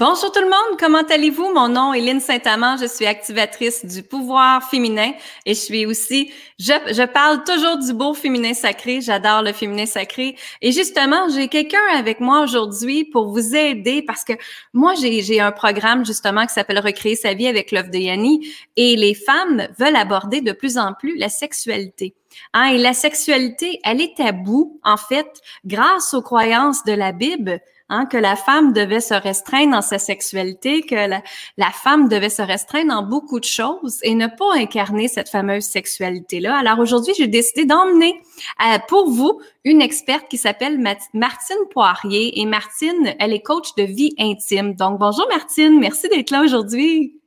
Bonjour 0.00 0.30
tout 0.30 0.40
le 0.40 0.46
monde, 0.46 0.78
comment 0.78 1.02
allez-vous? 1.02 1.52
Mon 1.52 1.66
nom 1.66 1.92
est 1.92 1.98
Lynne 1.98 2.20
Saint-Amand, 2.20 2.76
je 2.76 2.86
suis 2.86 3.04
activatrice 3.04 3.84
du 3.84 4.04
pouvoir 4.04 4.62
féminin 4.62 5.10
et 5.44 5.54
je 5.54 5.58
suis 5.58 5.86
aussi, 5.86 6.30
je, 6.56 7.04
parle 7.04 7.42
toujours 7.42 7.78
du 7.78 7.92
beau 7.94 8.14
féminin 8.14 8.54
sacré, 8.54 9.00
j'adore 9.00 9.42
le 9.42 9.52
féminin 9.52 9.86
sacré 9.86 10.36
et 10.62 10.70
justement, 10.70 11.28
j'ai 11.34 11.48
quelqu'un 11.48 11.82
avec 11.96 12.20
moi 12.20 12.42
aujourd'hui 12.42 13.06
pour 13.06 13.32
vous 13.32 13.56
aider 13.56 14.02
parce 14.02 14.22
que 14.22 14.34
moi, 14.72 14.94
j'ai 14.94 15.40
un 15.40 15.50
programme 15.50 16.06
justement 16.06 16.46
qui 16.46 16.52
s'appelle 16.52 16.78
Recréer 16.78 17.16
sa 17.16 17.34
vie 17.34 17.48
avec 17.48 17.72
l'œuvre 17.72 17.90
de 17.90 17.98
Yanni 17.98 18.48
et 18.76 18.94
les 18.94 19.14
femmes 19.14 19.66
veulent 19.80 19.96
aborder 19.96 20.42
de 20.42 20.52
plus 20.52 20.78
en 20.78 20.92
plus 20.92 21.18
la 21.18 21.28
sexualité. 21.28 22.14
Hein, 22.54 22.66
et 22.66 22.78
la 22.78 22.94
sexualité, 22.94 23.80
elle 23.82 24.00
est 24.00 24.16
taboue, 24.16 24.80
en 24.84 24.96
fait, 24.96 25.26
grâce 25.64 26.14
aux 26.14 26.22
croyances 26.22 26.84
de 26.84 26.92
la 26.92 27.10
Bible. 27.10 27.60
Hein, 27.90 28.04
que 28.04 28.18
la 28.18 28.36
femme 28.36 28.74
devait 28.74 29.00
se 29.00 29.14
restreindre 29.14 29.72
dans 29.72 29.80
sa 29.80 29.98
sexualité, 29.98 30.82
que 30.82 30.94
la, 30.94 31.70
femme 31.70 32.10
devait 32.10 32.28
se 32.28 32.42
restreindre 32.42 32.88
dans 32.88 33.02
beaucoup 33.02 33.40
de 33.40 33.46
choses 33.46 33.98
et 34.02 34.14
ne 34.14 34.26
pas 34.26 34.52
incarner 34.56 35.08
cette 35.08 35.30
fameuse 35.30 35.64
sexualité-là. 35.64 36.54
Alors 36.58 36.80
aujourd'hui, 36.80 37.14
j'ai 37.16 37.28
décidé 37.28 37.64
d'emmener 37.64 38.20
euh, 38.62 38.78
pour 38.88 39.08
vous 39.08 39.40
une 39.64 39.80
experte 39.80 40.28
qui 40.28 40.36
s'appelle 40.36 40.78
Martine 41.14 41.56
Poirier. 41.70 42.38
Et 42.38 42.44
Martine, 42.44 43.14
elle 43.18 43.32
est 43.32 43.42
coach 43.42 43.74
de 43.78 43.84
vie 43.84 44.14
intime. 44.18 44.74
Donc 44.74 44.98
bonjour 44.98 45.26
Martine, 45.30 45.80
merci 45.80 46.10
d'être 46.10 46.30
là 46.30 46.42
aujourd'hui. 46.42 47.18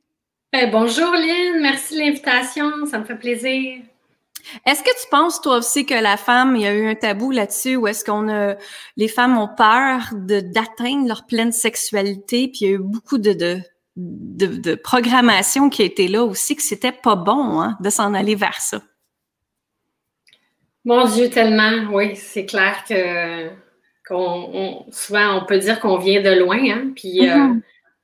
Ben, 0.52 0.70
bonjour 0.70 1.10
Lynn, 1.10 1.60
merci 1.60 1.94
de 1.94 2.00
l'invitation, 2.00 2.86
ça 2.86 3.00
me 3.00 3.04
fait 3.04 3.18
plaisir. 3.18 3.78
Est-ce 4.66 4.82
que 4.82 5.02
tu 5.02 5.08
penses, 5.10 5.40
toi 5.40 5.58
aussi, 5.58 5.86
que 5.86 5.94
la 5.94 6.16
femme, 6.16 6.56
il 6.56 6.62
y 6.62 6.66
a 6.66 6.74
eu 6.74 6.86
un 6.88 6.94
tabou 6.94 7.30
là-dessus, 7.30 7.76
ou 7.76 7.86
est-ce 7.86 8.04
qu'on 8.04 8.28
a, 8.28 8.56
les 8.96 9.08
femmes 9.08 9.38
ont 9.38 9.48
peur 9.48 10.00
de, 10.12 10.40
d'atteindre 10.40 11.08
leur 11.08 11.26
pleine 11.26 11.52
sexualité, 11.52 12.48
puis 12.48 12.58
il 12.62 12.68
y 12.68 12.70
a 12.70 12.74
eu 12.74 12.78
beaucoup 12.78 13.18
de, 13.18 13.32
de, 13.32 13.62
de, 13.96 14.74
programmation 14.74 15.70
qui 15.70 15.82
a 15.82 15.84
été 15.84 16.08
là 16.08 16.24
aussi, 16.24 16.56
que 16.56 16.62
c'était 16.62 16.92
pas 16.92 17.16
bon, 17.16 17.60
hein, 17.60 17.76
de 17.80 17.90
s'en 17.90 18.14
aller 18.14 18.34
vers 18.34 18.60
ça? 18.60 18.82
Mon 20.84 21.04
Dieu, 21.06 21.30
tellement, 21.30 21.92
oui, 21.92 22.16
c'est 22.16 22.46
clair 22.46 22.84
que 22.88 23.50
qu'on, 24.08 24.84
souvent 24.90 25.40
on 25.40 25.46
peut 25.46 25.58
dire 25.58 25.78
qu'on 25.78 25.96
vient 25.96 26.20
de 26.20 26.30
loin, 26.30 26.58
hein, 26.58 26.90
puis 26.96 27.28
euh, 27.28 27.34
mm-hmm. 27.34 27.60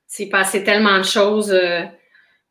c'est 0.07 0.27
passé 0.27 0.63
tellement 0.63 0.97
de 0.97 1.03
choses. 1.03 1.51
Euh, 1.51 1.83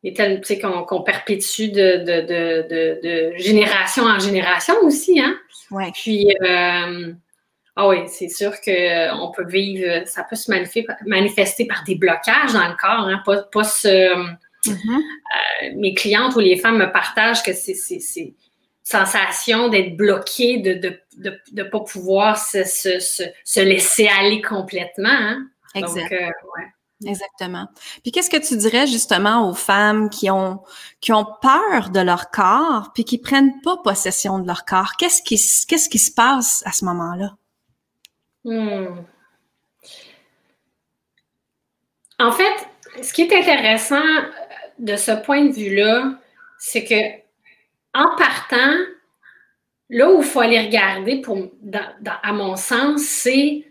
et 0.03 0.13
qu'on 0.13 1.01
perpétue 1.01 1.71
de, 1.71 3.33
génération 3.37 4.03
en 4.03 4.19
génération 4.19 4.75
aussi. 4.83 5.19
Hein? 5.19 5.37
Ouais. 5.71 5.91
Puis, 5.93 6.27
euh, 6.41 7.13
ah 7.75 7.87
oui, 7.87 7.97
c'est 8.07 8.29
sûr 8.29 8.51
qu'on 8.61 9.31
peut 9.31 9.45
vivre, 9.45 10.05
ça 10.05 10.23
peut 10.23 10.35
se 10.35 10.51
manifester, 11.05 11.65
par 11.65 11.83
des 11.83 11.95
blocages 11.95 12.53
dans 12.53 12.67
le 12.67 12.75
corps. 12.75 13.07
Hein? 13.07 13.21
Pas, 13.25 13.43
pas 13.43 13.61
mm-hmm. 13.61 14.17
euh, 14.67 15.69
mes 15.75 15.93
clientes 15.93 16.35
ou 16.35 16.39
les 16.39 16.57
femmes 16.57 16.77
me 16.77 16.91
partagent 16.91 17.43
que 17.43 17.53
c'est 17.53 17.75
sensation 18.83 19.69
d'être 19.69 19.95
bloqué, 19.95 20.57
de 20.57 20.99
ne 21.53 21.63
pas 21.63 21.79
pouvoir 21.81 22.37
se, 22.37 23.61
laisser 23.61 24.07
aller 24.07 24.41
complètement. 24.41 25.09
Hein? 25.09 25.47
Exact. 25.75 26.01
Donc, 26.01 26.11
euh, 26.13 26.25
ouais. 26.25 26.67
Exactement. 27.05 27.67
Puis 28.03 28.11
qu'est-ce 28.11 28.29
que 28.29 28.37
tu 28.37 28.57
dirais 28.57 28.85
justement 28.85 29.49
aux 29.49 29.53
femmes 29.53 30.09
qui 30.09 30.29
ont 30.29 30.61
qui 30.99 31.13
ont 31.13 31.25
peur 31.41 31.91
de 31.91 31.99
leur 32.01 32.29
corps 32.29 32.91
puis 32.93 33.05
qui 33.05 33.17
prennent 33.17 33.61
pas 33.61 33.77
possession 33.77 34.39
de 34.39 34.47
leur 34.47 34.65
corps? 34.65 34.93
Qu'est-ce 34.97 35.21
qui 35.21 35.35
qu'est-ce 35.67 35.87
qui 35.87 35.99
se 35.99 36.11
passe 36.11 36.61
à 36.65 36.73
ce 36.73 36.83
moment-là? 36.85 37.35
Hmm. 38.43 39.05
En 42.19 42.31
fait, 42.33 42.67
ce 43.01 43.13
qui 43.13 43.21
est 43.21 43.33
intéressant 43.33 44.03
de 44.77 44.97
ce 44.97 45.11
point 45.11 45.45
de 45.45 45.53
vue-là, 45.53 46.19
c'est 46.57 46.83
que 46.83 47.19
en 47.93 48.15
partant, 48.17 48.75
là 49.89 50.11
où 50.11 50.19
il 50.19 50.25
faut 50.25 50.41
aller 50.41 50.59
regarder, 50.59 51.21
pour, 51.21 51.37
à 52.23 52.33
mon 52.33 52.57
sens, 52.57 53.01
c'est 53.01 53.65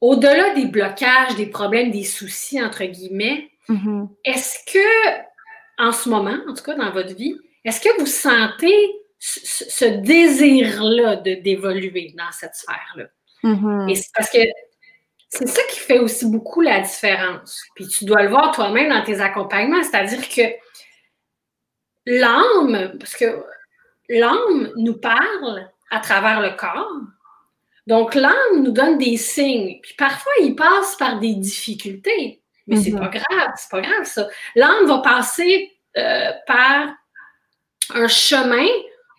au-delà 0.00 0.54
des 0.54 0.66
blocages, 0.66 1.36
des 1.36 1.46
problèmes, 1.46 1.90
des 1.90 2.04
soucis, 2.04 2.62
entre 2.62 2.84
guillemets, 2.84 3.50
mm-hmm. 3.68 4.08
est-ce 4.24 4.72
que, 4.72 5.82
en 5.82 5.92
ce 5.92 6.08
moment, 6.08 6.36
en 6.48 6.54
tout 6.54 6.62
cas 6.62 6.74
dans 6.74 6.90
votre 6.92 7.14
vie, 7.14 7.36
est-ce 7.64 7.80
que 7.80 7.98
vous 7.98 8.06
sentez 8.06 8.74
ce, 9.18 9.84
désir-là 9.84 11.16
de, 11.16 11.34
d'évoluer 11.34 12.14
dans 12.16 12.30
cette 12.32 12.54
sphère-là? 12.54 13.04
Mm-hmm. 13.44 13.90
Et 13.90 13.94
c'est 13.96 14.12
parce 14.14 14.30
que 14.30 14.38
c'est 15.30 15.48
ça 15.48 15.62
qui 15.70 15.78
fait 15.80 15.98
aussi 15.98 16.26
beaucoup 16.26 16.60
la 16.60 16.80
différence. 16.80 17.62
Puis 17.74 17.86
tu 17.88 18.04
dois 18.04 18.22
le 18.22 18.30
voir 18.30 18.52
toi-même 18.52 18.88
dans 18.88 19.02
tes 19.02 19.20
accompagnements, 19.20 19.82
c'est-à-dire 19.82 20.26
que 20.28 20.42
l'âme, 22.06 22.96
parce 22.98 23.14
que 23.14 23.44
l'âme 24.08 24.72
nous 24.76 24.96
parle 24.96 25.70
à 25.90 26.00
travers 26.00 26.40
le 26.40 26.56
corps, 26.56 26.92
donc, 27.88 28.14
l'âme 28.14 28.62
nous 28.62 28.70
donne 28.70 28.98
des 28.98 29.16
signes. 29.16 29.78
Puis 29.82 29.94
parfois, 29.96 30.32
il 30.42 30.54
passe 30.54 30.94
par 30.96 31.18
des 31.18 31.34
difficultés. 31.34 32.42
Mais 32.66 32.76
c'est 32.76 32.90
mhm. 32.90 32.98
pas 32.98 33.08
grave, 33.08 33.50
c'est 33.56 33.70
pas 33.70 33.80
grave 33.80 34.04
ça. 34.04 34.28
L'âme 34.54 34.86
va 34.86 34.98
passer 34.98 35.72
euh, 35.96 36.30
par 36.46 36.88
un 37.94 38.06
chemin 38.06 38.66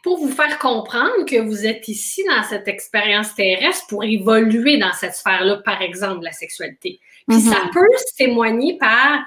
pour 0.04 0.20
vous 0.20 0.32
faire 0.32 0.60
comprendre 0.60 1.26
que 1.26 1.42
vous 1.42 1.66
êtes 1.66 1.88
ici 1.88 2.24
dans 2.30 2.44
cette 2.44 2.68
expérience 2.68 3.34
terrestre 3.34 3.88
pour 3.88 4.04
évoluer 4.04 4.78
dans 4.78 4.94
cette 4.94 5.16
sphère-là, 5.16 5.64
par 5.66 5.82
exemple, 5.82 6.24
la 6.24 6.32
sexualité. 6.32 7.00
Puis 7.28 7.40
ça 7.40 7.64
mhm. 7.64 7.72
peut 7.74 7.98
se 7.98 8.16
témoigner 8.18 8.78
par 8.78 9.20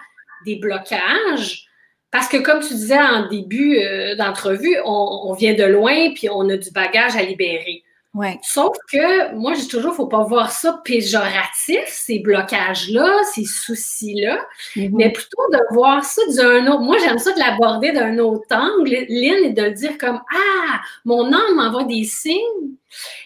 des 0.46 0.54
blocages, 0.54 1.66
parce 2.12 2.28
que 2.28 2.36
comme 2.36 2.60
tu 2.60 2.74
disais 2.74 3.00
en 3.00 3.26
début 3.26 3.78
euh, 3.78 4.14
d'entrevue, 4.14 4.76
on, 4.84 5.32
vient 5.32 5.54
de 5.54 5.64
loin, 5.64 6.12
puis 6.14 6.28
on 6.30 6.48
a 6.48 6.56
du 6.56 6.70
bagage 6.70 7.16
à 7.16 7.22
libérer. 7.22 7.82
Sauf 8.42 8.76
que 8.90 9.34
moi, 9.34 9.54
je 9.54 9.60
dis 9.60 9.68
toujours, 9.68 9.90
il 9.90 9.94
ne 9.94 9.96
faut 9.96 10.06
pas 10.06 10.22
voir 10.24 10.52
ça 10.52 10.82
péjoratif, 10.84 11.84
ces 11.86 12.18
blocages-là, 12.18 13.22
ces 13.32 13.46
soucis-là, 13.46 14.38
mm-hmm. 14.76 14.90
mais 14.92 15.10
plutôt 15.10 15.42
de 15.50 15.74
voir 15.74 16.04
ça 16.04 16.20
d'un 16.36 16.66
autre. 16.66 16.82
Moi, 16.82 16.98
j'aime 16.98 17.18
ça 17.18 17.32
de 17.32 17.38
l'aborder 17.38 17.92
d'un 17.92 18.18
autre 18.18 18.44
angle, 18.50 19.06
Lynn, 19.08 19.44
et 19.44 19.52
de 19.52 19.62
le 19.62 19.70
dire 19.70 19.96
comme 19.96 20.20
Ah, 20.30 20.80
mon 21.06 21.32
âme 21.32 21.54
m'envoie 21.56 21.84
des 21.84 22.04
signes. 22.04 22.76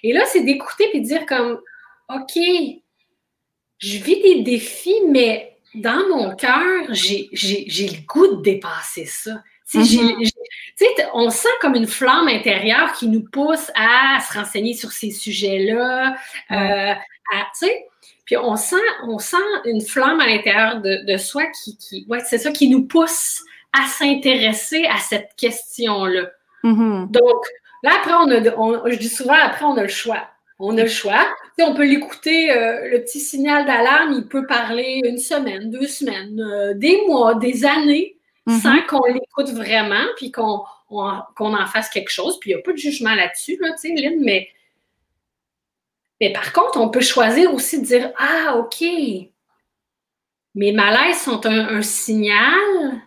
Et 0.04 0.12
là, 0.12 0.22
c'est 0.26 0.42
d'écouter 0.42 0.88
et 0.92 1.00
de 1.00 1.04
dire 1.04 1.26
comme 1.26 1.60
OK, 2.08 2.38
je 3.78 3.98
vis 3.98 4.22
des 4.22 4.42
défis, 4.42 5.02
mais 5.08 5.55
dans 5.76 6.08
mon 6.08 6.34
cœur, 6.34 6.86
j'ai 6.90 7.28
le 7.32 8.06
goût 8.06 8.36
de 8.36 8.42
dépasser 8.42 9.06
ça. 9.06 9.42
Mm-hmm. 9.74 10.30
on 11.14 11.28
sent 11.28 11.48
comme 11.60 11.74
une 11.74 11.88
flamme 11.88 12.28
intérieure 12.28 12.92
qui 12.92 13.08
nous 13.08 13.24
pousse 13.24 13.70
à 13.74 14.20
se 14.20 14.38
renseigner 14.38 14.74
sur 14.74 14.92
ces 14.92 15.10
sujets-là. 15.10 16.14
Euh, 16.52 16.94
puis 18.24 18.36
on 18.36 18.56
sent, 18.56 18.76
on 19.04 19.18
sent 19.18 19.36
une 19.64 19.80
flamme 19.80 20.20
à 20.20 20.26
l'intérieur 20.26 20.80
de, 20.80 21.16
soi 21.16 21.44
qui, 21.46 21.76
qui 21.78 22.06
ouais, 22.08 22.20
c'est 22.24 22.38
ça, 22.38 22.52
qui 22.52 22.68
nous 22.68 22.86
pousse 22.86 23.42
à 23.72 23.86
s'intéresser 23.86 24.86
à 24.86 24.98
cette 24.98 25.30
question-là. 25.36 26.30
Mm-hmm. 26.64 27.10
Donc, 27.10 27.44
là, 27.82 27.92
après, 27.96 28.12
on 28.12 28.30
a, 28.30 28.90
je 28.90 28.96
dis 28.96 29.08
souvent, 29.08 29.34
après, 29.34 29.64
on 29.64 29.76
a 29.76 29.82
le 29.82 29.88
choix. 29.88 30.28
On 30.58 30.76
a 30.78 30.82
le 30.82 30.88
choix. 30.88 31.26
on 31.60 31.74
peut 31.74 31.84
l'écouter, 31.84 32.50
euh, 32.50 32.88
le 32.88 33.02
petit 33.02 33.20
signal 33.20 33.66
d'alarme, 33.66 34.14
il 34.14 34.26
peut 34.26 34.46
parler 34.46 35.02
une 35.04 35.18
semaine, 35.18 35.70
deux 35.70 35.86
semaines, 35.86 36.40
euh, 36.40 36.74
des 36.74 37.02
mois, 37.06 37.34
des 37.34 37.64
années 37.64 38.16
sans 38.48 38.76
mm-hmm. 38.76 38.86
qu'on 38.86 39.12
l'écoute 39.12 39.50
vraiment, 39.50 40.04
puis 40.16 40.30
qu'on 40.30 40.64
en 40.90 41.66
fasse 41.66 41.88
quelque 41.88 42.10
chose. 42.10 42.38
Puis 42.40 42.50
il 42.50 42.54
n'y 42.54 42.60
a 42.60 42.62
pas 42.62 42.72
de 42.72 42.78
jugement 42.78 43.14
là-dessus, 43.14 43.58
là, 43.60 43.72
tu 43.72 43.88
sais, 43.88 43.94
Lynn, 43.94 44.22
mais, 44.22 44.48
mais 46.20 46.32
par 46.32 46.52
contre, 46.52 46.80
on 46.80 46.88
peut 46.88 47.00
choisir 47.00 47.52
aussi 47.52 47.80
de 47.80 47.86
dire 47.86 48.12
Ah, 48.16 48.56
OK, 48.56 48.84
mes 50.56 50.72
malaises 50.72 51.20
sont 51.20 51.44
un, 51.44 51.82
signal, 51.82 53.02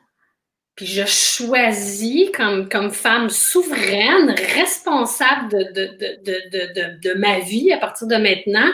puis 0.79 0.87
je 0.87 1.05
choisis 1.05 2.29
comme, 2.31 2.69
comme 2.69 2.91
femme 2.91 3.29
souveraine, 3.29 4.33
responsable 4.55 5.49
de, 5.49 7.01
de, 7.01 7.13
ma 7.15 7.39
vie 7.39 7.73
à 7.73 7.77
partir 7.79 8.07
de 8.07 8.15
maintenant. 8.15 8.71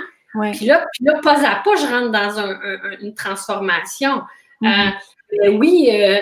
Puis, 0.53 0.67
là, 0.67 0.85
puis 0.93 1.03
là, 1.03 1.19
pas 1.23 1.43
à 1.43 1.55
pas, 1.63 1.75
je 1.75 1.87
rentre 1.87 2.11
dans 2.11 2.99
une 3.01 3.15
transformation. 3.15 4.21
Mm-hmm. 4.61 4.93
Euh, 5.45 5.49
oui, 5.53 5.89
euh, 5.91 6.21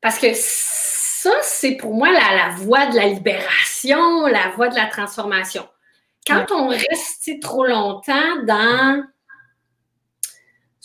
parce 0.00 0.18
que 0.18 0.28
ça, 0.32 1.34
c'est 1.42 1.72
pour 1.72 1.92
moi 1.92 2.10
la, 2.10 2.54
voie 2.56 2.86
de 2.86 2.96
la 2.96 3.08
libération, 3.08 4.26
la 4.28 4.48
voie 4.56 4.68
de 4.68 4.76
la 4.76 4.86
transformation. 4.86 5.68
Quand 6.26 6.46
on 6.52 6.68
reste 6.68 7.38
trop 7.42 7.66
longtemps 7.66 8.42
dans 8.46 9.04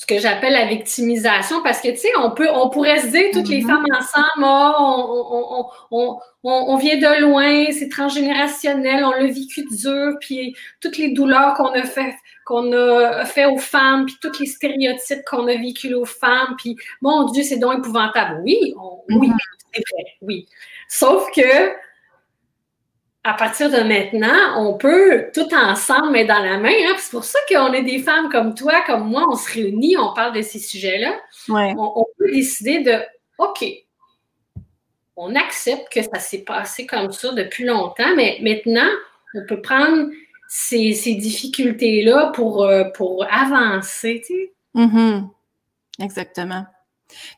ce 0.02 0.08
que 0.08 0.18
j'appelle 0.18 0.54
la 0.54 0.66
victimisation 0.66 1.62
parce 1.62 1.80
que, 1.80 1.90
tu 1.90 1.98
sais, 1.98 2.10
on 2.18 2.32
peut, 2.32 2.50
on 2.52 2.72
pourrait 2.72 2.98
se 3.02 3.08
dire, 3.10 3.26
toutes 3.32 3.50
les 3.50 3.62
mm-hmm. 3.62 3.68
femmes 3.68 3.86
ensemble, 3.96 4.44
oh, 4.44 5.70
on, 5.92 6.18
on, 6.44 6.76
vient 6.78 6.98
de 6.98 7.22
loin, 7.22 7.72
c'est 7.72 7.88
transgénérationnel, 7.88 9.06
on 9.06 9.12
l'a 9.12 9.28
vécu 9.28 9.64
dur, 9.70 10.16
puis 10.20 10.56
toutes 10.80 10.98
les 10.98 11.12
douleurs 11.12 11.54
qu'on 11.54 11.72
a 11.74 11.84
fait, 11.84 12.16
qu'on 12.48 12.74
a 12.74 13.26
fait 13.26 13.46
aux 13.46 13.60
femmes, 13.60 14.08
puis 14.08 14.16
tous 14.20 14.40
les 14.40 14.48
stéréotypes 14.48 15.24
qu'on 15.30 15.48
a 15.48 15.56
vécu 15.56 15.94
aux 15.94 16.06
femmes, 16.06 16.56
puis 16.58 16.76
mon 17.02 17.26
Dieu, 17.26 17.44
c'est 17.44 17.60
donc 17.60 17.78
épouvantable. 17.78 18.42
Oui, 18.44 18.74
oui, 19.10 19.30
mm-hmm. 19.30 19.36
c'est 19.72 19.84
vrai, 19.94 20.04
oui. 20.24 20.48
Sauf 20.90 21.30
que 21.36 21.74
à 23.24 23.34
partir 23.36 23.70
de 23.70 23.82
maintenant, 23.82 24.58
on 24.58 24.78
peut 24.78 25.30
tout 25.34 25.54
ensemble 25.54 26.12
mettre 26.12 26.34
dans 26.34 26.44
la 26.44 26.58
main. 26.58 26.70
Hein? 26.70 26.96
C'est 26.98 27.12
pour 27.12 27.24
ça 27.24 27.38
qu'on 27.48 27.72
est 27.72 27.84
des 27.84 28.00
femmes 28.00 28.30
comme 28.30 28.56
toi, 28.56 28.82
comme 28.86 29.08
moi, 29.08 29.26
on 29.30 29.36
se 29.36 29.52
réunit, 29.52 29.96
on 29.98 30.14
parle 30.14 30.36
de 30.36 30.42
ces 30.42 30.60
sujets-là. 30.60 31.20
On, 31.50 32.06
peut 32.18 32.32
décider 32.32 32.80
de 32.80 33.00
OK, 33.38 33.64
on 35.16 35.36
accepte 35.36 35.92
que 35.94 36.02
ça 36.02 36.20
s'est 36.20 36.44
passé 36.44 36.88
comme 36.88 37.12
ça 37.12 37.32
depuis 37.34 37.66
longtemps, 37.66 38.16
mais 38.16 38.40
maintenant, 38.42 38.90
on 39.36 39.46
peut 39.46 39.62
prendre 39.62 40.10
ces, 40.48 41.16
difficultés-là 41.16 42.32
pour, 42.34 42.64
euh, 42.64 42.86
pour 42.96 43.26
avancer. 43.32 44.24
Mm-hmm. 44.74 45.30
Exactement. 46.02 46.66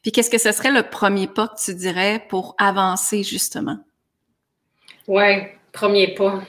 Puis 0.01 0.13
qu'est-ce 0.13 0.29
que 0.29 0.37
ce 0.37 0.53
serait 0.53 0.71
le 0.71 0.83
premier 0.83 1.27
pas 1.27 1.49
que 1.49 1.59
tu 1.61 1.73
dirais 1.75 2.25
pour 2.29 2.55
avancer, 2.57 3.23
justement? 3.23 3.79
Oui, 5.07 5.47
premier 5.73 6.13
pas. 6.13 6.41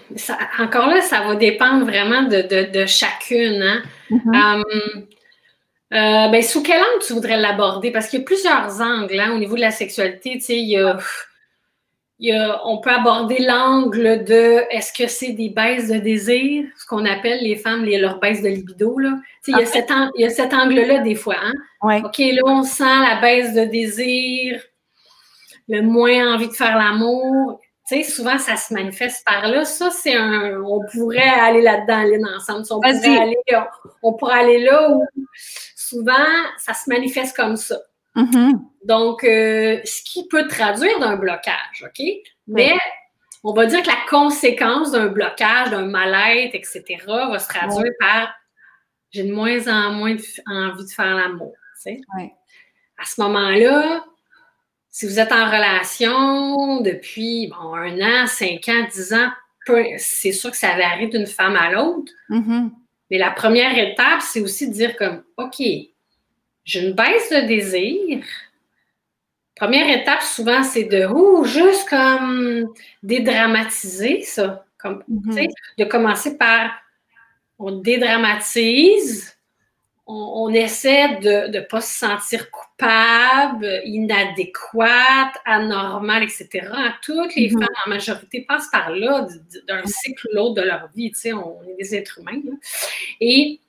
encore 0.60 0.86
là, 0.86 1.00
ça 1.00 1.22
va 1.22 1.34
dépendre 1.34 1.84
vraiment 1.84 2.22
de, 2.22 2.86
chacune. 2.86 3.62
Hein? 3.62 3.82
Mm-hmm. 4.10 4.36
Hum, 4.36 5.06
euh, 5.92 6.28
ben, 6.28 6.42
sous 6.42 6.62
quel 6.62 6.78
angle 6.78 7.04
tu 7.06 7.12
voudrais 7.12 7.36
l'aborder? 7.36 7.90
Parce 7.90 8.08
qu'il 8.08 8.20
y 8.20 8.22
a 8.22 8.24
plusieurs 8.24 8.80
angles 8.80 9.18
hein, 9.18 9.32
au 9.32 9.38
niveau 9.38 9.56
de 9.56 9.60
la 9.60 9.70
sexualité. 9.70 10.38
Il 10.48 10.68
y 12.18 12.32
a, 12.32 12.60
on 12.64 12.78
peut 12.78 12.90
aborder 12.90 13.38
l'angle 13.38 14.24
de 14.24 14.62
est-ce 14.70 14.92
que 14.92 15.08
c'est 15.08 15.32
des 15.32 15.50
baisses 15.50 15.88
de 15.88 15.98
désir, 15.98 16.64
ce 16.76 16.86
qu'on 16.86 17.04
appelle 17.04 17.42
les 17.42 17.56
femmes 17.56 17.84
les, 17.84 17.98
leur 17.98 18.18
baisse 18.18 18.42
de 18.42 18.48
libido. 18.48 18.98
Là. 18.98 19.18
Il, 19.46 19.56
y 19.56 19.62
a 19.62 19.66
cet 19.66 19.90
il 20.16 20.22
y 20.22 20.24
a 20.24 20.30
cet 20.30 20.52
angle-là 20.52 20.98
des 20.98 21.14
fois. 21.14 21.36
Hein? 21.40 21.52
OK, 22.04 22.18
là, 22.18 22.42
on 22.44 22.62
sent 22.62 22.84
la 22.84 23.20
baisse 23.20 23.54
de 23.54 23.64
désir, 23.64 24.60
le 25.68 25.82
moins 25.82 26.34
envie 26.34 26.48
de 26.48 26.54
faire 26.54 26.76
l'amour. 26.76 27.60
Tu 27.86 27.96
sais, 27.96 28.02
souvent, 28.02 28.38
ça 28.38 28.56
se 28.56 28.72
manifeste 28.72 29.24
par 29.26 29.46
là. 29.46 29.64
Ça, 29.64 29.90
c'est 29.90 30.14
un. 30.14 30.62
On 30.62 30.80
pourrait 30.92 31.18
aller 31.18 31.60
là-dedans, 31.60 31.98
aller 31.98 32.20
ensemble. 32.36 32.64
On 32.70 32.80
pourrait, 32.80 33.18
aller, 33.18 33.36
on, 34.02 34.14
pourrait 34.14 34.38
aller 34.40 34.58
là 34.60 34.90
où 34.90 35.04
souvent, 35.76 36.12
ça 36.58 36.72
se 36.72 36.88
manifeste 36.88 37.36
comme 37.36 37.56
ça. 37.56 37.76
Mm-hmm. 38.16 38.58
Donc, 38.84 39.24
euh, 39.24 39.80
ce 39.84 40.02
qui 40.02 40.26
peut 40.28 40.46
traduire 40.48 40.98
d'un 40.98 41.16
blocage, 41.16 41.84
OK? 41.84 42.04
Mais 42.46 42.74
on 43.42 43.52
va 43.52 43.66
dire 43.66 43.82
que 43.82 43.88
la 43.88 43.98
conséquence 44.08 44.92
d'un 44.92 45.08
blocage, 45.08 45.70
d'un 45.70 45.84
mal-être, 45.84 46.54
etc., 46.54 46.82
va 47.06 47.38
se 47.38 47.48
traduire 47.48 47.92
par 48.00 48.34
j'ai 49.10 49.22
de 49.22 49.32
moins 49.32 49.68
en 49.68 49.92
moins 49.92 50.16
envie 50.46 50.84
de 50.84 50.90
faire 50.90 51.14
l'amour. 51.14 51.52
Tu 51.82 51.94
sais? 51.94 52.00
À 52.98 53.04
ce 53.04 53.20
moment-là, 53.20 54.04
si 54.94 55.06
vous 55.06 55.18
êtes 55.18 55.32
en 55.32 55.46
relation 55.46 56.80
depuis 56.80 57.48
bon, 57.48 57.74
un 57.74 58.00
an, 58.00 58.26
cinq 58.28 58.68
ans, 58.68 58.86
dix 58.92 59.12
ans, 59.12 59.28
c'est 59.98 60.30
sûr 60.30 60.52
que 60.52 60.56
ça 60.56 60.76
varie 60.76 61.08
d'une 61.08 61.26
femme 61.26 61.56
à 61.56 61.72
l'autre. 61.72 62.12
Mm-hmm. 62.30 62.70
Mais 63.10 63.18
la 63.18 63.32
première 63.32 63.76
étape, 63.76 64.20
c'est 64.20 64.40
aussi 64.40 64.68
de 64.68 64.72
dire 64.72 64.96
comme, 64.96 65.24
OK, 65.36 65.56
j'ai 65.58 66.80
une 66.80 66.92
baisse 66.92 67.28
de 67.28 67.44
désir. 67.48 68.24
Première 69.56 69.90
étape, 70.00 70.22
souvent, 70.22 70.62
c'est 70.62 70.84
de, 70.84 71.06
ouh, 71.06 71.44
juste 71.44 71.88
comme 71.88 72.72
dédramatiser 73.02 74.22
ça. 74.22 74.64
Comme, 74.78 75.02
mm-hmm. 75.10 75.50
De 75.78 75.84
commencer 75.86 76.38
par, 76.38 76.70
on 77.58 77.72
dédramatise, 77.72 79.36
on, 80.06 80.50
essaie 80.54 81.16
de 81.16 81.48
ne 81.48 81.60
pas 81.62 81.80
se 81.80 81.98
sentir 81.98 82.48
inadéquate, 83.84 85.34
anormale, 85.44 86.24
etc. 86.24 86.48
Toutes 87.02 87.34
les 87.34 87.48
mm-hmm. 87.48 87.60
femmes, 87.60 87.76
en 87.86 87.90
majorité, 87.90 88.40
passent 88.42 88.68
par 88.70 88.90
là 88.90 89.26
d'un 89.68 89.84
cycle 89.86 90.28
ou 90.28 90.34
l'autre 90.34 90.54
de 90.54 90.62
leur 90.62 90.88
vie. 90.94 91.10
Tu 91.12 91.20
sais, 91.20 91.32
on 91.32 91.62
est 91.62 91.76
des 91.78 91.94
êtres 91.94 92.18
humains. 92.18 92.40
Et 93.20 93.60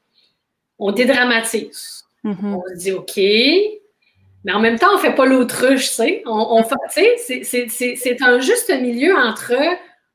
on 0.80 0.92
dédramatise. 0.92 2.06
Mm-hmm. 2.24 2.54
On 2.54 2.64
se 2.68 2.76
dit 2.76 2.92
OK, 2.92 3.18
mais 3.18 4.54
en 4.54 4.60
même 4.60 4.78
temps, 4.78 4.92
on 4.92 4.98
ne 4.98 5.02
fait 5.02 5.16
pas 5.16 5.26
l'autruche, 5.26 5.90
tu 5.90 5.96
sais. 5.96 6.24
On, 6.26 6.64
c'est 6.88 8.22
un 8.22 8.40
juste 8.40 8.70
milieu 8.70 9.16
entre 9.16 9.54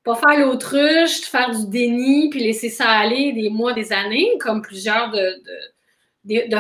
pas 0.05 0.15
faire 0.15 0.47
l'autruche, 0.47 1.23
faire 1.23 1.51
du 1.51 1.67
déni, 1.69 2.31
puis 2.31 2.41
laisser 2.41 2.71
ça 2.71 2.89
aller 2.89 3.33
des 3.33 3.51
mois, 3.51 3.73
des 3.75 3.93
années, 3.93 4.29
comme 4.39 4.63
plusieurs 4.63 5.11
de 5.11 5.19
de, 5.19 5.59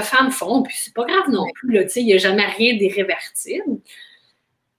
femmes 0.02 0.30
font, 0.30 0.62
puis 0.62 0.76
c'est 0.78 0.94
pas 0.94 1.04
grave 1.04 1.28
non 1.28 1.46
plus, 1.54 1.86
il 1.96 2.06
n'y 2.06 2.14
a 2.14 2.18
jamais 2.18 2.46
rien 2.46 2.76
d'irrévertible. 2.76 3.80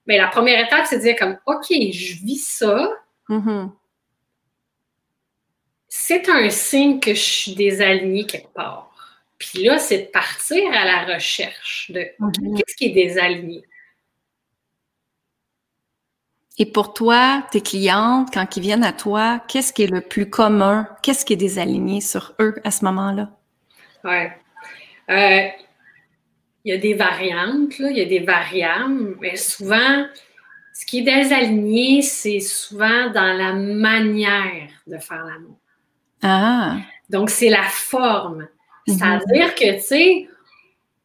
Mais 0.06 0.18
la 0.18 0.28
première 0.28 0.66
étape, 0.66 0.86
c'est 0.86 0.98
de 0.98 1.02
dire 1.02 1.16
comme, 1.16 1.38
OK, 1.46 1.66
je 1.70 2.24
vis 2.24 2.44
ça. 2.44 2.90
Mm-hmm. 3.28 3.70
C'est 5.88 6.28
un 6.28 6.50
signe 6.50 6.98
que 6.98 7.14
je 7.14 7.20
suis 7.20 7.54
désalignée 7.54 8.26
quelque 8.26 8.52
part. 8.52 8.92
Puis 9.38 9.64
là, 9.64 9.78
c'est 9.78 9.98
de 9.98 10.06
partir 10.06 10.72
à 10.72 10.84
la 10.84 11.14
recherche 11.14 11.90
de 11.92 12.00
mm-hmm. 12.00 12.56
qu'est-ce 12.56 12.76
qui 12.76 12.86
est 12.86 12.90
désaligné. 12.90 13.64
Et 16.58 16.66
pour 16.66 16.92
toi, 16.92 17.46
tes 17.50 17.60
clientes, 17.60 18.28
quand 18.32 18.56
ils 18.56 18.62
viennent 18.62 18.84
à 18.84 18.92
toi, 18.92 19.40
qu'est-ce 19.48 19.72
qui 19.72 19.84
est 19.84 19.90
le 19.90 20.00
plus 20.00 20.28
commun? 20.28 20.88
Qu'est-ce 21.02 21.24
qui 21.24 21.32
est 21.32 21.36
désaligné 21.36 22.00
sur 22.00 22.34
eux 22.40 22.56
à 22.64 22.70
ce 22.70 22.84
moment-là? 22.84 23.30
Oui. 24.04 24.26
Euh, 25.10 25.48
il 26.64 26.72
y 26.72 26.76
a 26.76 26.78
des 26.78 26.94
variantes, 26.94 27.78
il 27.78 27.96
y 27.96 28.00
a 28.00 28.04
des 28.04 28.20
variables, 28.20 29.16
mais 29.20 29.36
souvent, 29.36 30.06
ce 30.72 30.86
qui 30.86 31.00
est 31.00 31.02
désaligné, 31.02 32.02
c'est 32.02 32.40
souvent 32.40 33.10
dans 33.10 33.36
la 33.36 33.52
manière 33.52 34.70
de 34.86 34.98
faire 34.98 35.24
l'amour. 35.24 35.58
Ah. 36.22 36.76
Donc, 37.10 37.30
c'est 37.30 37.48
la 37.48 37.64
forme. 37.64 38.46
Mhm. 38.86 38.94
C'est-à-dire 38.96 39.54
que, 39.54 39.74
tu 39.76 39.82
sais, 39.82 40.28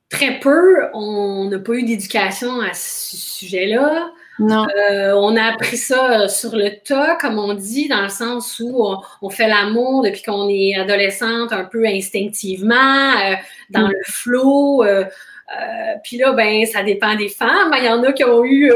très 0.10 0.40
peu, 0.40 0.90
on 0.94 1.50
n'a 1.50 1.60
pas 1.60 1.74
eu 1.74 1.84
d'éducation 1.84 2.62
à 2.62 2.74
ce 2.74 3.18
sujet-là. 3.18 4.12
Non. 4.40 4.68
Euh, 4.78 5.14
on 5.14 5.36
a 5.36 5.44
appris 5.46 5.78
ça 5.78 6.22
euh, 6.22 6.28
sur 6.28 6.56
le 6.56 6.80
tas, 6.84 7.16
comme 7.16 7.40
on 7.40 7.54
dit, 7.54 7.88
dans 7.88 8.04
le 8.04 8.10
sens 8.10 8.60
où 8.64 8.86
on, 9.22 9.30
fait 9.30 9.48
l'amour 9.48 10.04
depuis 10.04 10.22
qu'on 10.22 10.48
est 10.48 10.76
adolescente 10.76 11.52
un 11.52 11.66
peu 11.66 11.86
instinctivement, 11.86 12.76
euh, 12.76 13.36
dans 13.70 13.88
mm. 13.88 13.92
le 13.92 14.00
flot. 14.06 14.84
puis 16.04 16.18
là, 16.18 16.34
ben, 16.34 16.66
ça 16.68 16.84
dépend 16.84 17.16
des 17.16 17.30
femmes. 17.30 17.74
Il 17.78 17.86
y 17.86 17.90
en 17.90 18.04
a 18.04 18.14
qui 18.14 18.24
ont 18.24 18.44
eu, 18.44 18.72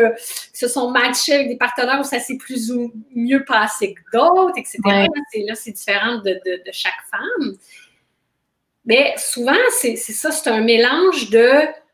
qui 0.51 0.57
se 0.57 0.67
sont 0.67 0.89
matchés 0.89 1.33
avec 1.33 1.49
des 1.49 1.57
partenaires 1.57 1.99
où 1.99 2.03
ça 2.03 2.19
s'est 2.19 2.37
plus 2.37 2.71
ou 2.71 2.91
mieux 3.15 3.45
passé 3.45 3.93
que 3.93 4.17
d'autres, 4.17 4.57
etc. 4.57 4.79
Là, 4.85 5.55
c'est 5.55 5.71
différent 5.71 6.17
de, 6.17 6.41
de, 6.45 6.71
chaque 6.71 6.93
femme. 7.11 7.55
Mais 8.85 9.13
souvent, 9.17 9.53
c'est 9.79 9.95
ça, 9.95 10.31
c'est 10.31 10.49
un 10.49 10.61
mélange 10.61 11.29
de 11.29 11.51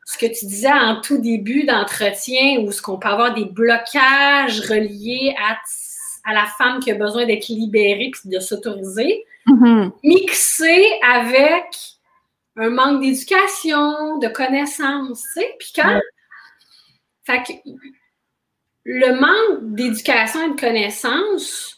ce 0.07 0.17
que 0.17 0.25
tu 0.25 0.45
disais 0.45 0.71
en 0.71 1.01
tout 1.01 1.17
début 1.17 1.65
d'entretien, 1.65 2.61
où 2.61 2.71
ce 2.71 2.81
qu'on 2.81 2.97
peut 2.97 3.09
avoir 3.09 3.33
des 3.33 3.43
blocages 3.43 4.61
reliés 4.61 5.35
à, 5.37 5.57
à 6.23 6.33
la 6.33 6.45
femme 6.57 6.79
qui 6.79 6.91
a 6.91 6.95
besoin 6.95 7.25
d'être 7.25 7.49
libérée 7.49 8.09
puis 8.13 8.29
de 8.29 8.39
s'autoriser, 8.39 9.25
mm-hmm. 9.47 9.91
mixé 10.03 10.89
avec 11.03 11.65
un 12.55 12.69
manque 12.69 13.01
d'éducation, 13.01 14.17
de 14.19 14.29
connaissances, 14.29 15.23
tu 15.33 15.41
sais. 15.41 15.55
Puis 15.59 15.73
quand. 15.75 15.99
Fait 17.25 17.43
que 17.43 17.51
le 18.85 19.19
manque 19.19 19.75
d'éducation 19.75 20.45
et 20.45 20.55
de 20.55 20.59
connaissances 20.59 21.76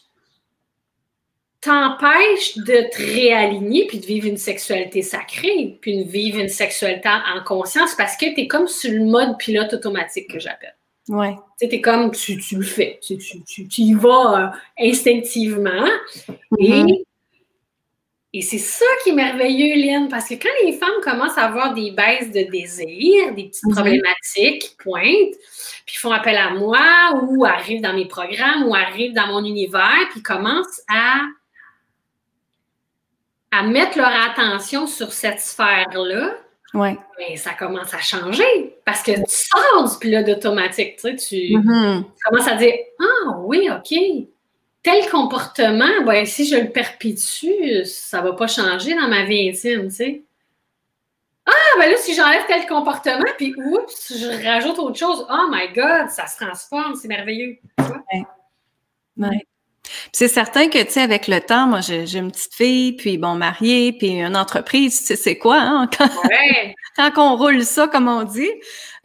t'empêche 1.60 2.56
de 2.56 2.88
te 2.90 2.96
réaligner 2.96 3.86
puis 3.86 3.98
de 3.98 4.06
vivre 4.06 4.26
une 4.26 4.38
sexualité 4.38 5.02
sacrée, 5.02 5.78
puis 5.80 6.04
de 6.04 6.10
vivre 6.10 6.38
une 6.38 6.48
sexualité 6.48 7.08
en 7.08 7.42
conscience 7.44 7.94
parce 7.94 8.16
que 8.16 8.34
tu 8.34 8.40
es 8.40 8.48
comme 8.48 8.66
sur 8.66 8.92
le 8.92 9.04
mode 9.04 9.36
pilote 9.38 9.72
automatique 9.74 10.30
que 10.30 10.38
j'appelle. 10.38 10.74
Ouais. 11.08 11.34
Tu 11.60 11.66
es 11.66 11.80
comme, 11.80 12.12
tu, 12.12 12.38
le 12.52 12.62
fais, 12.62 12.98
tu, 13.02 13.18
tu, 13.18 13.82
y 13.82 13.94
vas 13.94 14.52
euh, 14.52 14.86
instinctivement. 14.88 15.88
Mm-hmm. 16.52 16.88
Et, 16.88 18.38
et 18.38 18.42
c'est 18.42 18.58
ça 18.58 18.84
qui 19.02 19.10
est 19.10 19.14
merveilleux, 19.14 19.74
Lynn, 19.84 20.08
parce 20.08 20.28
que 20.28 20.34
quand 20.34 20.48
les 20.64 20.72
femmes 20.72 21.00
commencent 21.02 21.36
à 21.36 21.46
avoir 21.46 21.74
des 21.74 21.90
baisses 21.90 22.30
de 22.30 22.48
désir, 22.50 23.34
des 23.34 23.48
petites 23.48 23.64
mm-hmm. 23.64 23.74
problématiques 23.74 24.76
pointent, 24.78 25.36
puis 25.84 25.96
font 25.96 26.12
appel 26.12 26.36
à 26.36 26.50
moi 26.50 27.20
ou 27.22 27.44
arrivent 27.44 27.82
dans 27.82 27.94
mes 27.94 28.06
programmes 28.06 28.66
ou 28.66 28.74
arrivent 28.74 29.14
dans 29.14 29.26
mon 29.26 29.44
univers, 29.44 30.08
puis 30.12 30.22
commencent 30.22 30.80
à 30.88 31.22
à 33.50 33.62
mettre 33.62 33.98
leur 33.98 34.12
attention 34.30 34.86
sur 34.86 35.12
cette 35.12 35.40
sphère-là, 35.40 36.34
Ouais. 36.72 36.96
Mais 37.18 37.36
ça 37.36 37.52
commence 37.54 37.92
à 37.94 37.98
changer 37.98 38.76
parce 38.84 39.02
que 39.02 39.12
tu 39.12 39.24
sors 39.26 39.90
du 39.90 39.98
pilote 39.98 40.28
automatique. 40.28 40.96
Tu, 40.96 41.00
sais, 41.00 41.16
tu, 41.16 41.36
mm-hmm. 41.56 42.04
tu 42.04 42.24
commences 42.24 42.48
à 42.48 42.54
dire 42.54 42.74
Ah 43.00 43.38
oui, 43.40 43.68
OK, 43.70 43.92
tel 44.82 45.08
comportement, 45.10 46.04
ben, 46.04 46.24
si 46.24 46.46
je 46.46 46.56
le 46.56 46.70
perpétue, 46.70 47.84
ça 47.84 48.20
va 48.20 48.32
pas 48.34 48.46
changer 48.46 48.94
dans 48.94 49.08
ma 49.08 49.24
vie 49.24 49.48
intime, 49.48 49.88
tu 49.88 49.94
sais. 49.94 50.22
Ah, 51.46 51.78
ben 51.78 51.90
là, 51.90 51.96
si 51.96 52.14
j'enlève 52.14 52.46
tel 52.46 52.66
comportement, 52.66 53.24
puis 53.36 53.54
oups, 53.56 54.12
je 54.16 54.46
rajoute 54.46 54.78
autre 54.78 54.98
chose. 54.98 55.26
Oh 55.28 55.48
my 55.50 55.72
God, 55.74 56.08
ça 56.08 56.26
se 56.26 56.36
transforme, 56.36 56.94
c'est 56.94 57.08
merveilleux. 57.08 57.58
Ouais. 57.78 58.22
ouais. 59.16 59.46
C'est 60.12 60.28
certain 60.28 60.68
que, 60.68 60.82
tu 60.82 60.92
sais, 60.92 61.00
avec 61.00 61.28
le 61.28 61.40
temps, 61.40 61.66
moi, 61.66 61.80
j'ai 61.80 62.16
une 62.16 62.30
petite 62.30 62.54
fille, 62.54 62.92
puis 62.92 63.18
bon, 63.18 63.34
mariée, 63.34 63.92
puis 63.92 64.20
une 64.20 64.36
entreprise, 64.36 65.00
tu 65.00 65.06
sais, 65.06 65.16
c'est 65.16 65.38
quoi, 65.38 65.58
hein? 65.58 65.88
Quand, 65.98 66.08
ouais. 66.28 66.74
quand 66.96 67.12
on 67.16 67.36
roule 67.36 67.64
ça, 67.64 67.88
comme 67.88 68.08
on 68.08 68.22
dit, 68.22 68.50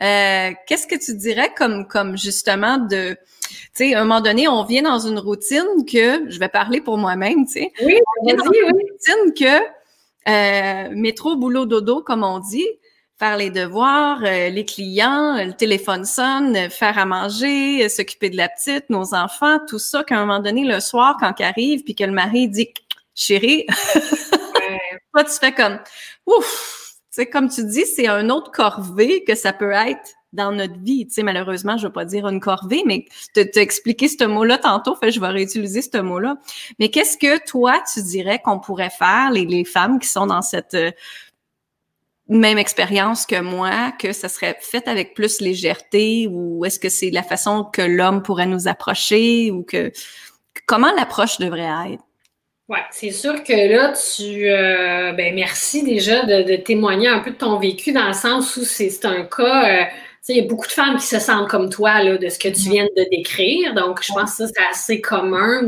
euh, 0.01 0.51
qu'est-ce 0.67 0.87
que 0.87 0.95
tu 0.95 1.15
dirais 1.15 1.51
comme, 1.57 1.87
comme 1.87 2.17
justement 2.17 2.77
de, 2.77 3.17
tu 3.49 3.57
sais, 3.73 3.93
à 3.93 4.01
un 4.01 4.03
moment 4.03 4.21
donné, 4.21 4.47
on 4.47 4.63
vient 4.63 4.83
dans 4.83 4.99
une 4.99 5.19
routine 5.19 5.85
que, 5.89 6.29
je 6.29 6.39
vais 6.39 6.49
parler 6.49 6.81
pour 6.81 6.97
moi-même, 6.97 7.45
tu 7.45 7.53
sais. 7.53 7.71
Oui, 7.81 7.97
on 8.21 8.25
vient 8.25 8.35
dans 8.35 8.45
une 8.45 8.71
routine 8.71 9.33
que, 9.37 9.61
euh, 10.27 10.89
métro, 10.95 11.35
boulot, 11.35 11.65
dodo, 11.65 12.01
comme 12.01 12.23
on 12.23 12.39
dit, 12.39 12.67
faire 13.17 13.37
les 13.37 13.49
devoirs, 13.49 14.19
euh, 14.23 14.49
les 14.49 14.65
clients, 14.65 15.37
le 15.37 15.53
téléphone 15.53 16.05
sonne, 16.05 16.69
faire 16.69 16.97
à 16.97 17.05
manger, 17.05 17.87
s'occuper 17.87 18.29
de 18.29 18.37
la 18.37 18.49
petite, 18.49 18.89
nos 18.89 19.13
enfants, 19.13 19.59
tout 19.67 19.79
ça, 19.79 20.03
qu'à 20.03 20.17
un 20.17 20.25
moment 20.25 20.39
donné, 20.39 20.65
le 20.65 20.79
soir, 20.79 21.15
quand 21.19 21.33
il 21.39 21.43
arrive, 21.43 21.83
puis 21.83 21.95
que 21.95 22.03
le 22.03 22.11
mari 22.11 22.49
dit 22.49 22.73
«chérie 23.15 23.65
toi, 25.13 25.23
tu 25.23 25.31
fais 25.39 25.53
comme 25.53 25.79
«ouf», 26.25 26.81
tu 27.15 27.21
sais, 27.21 27.27
comme 27.27 27.47
tu 27.47 27.63
dis, 27.63 27.85
c'est 27.85 28.07
un 28.07 28.29
autre 28.29 28.51
corvée 28.51 29.23
que 29.23 29.35
ça 29.35 29.53
peut 29.53 29.71
être 29.71 30.15
dans 30.35 30.51
notre 30.51 30.77
vie. 30.81 31.07
Tu 31.07 31.13
sais, 31.13 31.23
malheureusement, 31.23 31.77
je 31.77 31.87
veux 31.87 31.93
pas 31.93 32.05
dire 32.05 32.27
une 32.27 32.41
corvée, 32.41 32.83
mais 32.85 33.05
te, 33.33 33.57
expliqué 33.57 34.09
ce 34.09 34.25
mot-là 34.25 34.57
tantôt, 34.57 34.95
fait 34.95 35.11
je 35.11 35.19
vais 35.19 35.29
réutiliser 35.29 35.81
ce 35.81 35.97
mot-là. 35.97 36.35
Mais 36.77 36.89
qu'est-ce 36.89 37.17
que 37.17 37.43
toi, 37.45 37.81
tu 37.93 38.03
dirais 38.03 38.41
qu'on 38.43 38.59
pourrait 38.59 38.89
faire, 38.89 39.31
les, 39.31 39.45
les 39.45 39.63
femmes 39.63 39.99
qui 39.99 40.09
sont 40.09 40.27
dans 40.27 40.41
cette 40.41 40.73
euh, 40.73 40.91
même 42.27 42.57
expérience 42.57 43.25
que 43.25 43.39
moi, 43.39 43.91
que 43.99 44.11
ça 44.11 44.29
serait 44.29 44.57
fait 44.59 44.87
avec 44.87 45.13
plus 45.13 45.41
légèreté 45.41 46.27
ou 46.29 46.65
est-ce 46.65 46.79
que 46.79 46.89
c'est 46.89 47.11
la 47.11 47.23
façon 47.23 47.63
que 47.63 47.81
l'homme 47.81 48.23
pourrait 48.23 48.47
nous 48.47 48.67
approcher 48.67 49.51
ou 49.51 49.63
que 49.63 49.91
comment 50.65 50.91
l'approche 50.95 51.37
devrait 51.37 51.69
être? 51.91 52.03
Oui, 52.67 52.79
c'est 52.89 53.11
sûr 53.11 53.43
que 53.43 53.53
là, 53.53 53.93
tu 53.93 54.49
euh, 54.49 55.11
ben 55.13 55.35
merci 55.35 55.83
déjà 55.83 56.25
de, 56.25 56.55
témoigner 56.55 57.07
un 57.07 57.19
peu 57.19 57.29
de 57.29 57.35
ton 57.35 57.59
vécu 57.59 57.91
dans 57.91 58.07
le 58.07 58.13
sens 58.13 58.57
où 58.57 58.63
c'est 58.63 59.05
un 59.05 59.23
cas. 59.23 59.81
Euh, 59.81 59.85
il 60.27 60.37
y 60.37 60.39
a 60.39 60.47
beaucoup 60.47 60.65
de 60.65 60.71
femmes 60.71 60.97
qui 60.97 61.05
se 61.05 61.19
sentent 61.19 61.47
comme 61.47 61.69
toi 61.69 62.01
là, 62.01 62.17
de 62.17 62.27
ce 62.27 62.39
que 62.39 62.47
tu 62.47 62.55
mm-hmm. 62.55 62.71
viens 62.71 62.87
de 62.97 63.05
décrire. 63.11 63.75
Donc, 63.75 64.01
je 64.01 64.11
pense 64.11 64.31
que 64.31 64.47
ça, 64.47 64.47
c'est 64.47 64.65
assez 64.71 64.99
commun 64.99 65.61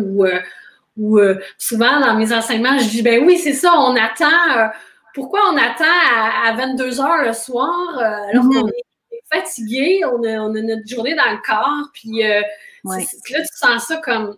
ou 0.97 1.19
euh, 1.19 1.35
souvent 1.59 1.99
dans 1.99 2.15
mes 2.15 2.33
enseignements, 2.33 2.79
je 2.79 2.89
dis 2.89 3.03
ben 3.03 3.23
oui, 3.23 3.37
c'est 3.37 3.53
ça, 3.53 3.71
on 3.77 3.95
attend 3.95 4.71
pourquoi 5.17 5.51
on 5.51 5.57
attend 5.57 5.83
à, 6.45 6.53
22 6.55 7.01
heures 7.01 7.23
le 7.25 7.33
soir 7.33 7.97
euh, 7.97 8.29
alors 8.29 8.43
mhm. 8.43 8.53
qu'on 8.53 8.67
est 8.67 9.23
fatigué, 9.33 10.05
on 10.05 10.23
a, 10.23 10.47
notre 10.47 10.87
journée 10.87 11.15
dans 11.15 11.31
le 11.31 11.39
corps, 11.43 11.89
puis 11.91 12.23
euh, 12.23 12.41
là, 12.85 12.99
tu 13.01 13.47
sens 13.51 13.87
ça 13.87 13.97
comme. 13.97 14.37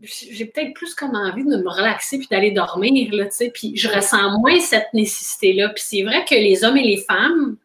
J'ai 0.00 0.44
peut-être 0.44 0.72
plus 0.74 0.94
comme 0.94 1.16
envie 1.16 1.42
de 1.42 1.56
me 1.56 1.68
relaxer 1.68 2.18
puis 2.18 2.28
d'aller 2.30 2.52
dormir, 2.52 3.12
là, 3.12 3.24
tu 3.24 3.32
sais, 3.32 3.50
puis 3.50 3.76
je 3.76 3.88
ressens 3.88 4.38
moins 4.38 4.60
cette 4.60 4.92
nécessité-là. 4.94 5.70
Puis 5.70 5.82
c'est 5.84 6.02
vrai 6.02 6.24
que 6.24 6.34
les 6.34 6.62
hommes 6.62 6.76
et 6.76 6.84
les 6.84 6.98
femmes 6.98 7.56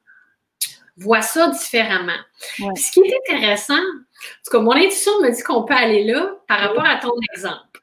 voient 0.98 1.22
ça 1.22 1.50
différemment. 1.50 2.20
ce 2.58 2.92
qui 2.92 3.02
est 3.02 3.14
intéressant, 3.28 3.74
en 3.76 4.44
tout 4.46 4.52
cas, 4.52 4.60
mon 4.60 4.72
intuition 4.72 5.12
me 5.22 5.30
dit 5.30 5.44
qu'on 5.44 5.64
peut 5.64 5.76
aller 5.76 6.06
là 6.06 6.32
par 6.48 6.62
rapport 6.62 6.86
à 6.86 6.96
ton 6.96 7.14
exemple. 7.32 7.80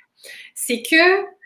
C'est 0.54 0.82
que 0.82 1.37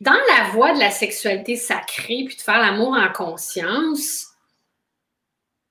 dans 0.00 0.12
la 0.12 0.50
voie 0.52 0.72
de 0.72 0.78
la 0.78 0.90
sexualité 0.90 1.56
sacrée, 1.56 2.24
puis 2.26 2.36
de 2.36 2.40
faire 2.40 2.58
l'amour 2.58 2.96
en 2.96 3.12
conscience, 3.12 4.28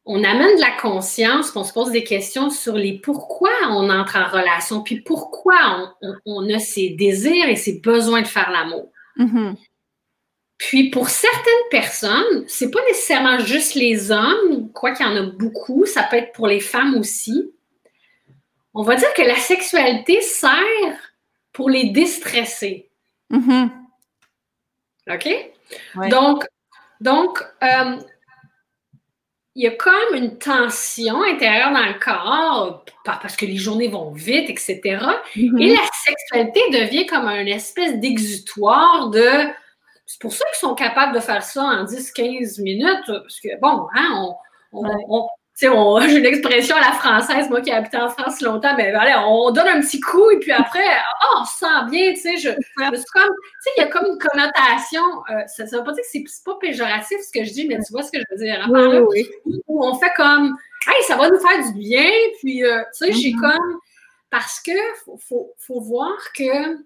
on 0.06 0.24
amène 0.24 0.56
de 0.56 0.62
la 0.62 0.72
conscience, 0.72 1.50
puis 1.50 1.58
on 1.58 1.64
se 1.64 1.74
pose 1.74 1.92
des 1.92 2.04
questions 2.04 2.50
sur 2.50 2.76
les 2.76 3.00
pourquoi 3.00 3.52
on 3.70 3.90
entre 3.90 4.18
en 4.18 4.30
relation, 4.30 4.84
puis 4.84 5.02
pourquoi 5.02 5.96
on, 6.26 6.50
a 6.54 6.60
ces 6.60 6.90
désirs 6.90 7.50
et 7.50 7.56
ces 7.56 7.80
besoins 7.80 8.22
de 8.22 8.28
faire 8.28 8.52
l'amour. 8.52 8.92
Mm-hmm. 9.18 9.56
Puis 10.58 10.90
pour 10.90 11.10
certaines 11.10 11.70
personnes, 11.72 12.46
c'est 12.48 12.72
pas 12.72 12.84
nécessairement 12.88 13.40
juste 13.40 13.74
les 13.74 14.12
hommes, 14.12 14.72
quoi 14.74 14.92
qu'il 14.92 15.06
y 15.06 15.10
en 15.10 15.16
a 15.16 15.24
beaucoup, 15.24 15.86
ça 15.86 16.04
peut 16.04 16.18
être 16.18 16.34
pour 16.34 16.48
les 16.48 16.60
femmes 16.60 16.96
aussi. 16.96 17.52
On 18.74 18.84
va 18.84 18.96
dire 18.96 19.14
que 19.16 19.24
la 19.24 19.38
sexualité 19.38 20.22
sert 20.22 21.14
pour 21.52 21.70
les 21.70 21.90
déstresser. 21.90 22.90
Mm-hmm. 23.32 23.85
OK? 25.10 25.28
Donc, 26.10 26.46
donc 27.00 27.44
euh, 27.64 27.98
il 29.56 29.64
y 29.64 29.68
a 29.68 29.72
comme 29.72 30.16
une 30.16 30.38
tension 30.38 31.24
intérieure 31.24 31.72
dans 31.72 31.86
le 31.86 31.98
corps, 31.98 32.84
parce 33.06 33.38
que 33.38 33.46
les 33.46 33.56
journées 33.56 33.88
vont 33.88 34.12
vite, 34.12 34.50
etc. 34.50 34.82
Mm-hmm. 35.36 35.62
Et 35.62 35.76
la 35.76 35.82
sexualité 36.06 36.60
devient 36.72 37.06
comme 37.06 37.28
un 37.28 37.46
espèce 37.46 37.98
d'exutoire 38.00 39.10
de. 39.10 39.26
C'est 40.06 40.22
pour 40.22 40.34
ça 40.34 40.46
qu'ils 40.46 40.68
sont 40.68 40.76
capables 40.76 41.16
de 41.16 41.20
faire 41.20 41.42
ça 41.42 41.64
en 41.64 41.86
10-15 41.86 42.62
minutes, 42.62 43.06
parce 43.08 43.40
que, 43.40 43.60
bon, 43.60 43.88
hein, 43.96 44.34
on, 44.74 45.28
sais, 45.56 45.68
j'ai 46.10 46.18
une 46.18 46.26
expression 46.26 46.76
à 46.76 46.82
la 46.82 46.92
française, 46.92 47.50
moi 47.50 47.62
qui 47.62 47.70
ai 47.70 47.74
habité 47.74 47.98
en 47.98 48.10
France 48.10 48.42
longtemps, 48.42 48.76
mais 48.76 48.94
allez, 48.94 49.16
on 49.26 49.52
donne 49.52 49.68
un 49.68 49.82
petit 49.82 50.00
coup 50.00 50.30
et 50.32 50.40
puis 50.40 50.52
après, 50.52 50.86
oh, 51.24 51.38
on 51.42 51.46
se 51.46 51.60
sent 51.60 51.90
bien, 51.90 52.14
tu 52.14 52.20
sais, 52.20 52.38
je, 52.38 52.50
comme, 52.50 52.92
tu 52.92 52.98
sais, 52.98 53.70
il 53.78 53.82
y 53.82 53.84
a 53.84 53.88
comme 53.88 54.06
une 54.06 54.20
connotation, 54.20 55.04
euh, 55.30 55.44
ça 55.48 55.64
ne 55.64 55.70
veut 55.70 55.84
pas 55.84 55.94
dire 55.94 56.04
que 56.04 56.10
c'est 56.12 56.44
pas 56.44 56.58
péjoratif 56.60 57.18
ce 57.22 57.32
que 57.32 57.46
je 57.46 57.54
dis, 57.54 57.68
mais 57.68 57.78
tu 57.78 57.92
vois 57.92 58.04
ce 58.04 58.12
que 58.12 58.20
je 58.20 58.26
veux 58.32 58.44
dire, 58.44 58.62
hein, 58.62 58.70
oui, 59.10 59.28
oui. 59.46 59.62
où 59.68 59.86
on 59.86 59.96
fait 59.96 60.12
comme, 60.16 60.58
hey, 60.88 61.04
ça 61.04 61.16
va 61.16 61.30
nous 61.30 61.40
faire 61.40 61.66
du 61.66 61.80
bien, 61.80 62.12
puis, 62.40 62.64
euh, 62.64 62.82
tu 62.98 63.06
sais, 63.06 63.14
j'ai 63.14 63.32
mm-hmm. 63.32 63.40
comme, 63.40 63.80
parce 64.30 64.60
que 64.60 64.72
faut, 65.06 65.18
faut, 65.18 65.54
faut 65.58 65.80
voir 65.80 66.18
que 66.34 66.80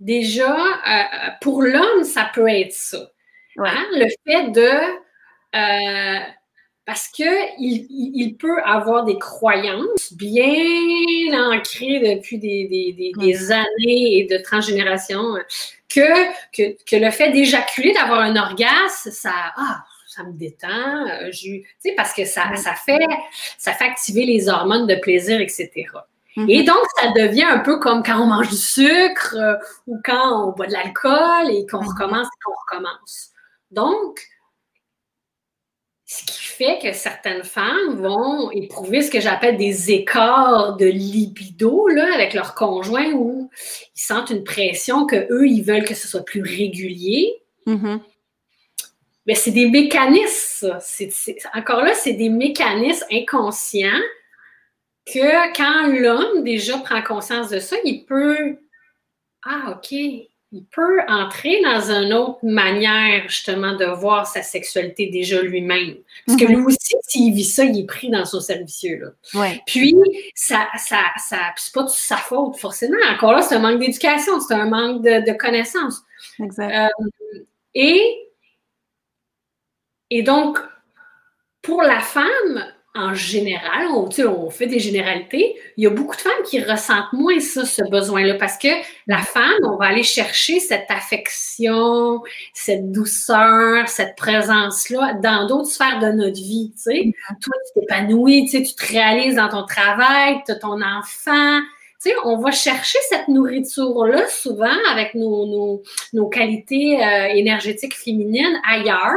déjà, 0.00 0.54
euh, 0.54 1.30
pour 1.40 1.62
l'homme, 1.62 2.04
ça 2.04 2.30
peut 2.34 2.48
être 2.48 2.74
ça. 2.74 3.10
Hein, 3.56 3.86
le 3.92 4.08
fait 4.26 4.50
de 4.50 4.68
parce 6.86 7.08
qu'il 7.08 7.26
il, 7.58 8.36
peut 8.36 8.60
avoir 8.62 9.04
des 9.04 9.18
croyances 9.18 10.12
bien 10.12 10.44
ancrées 11.50 12.16
depuis 12.16 12.38
des, 12.38 13.52
années 13.52 14.18
et 14.18 14.26
de 14.30 14.36
transgénération 14.42 15.22
que, 15.88 16.00
que, 16.52 16.76
que 16.84 16.96
le 16.96 17.10
fait 17.10 17.30
d'éjaculer, 17.30 17.92
d'avoir 17.92 18.20
un 18.20 18.36
orgasme, 18.36 19.10
ça, 19.10 19.32
ah, 19.56 19.84
ça 20.06 20.24
me 20.24 20.32
détend, 20.32 20.68
euh, 20.68 21.30
je, 21.32 21.62
parce 21.96 22.12
que 22.12 22.24
ça, 22.24 22.54
ça, 22.56 22.74
fait, 22.74 23.06
ça 23.58 23.72
fait 23.72 23.84
activer 23.84 24.26
les 24.26 24.48
hormones 24.48 24.86
de 24.86 24.96
plaisir, 24.96 25.40
etc. 25.40 25.70
Mm-hmm. 26.36 26.50
Et 26.50 26.62
donc, 26.64 26.84
ça 27.00 27.08
devient 27.12 27.44
un 27.44 27.60
peu 27.60 27.78
comme 27.78 28.02
quand 28.02 28.20
on 28.20 28.26
mange 28.26 28.48
du 28.48 28.56
sucre 28.56 29.36
euh, 29.36 29.54
ou 29.86 30.00
quand 30.04 30.48
on 30.48 30.52
boit 30.52 30.66
de 30.66 30.72
l'alcool 30.72 31.50
et 31.50 31.66
qu'on 31.66 31.78
recommence 31.78 32.26
et 32.26 32.38
qu'on 32.44 32.54
recommence. 32.66 33.30
Donc, 33.70 34.20
ce 36.14 36.24
qui 36.24 36.44
fait 36.44 36.78
que 36.80 36.92
certaines 36.92 37.42
femmes 37.42 37.96
vont 37.96 38.50
éprouver 38.52 39.02
ce 39.02 39.10
que 39.10 39.20
j'appelle 39.20 39.56
des 39.56 39.90
écarts 39.90 40.76
de 40.76 40.86
libido 40.86 41.88
là, 41.88 42.14
avec 42.14 42.34
leur 42.34 42.54
conjoint 42.54 43.10
où 43.12 43.50
ils 43.96 44.00
sentent 44.00 44.30
une 44.30 44.44
pression 44.44 45.06
que 45.06 45.26
eux 45.32 45.48
ils 45.48 45.62
veulent 45.62 45.84
que 45.84 45.94
ce 45.94 46.06
soit 46.06 46.24
plus 46.24 46.42
régulier. 46.42 47.34
Mm-hmm. 47.66 48.00
Mais 49.26 49.34
c'est 49.34 49.50
des 49.50 49.68
mécanismes. 49.68 50.78
encore 51.52 51.82
là, 51.82 51.94
c'est 51.94 52.12
des 52.12 52.28
mécanismes 52.28 53.06
inconscients 53.10 54.02
que 55.06 55.56
quand 55.56 55.88
l'homme 55.88 56.44
déjà 56.44 56.78
prend 56.78 57.02
conscience 57.02 57.48
de 57.48 57.58
ça, 57.58 57.76
il 57.84 58.04
peut. 58.04 58.56
Ah, 59.44 59.76
OK 59.76 59.98
il 60.54 60.64
peut 60.66 61.00
entrer 61.08 61.60
dans 61.62 61.90
une 61.90 62.12
autre 62.12 62.38
manière, 62.44 63.24
justement, 63.28 63.74
de 63.74 63.86
voir 63.86 64.24
sa 64.24 64.42
sexualité 64.42 65.06
déjà 65.06 65.42
lui-même. 65.42 65.96
Parce 66.24 66.38
que 66.38 66.44
mhm. 66.44 66.54
lui 66.54 66.66
aussi, 66.66 66.94
s'il 67.08 67.34
vit 67.34 67.44
ça, 67.44 67.64
il 67.64 67.80
est 67.80 67.86
pris 67.86 68.08
dans 68.08 68.24
son 68.24 68.40
servicieux. 68.40 69.14
Là. 69.34 69.52
Puis, 69.66 69.96
ça, 70.36 70.68
ça, 70.78 71.00
ça 71.16 71.38
c'est 71.56 71.74
pas 71.74 71.82
de 71.82 71.88
sa 71.88 72.16
faute, 72.16 72.56
forcément. 72.56 72.96
Encore 73.12 73.32
là, 73.32 73.42
c'est 73.42 73.56
un 73.56 73.58
manque 73.58 73.80
d'éducation, 73.80 74.38
c'est 74.38 74.54
un 74.54 74.66
manque 74.66 75.02
de, 75.02 75.36
connaissances. 75.36 76.02
Exact. 76.40 76.72
Euh, 76.72 77.40
et, 77.74 78.00
et 80.10 80.22
donc, 80.22 80.60
pour 81.62 81.82
la 81.82 81.98
femme, 81.98 82.64
en 82.96 83.12
général, 83.12 83.88
on, 83.88 84.08
on 84.28 84.50
fait 84.50 84.68
des 84.68 84.78
généralités, 84.78 85.56
il 85.76 85.82
y 85.82 85.86
a 85.88 85.90
beaucoup 85.90 86.14
de 86.14 86.20
femmes 86.20 86.32
qui 86.48 86.62
ressentent 86.62 87.12
moins 87.12 87.40
ça, 87.40 87.64
ce 87.64 87.82
besoin-là, 87.82 88.34
parce 88.34 88.56
que 88.56 88.68
la 89.08 89.18
femme, 89.18 89.58
on 89.64 89.76
va 89.76 89.86
aller 89.86 90.04
chercher 90.04 90.60
cette 90.60 90.88
affection, 90.88 92.22
cette 92.52 92.92
douceur, 92.92 93.88
cette 93.88 94.14
présence-là 94.14 95.14
dans 95.14 95.48
d'autres 95.48 95.70
sphères 95.70 95.98
de 95.98 96.12
notre 96.12 96.36
vie. 96.36 96.70
Tu 96.76 96.82
sais. 96.82 96.92
Mm-hmm. 96.92 97.40
Toi, 97.42 97.54
tu 97.66 97.80
t'épanouis, 97.80 98.48
tu, 98.48 98.62
te 98.62 98.92
réalises 98.92 99.34
dans 99.34 99.48
ton 99.48 99.66
travail, 99.66 100.40
tu 100.46 100.52
as 100.52 100.56
ton 100.56 100.80
enfant. 100.80 101.60
Tu 102.00 102.10
sais, 102.10 102.16
on 102.24 102.38
va 102.38 102.52
chercher 102.52 102.98
cette 103.08 103.26
nourriture-là 103.26 104.28
souvent 104.28 104.76
avec 104.92 105.16
nos, 105.16 105.82
nos, 106.12 106.28
qualités 106.28 107.02
euh, 107.04 107.26
énergétiques 107.26 107.96
féminines 107.96 108.60
ailleurs, 108.68 109.16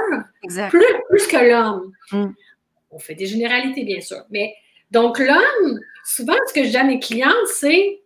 Plus, 0.70 0.86
plus 1.10 1.28
que 1.28 1.48
l'homme. 1.48 1.92
Mm 2.12 2.32
on 2.98 3.00
fait 3.00 3.16
des 3.16 3.28
généralités, 3.28 3.84
bien 3.84 4.02
sûr. 4.02 4.24
Mais 4.32 4.56
donc, 4.90 5.20
l'homme, 5.20 5.80
souvent, 6.04 6.34
ce 6.48 6.54
que 6.54 6.64
je 6.64 6.70
dis 6.70 6.78
à 6.78 6.84
mes 6.84 7.00
clientes, 7.00 7.48
c'est 7.54 8.02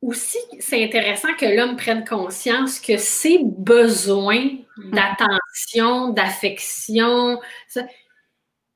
aussi, 0.00 0.38
c'est 0.60 0.84
intéressant 0.84 1.34
que 1.34 1.46
l'homme 1.46 1.76
prenne 1.76 2.04
conscience 2.04 2.78
que 2.78 2.96
ses 2.96 3.40
besoins 3.42 4.50
d'attention, 4.92 6.10
d'affection, 6.10 7.40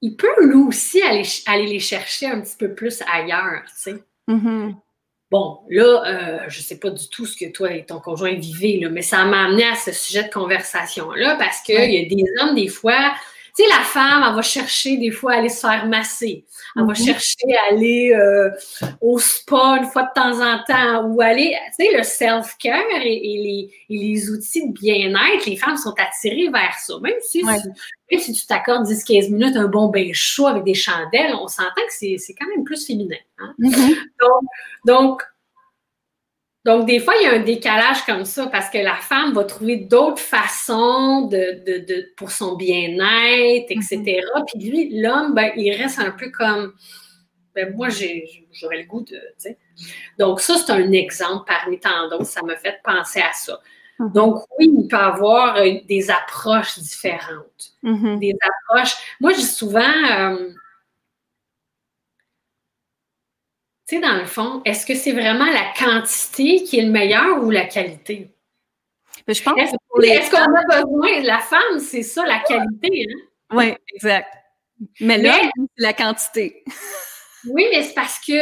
il 0.01 0.17
peut 0.17 0.45
lui 0.45 0.57
aussi 0.57 1.01
aller, 1.03 1.23
aller, 1.47 1.67
les 1.67 1.79
chercher 1.79 2.27
un 2.27 2.41
petit 2.41 2.57
peu 2.57 2.75
plus 2.75 3.01
ailleurs, 3.03 3.63
tu 3.67 3.77
sais. 3.77 3.95
Mm-hmm. 4.29 4.75
Bon, 5.31 5.61
là, 5.69 6.03
euh, 6.07 6.39
je 6.49 6.59
ne 6.59 6.63
sais 6.63 6.79
pas 6.79 6.91
du 6.91 7.09
tout 7.09 7.25
ce 7.25 7.37
que 7.37 7.51
toi 7.51 7.73
et 7.73 7.85
ton 7.85 8.01
conjoint 8.01 8.35
vivez, 8.35 8.81
là, 8.81 8.89
mais 8.89 9.03
ça 9.03 9.25
m'a 9.25 9.45
amené 9.45 9.65
à 9.65 9.77
ce 9.77 9.93
sujet 9.93 10.25
de 10.25 10.31
conversation-là 10.31 11.37
parce 11.37 11.61
qu'il 11.61 11.75
y 11.77 11.99
a 11.99 12.05
des 12.09 12.25
hommes, 12.41 12.57
des 12.57 12.67
fois, 12.67 13.13
tu 13.57 13.63
sais, 13.63 13.69
la 13.69 13.83
femme, 13.85 14.25
elle 14.29 14.35
va 14.35 14.43
chercher 14.43 14.97
des 14.97 15.11
fois 15.11 15.33
à 15.33 15.37
aller 15.39 15.49
se 15.49 15.61
faire 15.61 15.87
masser. 15.87 16.45
Elle 16.77 16.83
va 16.83 16.89
mhm. 16.89 16.95
chercher 16.97 17.57
à 17.57 17.73
aller 17.73 18.13
euh, 18.15 18.51
au 19.01 19.19
spa 19.19 19.79
une 19.79 19.89
fois 19.91 20.03
de 20.03 20.21
temps 20.21 20.41
en 20.41 20.63
temps 20.65 21.07
ou 21.07 21.21
aller, 21.21 21.57
tu 21.77 21.85
sais, 21.85 21.97
le 21.97 22.03
self-care 22.03 23.03
et, 23.03 23.71
les, 23.89 24.31
outils 24.31 24.69
de 24.69 24.73
bien-être, 24.73 25.47
les 25.47 25.57
femmes 25.57 25.77
sont 25.77 25.95
attirées 25.99 26.51
vers 26.51 26.75
ça. 26.79 26.95
Même 27.01 27.15
si, 27.21 27.43
si 28.19 28.33
tu 28.33 28.47
t'accordes 28.47 28.87
10-15 28.87 29.33
minutes 29.33 29.57
un 29.57 29.69
bon 29.69 29.89
bain 29.89 30.11
chaud 30.13 30.47
avec 30.47 30.65
des 30.65 30.75
chandelles, 30.75 31.35
on 31.41 31.49
s'entend 31.49 31.83
que 31.87 31.93
c'est 31.93 32.35
quand 32.39 32.47
même 32.55 32.65
plus 32.65 32.87
féminin. 32.87 33.17
Hein. 33.39 33.55
Mhm. 33.59 33.95
Donc, 34.21 34.43
donc 34.85 35.23
donc, 36.65 36.87
des 36.87 37.01
fois, 37.01 37.15
il 37.19 37.25
y 37.25 37.27
a 37.27 37.33
un 37.33 37.43
décalage 37.43 38.05
comme 38.05 38.27
ça 38.27 38.47
parce 38.49 38.69
que 38.69 38.77
la 38.77 38.97
femme 38.97 39.33
va 39.33 39.45
trouver 39.45 39.77
d'autres 39.77 40.21
façons 40.21 41.23
de, 41.23 41.63
de, 41.65 41.79
de, 41.87 42.13
pour 42.17 42.31
son 42.31 42.57
bien-être, 42.57 43.71
etc. 43.71 43.97
Mm-hmm. 43.97 44.45
Puis 44.47 44.71
lui, 44.71 45.01
l'homme, 45.01 45.35
ben, 45.35 45.51
il 45.57 45.75
reste 45.75 45.99
un 45.99 46.11
peu 46.11 46.31
comme 46.31 46.75
ben, 47.55 47.75
moi, 47.75 47.89
j'aurais 47.89 48.83
le 48.83 48.87
goût 48.87 49.01
de. 49.01 49.19
Donc, 50.19 50.41
ça, 50.41 50.57
c'est 50.59 50.71
un 50.71 50.93
exemple 50.93 51.45
parmi 51.47 51.81
tant 51.81 52.09
d'autres. 52.11 52.27
Ça 52.27 52.43
m'a 52.43 52.57
fait 52.57 52.79
penser 52.85 53.21
à 53.21 53.33
ça. 53.33 53.59
Mm-hmm. 53.99 54.13
Donc, 54.13 54.45
oui, 54.59 54.71
il 54.71 54.87
peut 54.87 54.97
y 54.97 55.01
avoir 55.01 55.57
euh, 55.57 55.79
des 55.89 56.11
approches 56.11 56.79
différentes. 56.79 57.73
Mm-hmm. 57.83 58.19
Des 58.19 58.35
approches. 58.69 58.97
Moi, 59.19 59.33
je 59.33 59.39
dis 59.39 59.45
souvent. 59.45 59.81
Euh, 59.81 60.51
tu 63.91 63.97
sais, 63.97 64.03
dans 64.03 64.19
le 64.19 64.25
fond, 64.25 64.63
est-ce 64.65 64.87
que 64.87 64.95
c'est 64.95 65.11
vraiment 65.11 65.47
la 65.47 65.65
quantité 65.77 66.63
qui 66.63 66.79
est 66.79 66.83
le 66.83 66.93
meilleur 66.93 67.43
ou 67.43 67.51
la 67.51 67.65
qualité? 67.65 68.29
Mais 69.27 69.35
je 69.35 69.43
pense 69.43 69.59
est-ce, 69.59 70.31
qu'on 70.31 70.37
a 70.39 70.77
besoin, 70.77 71.23
la 71.23 71.41
femme, 71.41 71.81
c'est 71.81 72.05
ça, 72.05 72.25
la 72.25 72.39
qualité, 72.39 73.07
hein? 73.09 73.19
Oui, 73.53 73.75
exact. 73.93 74.29
Mais 75.01 75.19
là, 75.19 75.41
la 75.77 75.93
quantité. 75.93 76.63
oui, 77.51 77.67
mais 77.73 77.83
c'est 77.83 77.95
parce 77.95 78.21
que 78.25 78.39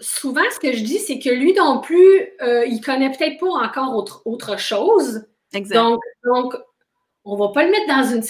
souvent, 0.00 0.40
ce 0.54 0.58
que 0.58 0.72
je 0.72 0.82
dis, 0.82 0.98
c'est 1.00 1.18
que 1.18 1.28
lui 1.28 1.52
non 1.52 1.82
plus, 1.82 2.30
euh, 2.40 2.64
il 2.64 2.80
connaît 2.80 3.10
peut-être 3.10 3.38
pas 3.38 3.46
encore 3.46 3.94
autre, 3.94 4.22
autre 4.24 4.58
chose. 4.58 5.26
Exact. 5.52 5.74
Donc, 5.74 6.00
donc, 6.24 6.56
on 7.26 7.36
va 7.36 7.48
pas 7.48 7.62
le 7.62 7.70
mettre 7.70 7.88
dans 7.88 8.04
une, 8.04 8.22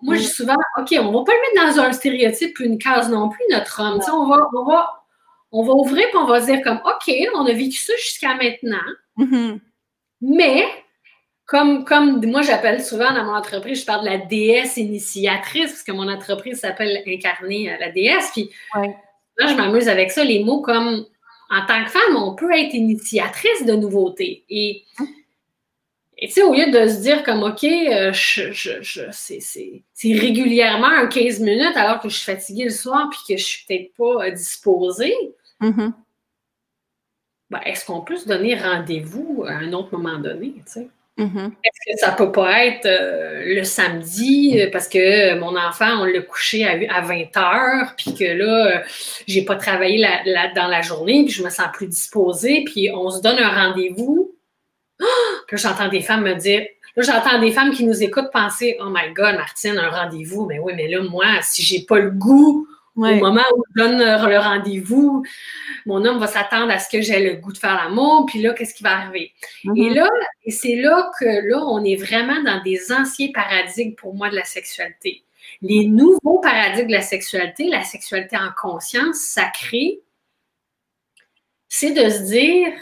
moi, 0.00 0.14
je 0.14 0.20
dis 0.20 0.26
souvent, 0.26 0.56
OK, 0.78 0.94
on 0.98 1.12
va 1.12 1.24
pas 1.24 1.32
le 1.32 1.60
mettre 1.60 1.76
dans 1.76 1.82
un 1.82 1.92
stéréotype 1.92 2.60
une 2.60 2.78
case 2.78 3.10
non 3.10 3.28
plus, 3.28 3.44
notre 3.50 3.82
homme. 3.82 4.00
On 4.10 4.26
va, 4.26 4.48
on 4.54 4.64
va 4.64 5.01
on 5.52 5.62
va 5.62 5.72
ouvrir 5.74 6.06
et 6.06 6.16
on 6.16 6.26
va 6.26 6.40
dire 6.40 6.62
comme 6.62 6.80
OK, 6.84 7.14
on 7.34 7.46
a 7.46 7.52
vécu 7.52 7.78
ça 7.78 7.92
jusqu'à 7.98 8.34
maintenant. 8.34 8.78
Mm-hmm. 9.18 9.60
Mais 10.22 10.64
comme, 11.46 11.84
comme 11.84 12.24
moi 12.26 12.42
j'appelle 12.42 12.82
souvent 12.82 13.12
dans 13.12 13.24
mon 13.24 13.34
entreprise, 13.34 13.80
je 13.80 13.86
parle 13.86 14.04
de 14.04 14.10
la 14.10 14.18
déesse 14.18 14.78
initiatrice, 14.78 15.70
parce 15.70 15.82
que 15.82 15.92
mon 15.92 16.08
entreprise 16.08 16.60
s'appelle 16.60 17.02
Incarner 17.06 17.72
euh, 17.72 17.76
la 17.78 17.90
déesse. 17.90 18.30
Puis 18.32 18.50
là, 18.74 19.46
je 19.46 19.54
m'amuse 19.54 19.88
avec 19.88 20.10
ça, 20.10 20.24
les 20.24 20.42
mots 20.42 20.62
comme 20.62 21.06
en 21.50 21.66
tant 21.66 21.84
que 21.84 21.90
femme, 21.90 22.16
on 22.16 22.34
peut 22.34 22.50
être 22.52 22.72
initiatrice 22.72 23.66
de 23.66 23.74
nouveautés. 23.74 24.44
Et 24.48 24.84
tu 26.22 26.30
sais, 26.30 26.42
au 26.42 26.54
lieu 26.54 26.70
de 26.70 26.88
se 26.88 27.02
dire 27.02 27.22
comme, 27.24 27.42
OK, 27.42 27.64
euh, 27.64 28.12
je, 28.12 28.52
c'est 29.12 30.12
régulièrement 30.14 30.86
un 30.86 31.08
15 31.08 31.40
minutes 31.40 31.76
alors 31.76 32.00
que 32.00 32.08
je 32.08 32.14
suis 32.14 32.32
fatiguée 32.32 32.64
le 32.64 32.70
soir 32.70 33.10
puis 33.10 33.20
que 33.28 33.38
je 33.38 33.44
suis 33.44 33.66
peut-être 33.66 33.92
pas 33.98 34.24
euh, 34.26 34.30
Mm-hmm. 35.62 35.92
Ben, 37.50 37.60
est-ce 37.66 37.84
qu'on 37.84 38.00
peut 38.00 38.16
se 38.16 38.26
donner 38.26 38.54
rendez-vous 38.54 39.44
à 39.46 39.52
un 39.52 39.72
autre 39.72 39.96
moment 39.96 40.18
donné? 40.18 40.54
Mm-hmm. 41.18 41.50
Est-ce 41.64 41.92
que 41.92 41.98
ça 42.00 42.12
peut 42.12 42.32
pas 42.32 42.64
être 42.64 42.86
euh, 42.86 43.42
le 43.44 43.64
samedi 43.64 44.58
euh, 44.58 44.70
parce 44.72 44.88
que 44.88 45.38
mon 45.38 45.56
enfant, 45.56 46.00
on 46.00 46.04
l'a 46.04 46.20
couché 46.22 46.66
à, 46.66 47.00
20 47.02 47.36
heures, 47.36 47.94
puis 47.96 48.14
que 48.14 48.24
là, 48.24 48.66
euh, 48.66 48.82
j'ai 49.26 49.44
pas 49.44 49.56
travaillé 49.56 50.04
dans 50.56 50.66
la 50.68 50.80
journée, 50.80 51.24
puis 51.24 51.34
je 51.34 51.44
me 51.44 51.50
sens 51.50 51.66
plus 51.72 51.86
disposée, 51.86 52.64
puis 52.64 52.90
on 52.90 53.10
se 53.10 53.20
donne 53.20 53.38
un 53.38 53.50
rendez-vous. 53.50 54.34
Puis 55.46 55.58
j'entends 55.58 55.88
des 55.88 56.00
femmes 56.00 56.22
me 56.22 56.34
dire, 56.34 56.64
là, 56.96 57.02
j'entends 57.02 57.38
des 57.38 57.52
femmes 57.52 57.72
qui 57.72 57.84
nous 57.84 58.02
écoutent 58.02 58.30
penser, 58.32 58.78
oh 58.80 58.88
my 58.88 59.12
God, 59.12 59.34
Martine, 59.34 59.76
un 59.76 59.90
rendez-vous, 59.90 60.46
mais 60.46 60.58
oui, 60.58 60.72
mais 60.74 60.88
là, 60.88 61.02
moi, 61.02 61.26
si 61.42 61.62
j'ai 61.62 61.82
pas 61.82 61.98
le 61.98 62.10
goût 62.10 62.66
au 62.96 63.00
moment 63.00 63.42
où 63.56 63.62
je 63.74 63.82
donne 63.82 63.98
le 63.98 64.38
rendez-vous, 64.38 65.24
mon 65.86 66.04
homme 66.04 66.18
va 66.18 66.26
s'attendre 66.26 66.70
à 66.70 66.78
ce 66.78 66.88
que 66.88 67.00
j'ai 67.00 67.24
le 67.24 67.40
goût 67.40 67.52
de 67.52 67.58
faire 67.58 67.74
l'amour, 67.74 68.26
puis 68.26 68.42
là, 68.42 68.52
qu'est-ce 68.52 68.74
qui 68.74 68.82
va 68.82 68.98
arriver? 68.98 69.32
Mm-hmm. 69.64 69.82
Et 69.82 69.94
là, 69.94 70.08
c'est 70.48 70.76
là 70.76 71.10
que 71.18 71.48
là, 71.48 71.64
on 71.66 71.84
est 71.84 71.96
vraiment 71.96 72.42
dans 72.42 72.62
des 72.62 72.92
anciens 72.92 73.30
paradigmes 73.32 73.94
pour 73.94 74.14
moi 74.14 74.28
de 74.30 74.36
la 74.36 74.44
sexualité. 74.44 75.24
Les 75.60 75.86
nouveaux 75.86 76.40
paradigmes 76.40 76.88
de 76.88 76.92
la 76.92 77.02
sexualité, 77.02 77.68
la 77.68 77.82
sexualité 77.82 78.36
en 78.36 78.50
conscience 78.60 79.16
sacrée, 79.16 80.00
c'est 81.68 81.92
de 81.92 82.10
se 82.10 82.22
dire, 82.24 82.72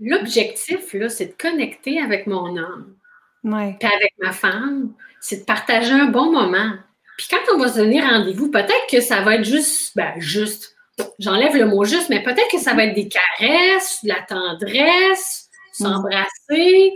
l'objectif, 0.00 0.94
là, 0.94 1.08
c'est 1.08 1.26
de 1.26 1.34
connecter 1.38 2.00
avec 2.00 2.26
mon 2.26 2.56
homme, 2.56 2.96
puis 3.44 3.88
avec 3.88 4.14
ma 4.18 4.32
femme, 4.32 4.94
c'est 5.20 5.40
de 5.40 5.44
partager 5.44 5.92
un 5.92 6.06
bon 6.06 6.32
moment. 6.32 6.72
Puis 7.16 7.28
quand 7.30 7.54
on 7.54 7.58
va 7.58 7.68
se 7.68 7.78
donner 7.78 8.00
rendez-vous, 8.00 8.50
peut-être 8.50 8.86
que 8.90 9.00
ça 9.00 9.22
va 9.22 9.36
être 9.36 9.44
juste, 9.44 9.96
ben, 9.96 10.12
juste, 10.18 10.76
j'enlève 11.18 11.56
le 11.56 11.66
mot 11.66 11.84
juste, 11.84 12.08
mais 12.08 12.22
peut-être 12.22 12.50
que 12.50 12.58
ça 12.58 12.74
va 12.74 12.84
être 12.84 12.94
des 12.94 13.08
caresses, 13.08 14.00
de 14.02 14.08
la 14.08 14.22
tendresse, 14.22 15.48
s'embrasser, 15.72 16.92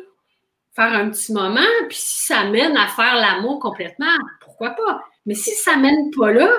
faire 0.74 0.92
un 0.92 1.10
petit 1.10 1.32
moment, 1.32 1.60
puis 1.88 1.98
si 1.98 2.26
ça 2.26 2.44
mène 2.44 2.76
à 2.76 2.88
faire 2.88 3.14
l'amour 3.16 3.60
complètement, 3.60 4.06
pourquoi 4.40 4.70
pas? 4.70 5.04
Mais 5.26 5.34
si 5.34 5.50
ça 5.52 5.76
mène 5.76 6.10
pas 6.16 6.32
là, 6.32 6.50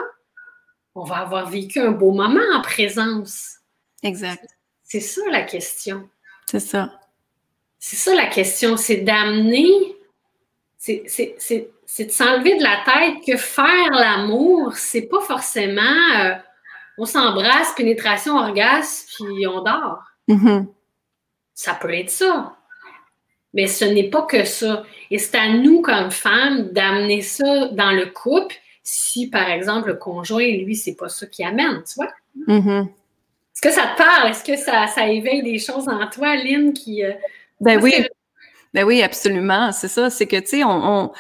on 0.96 1.04
va 1.04 1.18
avoir 1.18 1.50
vécu 1.50 1.80
un 1.80 1.92
beau 1.92 2.12
moment 2.12 2.42
en 2.54 2.62
présence. 2.62 3.58
Exact. 4.04 4.46
C'est 4.84 5.00
ça 5.00 5.22
la 5.30 5.44
question. 5.44 6.10
C'est 6.50 6.60
ça. 6.60 7.00
C'est 7.80 7.96
ça 7.96 8.14
la 8.14 8.28
question, 8.28 8.78
c'est 8.78 8.98
d'amener, 8.98 9.96
c'est 10.78 11.06
c'est 11.94 12.06
de 12.06 12.12
s'enlever 12.12 12.58
de 12.58 12.64
la 12.64 12.78
tête 12.86 13.16
que 13.28 13.36
faire 13.36 13.92
l'amour, 13.92 14.78
c'est 14.78 15.08
pas 15.08 15.20
forcément 15.20 15.82
euh, 16.22 16.36
on 16.98 17.04
s'embrasse, 17.04 17.74
pénétration, 17.76 18.38
orgasme, 18.38 19.08
puis 19.14 19.46
on 19.46 19.62
dort. 19.62 20.02
Mm-hmm. 20.30 20.68
Ça 21.54 21.74
peut 21.74 21.94
être 21.94 22.10
ça. 22.10 22.56
Mais 23.54 23.68
ce 23.68 23.84
n'est 23.84 24.10
pas 24.10 24.22
que 24.22 24.46
ça. 24.46 24.86
Et 25.10 25.18
c'est 25.18 25.36
à 25.36 25.50
nous, 25.50 25.82
comme 25.82 26.12
femmes, 26.12 26.70
d'amener 26.72 27.22
ça 27.22 27.68
dans 27.74 27.92
le 27.92 28.06
couple 28.06 28.56
si, 28.84 29.30
par 29.30 29.50
exemple, 29.50 29.90
le 29.90 29.96
conjoint, 29.96 30.48
lui, 30.48 30.78
c'est 30.78 30.96
pas 30.96 31.10
ça 31.10 31.26
qui 31.26 31.44
amène, 31.44 31.84
tu 31.86 31.96
vois? 31.96 32.14
Mm-hmm. 32.48 32.88
Est-ce 32.88 33.62
que 33.62 33.70
ça 33.70 33.88
te 33.88 33.98
parle? 33.98 34.30
Est-ce 34.30 34.46
que 34.46 34.56
ça, 34.56 34.88
ça, 34.88 35.08
éveille 35.10 35.44
des 35.44 35.60
choses 35.60 35.90
en 35.90 36.08
toi, 36.08 36.38
Lynn, 36.38 36.72
qui. 36.72 37.04
Euh, 37.04 37.12
ben 37.60 37.84
oui. 37.84 37.94
Ben 38.74 38.86
oui, 38.86 39.04
absolument. 39.04 39.74
C'est 39.74 39.90
ça. 39.90 40.10
C'est 40.10 40.26
que, 40.26 40.38
tu 40.38 40.48
sais, 40.48 40.64
on 40.64 41.12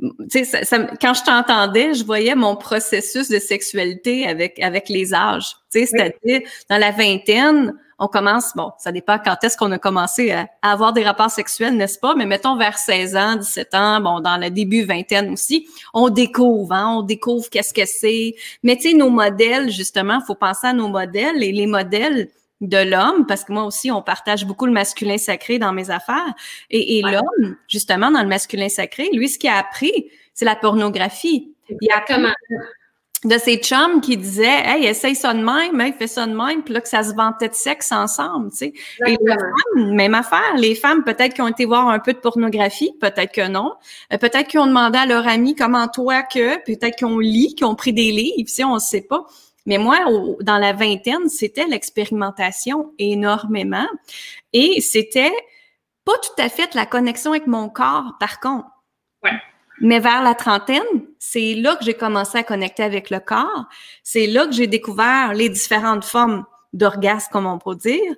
quand 0.00 1.14
je 1.14 1.24
t'entendais, 1.24 1.94
je 1.94 2.04
voyais 2.04 2.34
mon 2.34 2.56
processus 2.56 3.28
de 3.30 3.38
sexualité 3.38 4.26
avec, 4.26 4.58
avec 4.60 4.88
les 4.88 5.14
âges. 5.14 5.56
C'est-à-dire, 5.70 6.40
dans 6.68 6.78
la 6.78 6.90
vingtaine, 6.90 7.74
on 7.98 8.08
commence, 8.08 8.52
bon, 8.54 8.72
ça 8.78 8.92
dépend 8.92 9.18
quand 9.18 9.36
est-ce 9.42 9.56
qu'on 9.56 9.72
a 9.72 9.78
commencé 9.78 10.30
à, 10.30 10.48
avoir 10.62 10.92
des 10.92 11.02
rapports 11.02 11.30
sexuels, 11.30 11.76
n'est-ce 11.76 11.98
pas? 11.98 12.14
Mais 12.14 12.26
mettons 12.26 12.56
vers 12.56 12.76
16 12.76 13.16
ans, 13.16 13.36
17 13.36 13.74
ans, 13.74 14.00
bon, 14.00 14.20
dans 14.20 14.36
le 14.36 14.50
début 14.50 14.84
vingtaine 14.84 15.32
aussi, 15.32 15.66
on 15.94 16.10
découvre, 16.10 16.72
hein, 16.72 16.96
on 16.98 17.02
découvre 17.02 17.48
qu'est-ce 17.48 17.72
que 17.72 17.86
c'est. 17.86 18.34
Mais 18.62 18.76
tu 18.76 18.90
sais, 18.90 18.94
nos 18.94 19.10
modèles, 19.10 19.70
justement, 19.70 20.20
faut 20.20 20.34
penser 20.34 20.66
à 20.66 20.72
nos 20.74 20.88
modèles 20.88 21.42
et 21.42 21.52
les 21.52 21.66
modèles 21.66 22.28
de 22.60 22.78
l'homme, 22.78 23.26
parce 23.26 23.44
que 23.44 23.52
moi 23.52 23.64
aussi, 23.64 23.90
on 23.90 24.02
partage 24.02 24.46
beaucoup 24.46 24.66
le 24.66 24.72
masculin 24.72 25.18
sacré 25.18 25.58
dans 25.58 25.72
mes 25.72 25.90
affaires. 25.90 26.34
Et, 26.70 27.02
l'homme, 27.02 27.56
justement, 27.68 28.10
dans 28.10 28.22
le 28.22 28.28
masculin 28.28 28.68
sacré, 28.68 29.08
lui, 29.12 29.28
ce 29.28 29.38
qu'il 29.38 29.50
a 29.50 29.58
appris, 29.58 30.10
c'est 30.34 30.44
la 30.44 30.56
pornographie. 30.56 31.52
Il 31.68 31.90
a 31.90 32.00
de 33.24 33.38
ses 33.38 33.56
chums 33.56 34.00
qui 34.00 34.16
disaient 34.16 34.62
Hey, 34.64 34.86
essaye 34.86 35.14
ça 35.14 35.34
de 35.34 35.42
même, 35.42 35.80
hey, 35.80 35.92
fais 35.92 36.06
ça 36.06 36.26
de 36.26 36.34
même, 36.34 36.62
puis 36.62 36.74
là 36.74 36.80
que 36.80 36.88
ça 36.88 37.02
se 37.02 37.14
vantait 37.14 37.48
de 37.48 37.54
sexe 37.54 37.90
ensemble, 37.90 38.50
tu 38.50 38.56
sais. 38.58 38.72
Et 39.06 39.10
les 39.10 39.16
femmes, 39.26 39.94
même 39.94 40.14
affaire. 40.14 40.54
Les 40.56 40.74
femmes, 40.74 41.02
peut-être 41.02 41.34
qui 41.34 41.42
ont 41.42 41.48
été 41.48 41.64
voir 41.64 41.88
un 41.88 41.98
peu 41.98 42.12
de 42.12 42.18
pornographie, 42.18 42.92
peut-être 43.00 43.32
que 43.32 43.48
non. 43.48 43.74
Euh, 44.12 44.18
peut-être 44.18 44.48
qu'ils 44.48 44.60
ont 44.60 44.66
demandé 44.66 44.98
à 44.98 45.06
leur 45.06 45.26
ami 45.26 45.54
comment 45.54 45.88
toi 45.88 46.22
que, 46.22 46.62
peut-être 46.64 46.96
qu'ils 46.96 47.06
ont 47.06 47.18
lu, 47.18 47.48
qu'ils 47.56 47.66
ont 47.66 47.74
pris 47.74 47.92
des 47.92 48.12
livres, 48.12 48.48
si 48.48 48.62
on 48.62 48.74
ne 48.74 48.80
sait 48.80 49.02
pas. 49.02 49.26
Mais 49.66 49.78
moi, 49.78 49.98
dans 50.40 50.58
la 50.58 50.72
vingtaine, 50.72 51.28
c'était 51.28 51.66
l'expérimentation 51.66 52.92
énormément. 52.98 53.86
Et 54.52 54.80
c'était 54.80 55.34
pas 56.04 56.16
tout 56.18 56.40
à 56.40 56.48
fait 56.48 56.74
la 56.74 56.86
connexion 56.86 57.32
avec 57.32 57.46
mon 57.46 57.68
corps, 57.68 58.14
par 58.18 58.40
contre. 58.40 58.68
Ouais. 59.22 59.32
Mais 59.80 59.98
vers 59.98 60.22
la 60.22 60.34
trentaine, 60.34 60.82
c'est 61.18 61.54
là 61.54 61.76
que 61.76 61.84
j'ai 61.84 61.94
commencé 61.94 62.38
à 62.38 62.42
connecter 62.42 62.82
avec 62.82 63.10
le 63.10 63.20
corps. 63.20 63.66
C'est 64.02 64.26
là 64.26 64.46
que 64.46 64.52
j'ai 64.52 64.66
découvert 64.66 65.34
les 65.34 65.48
différentes 65.48 66.04
formes 66.04 66.44
d'orgasme, 66.72 67.28
comme 67.32 67.46
on 67.46 67.58
peut 67.58 67.74
dire. 67.74 68.14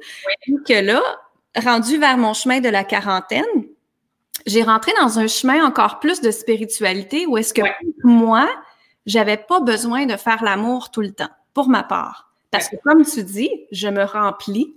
Et 0.46 0.52
que 0.66 0.84
là, 0.84 1.02
rendu 1.56 1.98
vers 1.98 2.16
mon 2.16 2.34
chemin 2.34 2.60
de 2.60 2.68
la 2.68 2.84
quarantaine, 2.84 3.44
j'ai 4.46 4.62
rentré 4.62 4.92
dans 5.00 5.18
un 5.18 5.26
chemin 5.26 5.64
encore 5.64 5.98
plus 5.98 6.20
de 6.20 6.30
spiritualité 6.30 7.26
où 7.26 7.36
est-ce 7.36 7.52
que 7.52 7.62
moi, 8.04 8.48
j'avais 9.06 9.36
pas 9.36 9.60
besoin 9.60 10.06
de 10.06 10.16
faire 10.16 10.44
l'amour 10.44 10.90
tout 10.90 11.00
le 11.00 11.12
temps, 11.12 11.30
pour 11.54 11.68
ma 11.68 11.82
part. 11.82 12.32
Parce 12.50 12.68
que 12.68 12.76
comme 12.84 13.04
tu 13.04 13.22
dis, 13.22 13.50
je 13.72 13.88
me 13.88 14.04
remplis 14.04 14.74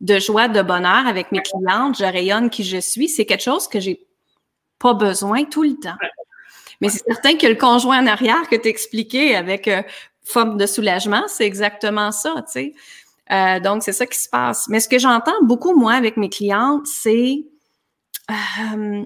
de 0.00 0.18
joie, 0.18 0.48
de 0.48 0.62
bonheur 0.62 1.06
avec 1.06 1.30
mes 1.30 1.40
clientes, 1.40 1.96
je 1.98 2.04
rayonne 2.04 2.50
qui 2.50 2.64
je 2.64 2.78
suis. 2.78 3.08
C'est 3.08 3.24
quelque 3.24 3.42
chose 3.42 3.68
que 3.68 3.80
j'ai 3.80 4.04
pas 4.78 4.94
besoin 4.94 5.44
tout 5.44 5.62
le 5.62 5.76
temps. 5.76 5.96
Mais 6.80 6.88
c'est 6.88 7.04
certain 7.06 7.36
que 7.36 7.46
le 7.46 7.54
conjoint 7.54 8.02
en 8.02 8.06
arrière 8.08 8.48
que 8.48 8.56
tu 8.56 8.68
expliqué 8.68 9.36
avec 9.36 9.68
euh, 9.68 9.82
forme 10.24 10.56
de 10.56 10.66
soulagement, 10.66 11.22
c'est 11.28 11.46
exactement 11.46 12.10
ça, 12.10 12.34
tu 12.46 12.52
sais. 12.52 12.74
Euh, 13.30 13.60
donc, 13.60 13.84
c'est 13.84 13.92
ça 13.92 14.04
qui 14.04 14.18
se 14.18 14.28
passe. 14.28 14.66
Mais 14.68 14.80
ce 14.80 14.88
que 14.88 14.98
j'entends 14.98 15.40
beaucoup, 15.42 15.78
moi, 15.78 15.92
avec 15.92 16.16
mes 16.16 16.28
clientes, 16.28 16.86
c'est 16.86 17.44
euh, 18.30 19.04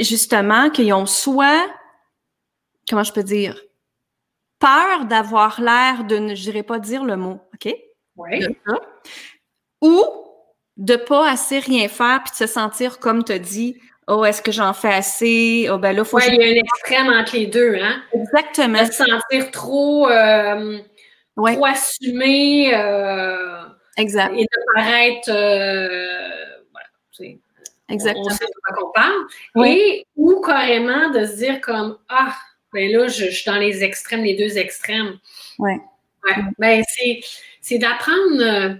justement 0.00 0.70
qu'ils 0.70 0.92
ont 0.94 1.06
soit, 1.06 1.68
comment 2.88 3.04
je 3.04 3.12
peux 3.12 3.22
dire, 3.22 3.60
peur 4.58 5.04
d'avoir 5.06 5.60
l'air 5.60 6.04
de 6.04 6.16
ne, 6.16 6.34
je 6.34 6.42
dirais 6.42 6.62
pas 6.62 6.78
dire 6.78 7.04
le 7.04 7.16
mot, 7.16 7.40
OK? 7.54 7.74
Oui. 8.16 8.46
Ou 9.80 10.04
de 10.76 10.96
pas 10.96 11.28
assez 11.30 11.58
rien 11.58 11.88
faire 11.88 12.22
puis 12.24 12.32
de 12.32 12.36
se 12.36 12.46
sentir, 12.46 12.98
comme 12.98 13.24
tu 13.24 13.32
as 13.32 13.38
dit, 13.38 13.80
Oh, 14.06 14.24
est-ce 14.24 14.42
que 14.42 14.52
j'en 14.52 14.74
fais 14.74 14.92
assez? 14.92 15.68
Oh, 15.70 15.78
ben 15.78 15.96
là, 15.96 16.04
faut 16.04 16.18
il 16.20 16.34
y 16.34 16.42
a 16.42 16.46
un 16.46 16.62
extrême 16.62 17.08
entre 17.08 17.36
les 17.36 17.46
deux, 17.46 17.76
hein? 17.80 18.02
Exactement. 18.12 18.82
De 18.82 18.92
se 18.92 19.04
sentir 19.04 19.50
trop, 19.50 20.10
euh, 20.10 20.78
trop 21.36 21.64
assumé 21.64 22.74
euh, 22.74 23.62
exact. 23.96 24.34
et 24.36 24.42
de 24.42 24.74
paraître. 24.74 25.30
Euh, 25.30 26.28
voilà, 26.70 27.34
Exactement. 27.88 28.26
On, 28.26 28.30
sait 28.30 28.44
de 28.44 28.74
quoi 28.74 28.86
on 28.86 28.92
parle. 28.92 29.66
Et, 29.66 30.06
ou 30.16 30.42
carrément 30.42 31.08
de 31.10 31.24
se 31.24 31.36
dire 31.36 31.60
comme 31.62 31.96
Ah, 32.10 32.34
ben 32.74 32.90
là, 32.92 33.08
je, 33.08 33.26
je, 33.26 33.30
suis 33.30 33.46
dans 33.46 33.56
les 33.56 33.82
extrêmes, 33.82 34.22
les 34.22 34.34
deux 34.34 34.58
extrêmes. 34.58 35.18
Oui. 35.58 35.72
Ouais. 36.24 36.42
Ben, 36.58 36.82
c'est 37.60 37.78
d'apprendre 37.78 38.40
euh, 38.40 38.74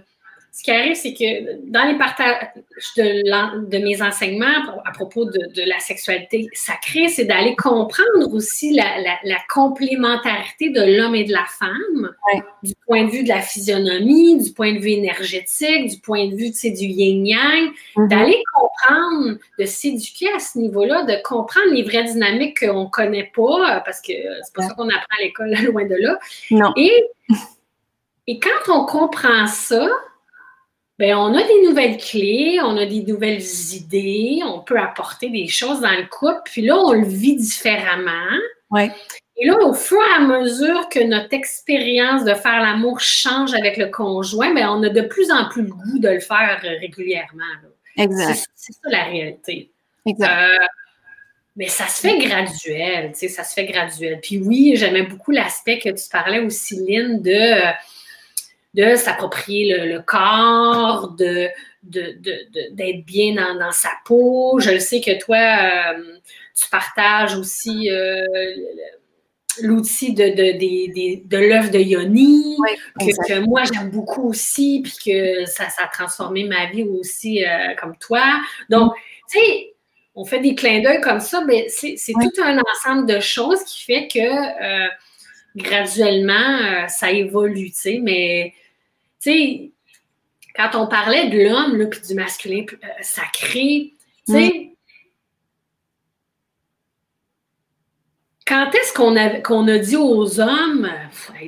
ce 0.55 0.63
qui 0.63 0.71
arrive, 0.71 0.95
c'est 0.95 1.13
que 1.13 1.69
dans 1.69 1.83
les 1.83 1.97
partages 1.97 2.47
de, 2.95 3.69
de 3.69 3.77
mes 3.77 4.01
enseignements 4.01 4.79
à 4.85 4.91
propos 4.93 5.25
de, 5.25 5.53
de 5.53 5.67
la 5.67 5.79
sexualité 5.79 6.47
sacrée, 6.53 7.09
c'est 7.09 7.25
d'aller 7.25 7.57
comprendre 7.57 8.33
aussi 8.33 8.73
la, 8.73 9.01
la, 9.01 9.17
la 9.25 9.37
complémentarité 9.53 10.69
de 10.69 10.97
l'homme 10.97 11.13
et 11.13 11.25
de 11.25 11.33
la 11.33 11.43
femme, 11.59 12.09
du 12.63 12.73
point 12.87 13.03
de 13.03 13.11
vue 13.11 13.23
de 13.23 13.27
la 13.27 13.41
physionomie, 13.41 14.41
du 14.41 14.53
point 14.53 14.71
de 14.71 14.79
vue 14.79 14.91
énergétique, 14.91 15.89
du 15.89 15.97
point 15.97 16.29
de 16.29 16.35
vue 16.37 16.51
du 16.51 16.85
yin-yang, 16.85 17.73
mm-hmm. 17.97 18.07
d'aller 18.07 18.41
comprendre, 18.53 19.37
de 19.59 19.65
s'éduquer 19.65 20.29
à 20.33 20.39
ce 20.39 20.57
niveau-là, 20.57 21.03
de 21.03 21.21
comprendre 21.21 21.73
les 21.73 21.83
vraies 21.83 22.05
dynamiques 22.05 22.61
qu'on 22.61 22.85
ne 22.85 22.89
connaît 22.89 23.29
pas, 23.35 23.81
parce 23.83 23.99
que 23.99 24.13
c'est 24.41 24.55
pas 24.55 24.61
ça 24.61 24.73
qu'on 24.73 24.87
apprend 24.87 25.17
à 25.19 25.21
l'école, 25.21 25.53
loin 25.65 25.83
de 25.83 25.95
là. 25.95 26.17
Non. 26.49 26.71
Et, 26.77 27.03
et 28.27 28.39
quand 28.39 28.73
on 28.73 28.85
comprend 28.85 29.47
ça, 29.47 29.85
Bien, 30.97 31.19
on 31.19 31.33
a 31.33 31.43
des 31.43 31.61
nouvelles 31.67 31.97
clés, 31.97 32.59
on 32.63 32.77
a 32.77 32.85
des 32.85 33.03
nouvelles 33.03 33.43
idées, 33.73 34.39
on 34.45 34.61
peut 34.61 34.79
apporter 34.79 35.29
des 35.29 35.47
choses 35.47 35.81
dans 35.81 35.91
le 35.91 36.07
couple, 36.07 36.39
puis 36.45 36.61
là, 36.61 36.77
on 36.77 36.93
le 36.93 37.05
vit 37.05 37.35
différemment. 37.35 38.29
Ouais. 38.71 38.91
Et 39.37 39.45
là, 39.45 39.57
au 39.59 39.73
fur 39.73 39.97
et 39.97 40.15
à 40.15 40.19
mesure 40.21 40.87
que 40.87 41.03
notre 41.03 41.33
expérience 41.33 42.23
de 42.23 42.33
faire 42.33 42.61
l'amour 42.61 43.01
change 43.01 43.53
avec 43.53 43.75
le 43.75 43.87
conjoint, 43.87 44.53
bien, 44.53 44.71
on 44.71 44.81
a 44.83 44.89
de 44.89 45.01
plus 45.01 45.29
en 45.31 45.49
plus 45.49 45.63
le 45.63 45.71
goût 45.71 45.99
de 45.99 46.07
le 46.07 46.21
faire 46.21 46.61
régulièrement. 46.61 47.43
Exact. 47.97 48.45
C'est 48.55 48.73
ça 48.73 48.89
la 48.89 49.03
réalité. 49.03 49.71
Exact. 50.05 50.31
Euh, 50.31 50.65
mais 51.57 51.67
ça 51.67 51.87
se 51.87 52.01
fait 52.01 52.17
graduel, 52.19 53.11
tu 53.11 53.19
sais, 53.19 53.27
ça 53.27 53.43
se 53.43 53.53
fait 53.53 53.65
graduel. 53.65 54.19
Puis 54.21 54.37
oui, 54.37 54.73
j'aimais 54.75 55.03
beaucoup 55.03 55.31
l'aspect 55.31 55.79
que 55.79 55.89
tu 55.89 56.09
parlais 56.09 56.39
aussi, 56.39 56.75
Lynn, 56.85 57.21
de 57.21 57.73
de 58.75 58.95
s'approprier 58.95 59.85
le, 59.87 60.01
corps, 60.01 61.15
de, 61.17 61.47
d'être 61.83 63.05
bien 63.05 63.35
dans, 63.57 63.71
sa 63.71 63.89
peau. 64.05 64.59
Je 64.59 64.71
le 64.71 64.79
sais 64.79 64.99
que 64.99 65.17
toi, 65.17 65.37
euh, 65.37 66.17
tu 66.53 66.69
partages 66.69 67.37
aussi 67.37 67.89
euh, 67.89 68.21
l'outil 69.61 70.13
de, 70.13 70.25
de, 70.25 71.25
de 71.25 71.37
l'œuvre 71.37 71.71
de 71.71 71.79
Yoni, 71.79 72.57
que, 72.99 73.39
moi 73.39 73.63
j'aime 73.63 73.91
beaucoup 73.91 74.27
aussi, 74.27 74.81
puis 74.83 74.95
que 75.05 75.45
ça, 75.45 75.69
ça 75.69 75.85
a 75.85 75.87
transformé 75.87 76.43
ma 76.43 76.65
vie 76.69 76.83
aussi 76.83 77.45
euh, 77.45 77.75
comme 77.79 77.95
toi. 77.97 78.23
Donc, 78.69 78.93
tu 79.31 79.39
sais, 79.39 79.73
on 80.15 80.25
fait 80.25 80.39
des 80.39 80.53
clins 80.53 80.81
d'œil 80.81 80.99
comme 80.99 81.21
ça, 81.21 81.41
mais 81.47 81.67
c'est, 81.69 81.95
tout 82.11 82.43
un 82.43 82.57
ensemble 82.59 83.07
de 83.07 83.21
choses 83.21 83.63
qui 83.63 83.83
fait 83.85 84.07
que 84.09 84.89
graduellement, 85.55 86.87
ça 86.89 87.11
évolue, 87.11 87.71
tu 87.71 87.77
sais, 87.77 87.99
mais 88.01 88.53
tu 89.25 89.31
sais, 89.31 89.71
quand 90.55 90.69
on 90.75 90.87
parlait 90.87 91.29
de 91.29 91.49
l'homme, 91.49 91.89
puis 91.89 92.01
du 92.01 92.13
masculin 92.13 92.63
euh, 92.71 92.87
sacré, 93.01 93.93
tu 94.27 94.33
sais, 94.33 94.71
quand 98.47 98.69
est-ce 98.75 98.93
qu'on 98.93 99.15
a, 99.67 99.77
dit 99.79 99.95
aux 99.95 100.39
hommes, 100.39 100.91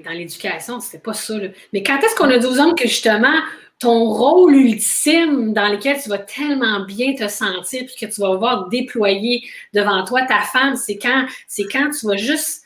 dans 0.04 0.12
l'éducation, 0.12 0.80
c'était 0.80 0.98
pas 0.98 1.13
ça, 1.13 1.36
mais 1.72 1.84
quand 1.84 2.00
est-ce 2.00 2.16
qu'on 2.16 2.30
a 2.30 2.40
dit 2.40 2.48
aux 2.48 2.60
hommes 2.60 2.74
que 2.74 2.88
justement, 2.88 3.40
ton 3.80 4.06
rôle 4.06 4.56
ultime 4.56 5.54
dans 5.54 5.68
lequel 5.68 6.02
tu 6.02 6.10
vas 6.10 6.18
tellement 6.18 6.84
bien 6.86 7.13
te 7.13 7.28
sentir 7.28 7.86
puis 7.86 8.08
que 8.08 8.12
tu 8.12 8.20
vas 8.22 8.36
voir 8.36 8.70
déployer 8.70 9.48
devant 9.76 10.04
toi 10.06 10.24
ta 10.24 10.42
femme, 10.42 10.76
c'est 10.76 10.98
quand, 10.98 11.28
c'est 11.48 11.66
quand 11.72 11.92
tu 11.92 12.08
vas 12.08 12.18
juste 12.18 12.63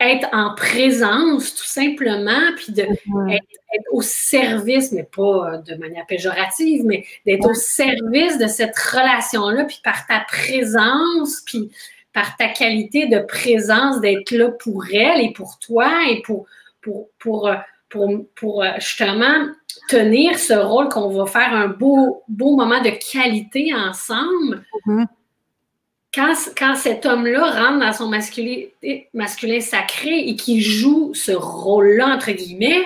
être 0.00 0.28
en 0.32 0.54
présence, 0.54 1.54
tout 1.54 1.66
simplement, 1.66 2.52
puis 2.56 2.72
de 2.72 2.82
mm-hmm. 2.82 3.34
être, 3.34 3.44
au 3.92 4.00
service, 4.00 4.92
mais 4.92 5.02
pas 5.02 5.54
euh, 5.54 5.58
de 5.58 5.74
manière 5.74 6.06
péjorative, 6.06 6.84
mais 6.84 7.04
d'être 7.26 7.48
au 7.48 7.54
service 7.54 8.38
de 8.38 8.46
cette 8.46 8.78
relation-là, 8.78 9.64
puis 9.64 9.80
par 9.82 10.06
ta 10.06 10.20
présence, 10.20 11.42
puis 11.44 11.70
par 12.12 12.36
ta 12.36 12.48
qualité 12.48 13.06
de 13.06 13.18
présence, 13.18 14.00
d'être 14.00 14.30
là 14.30 14.50
pour 14.50 14.84
elle 14.92 15.20
et 15.20 15.32
pour 15.32 15.58
toi 15.58 15.90
et 16.08 16.22
pour, 16.22 16.46
pour, 16.80 17.08
pour, 17.18 17.48
euh, 17.48 17.56
pour, 17.88 18.08
pour 18.36 18.62
euh, 18.62 18.70
justement 18.78 19.48
tenir 19.88 20.38
ce 20.38 20.54
rôle 20.54 20.88
qu'on 20.88 21.08
va 21.10 21.26
faire 21.26 21.52
un 21.52 21.68
beau, 21.68 22.22
beau 22.28 22.56
moment 22.56 22.80
de 22.80 22.90
qualité 22.90 23.74
ensemble. 23.74 24.64
Mm-hmm 24.86 25.06
quand, 26.14 26.74
cet 26.76 27.06
homme-là 27.06 27.50
rentre 27.50 27.80
dans 27.80 27.92
son 27.92 28.08
masculin, 28.08 28.64
masculin 29.14 29.60
sacré 29.60 30.18
et 30.28 30.36
qui 30.36 30.62
joue 30.62 31.12
ce 31.14 31.32
rôle-là, 31.32 32.08
entre 32.08 32.32
guillemets, 32.32 32.84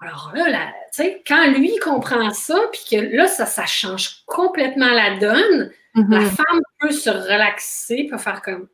alors 0.00 0.32
là, 0.34 0.72
tu 0.94 1.02
sais, 1.02 1.22
quand 1.26 1.46
lui 1.48 1.76
comprend 1.78 2.30
ça, 2.30 2.58
puis 2.72 2.82
que 2.90 3.16
là, 3.16 3.26
ça, 3.26 3.44
ça 3.46 3.66
change 3.66 4.22
complètement 4.26 4.90
la 4.90 5.18
donne, 5.18 5.72
mm-hmm. 5.94 6.10
la 6.10 6.24
femme 6.30 6.60
peut 6.80 6.92
se 6.92 7.10
relaxer, 7.10 8.06
peut 8.10 8.16
faire 8.16 8.40
comme 8.40 8.68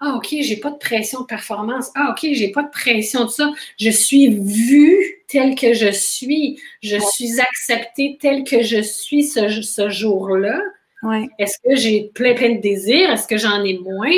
Ah, 0.00 0.14
OK, 0.16 0.28
j'ai 0.40 0.56
pas 0.58 0.70
de 0.70 0.76
pression 0.76 1.20
de 1.22 1.26
performance. 1.26 1.90
Ah, 1.94 2.10
OK, 2.10 2.28
j'ai 2.32 2.52
pas 2.52 2.62
de 2.62 2.70
pression 2.70 3.24
de 3.24 3.30
ça. 3.30 3.50
Je 3.78 3.88
suis 3.88 4.28
vue 4.28 5.22
telle 5.28 5.54
que 5.54 5.72
je 5.72 5.90
suis. 5.90 6.60
Je 6.82 6.98
suis 6.98 7.40
acceptée 7.40 8.18
telle 8.20 8.44
que 8.44 8.62
je 8.62 8.82
suis 8.82 9.24
ce, 9.24 9.62
ce 9.62 9.88
jour-là. 9.88 10.60
Ouais. 11.02 11.28
Est-ce 11.38 11.58
que 11.62 11.76
j'ai 11.76 12.10
plein, 12.14 12.34
plein 12.34 12.54
de 12.54 12.60
désirs? 12.60 13.10
Est-ce 13.10 13.26
que 13.28 13.36
j'en 13.36 13.62
ai 13.64 13.78
moins? 13.78 14.10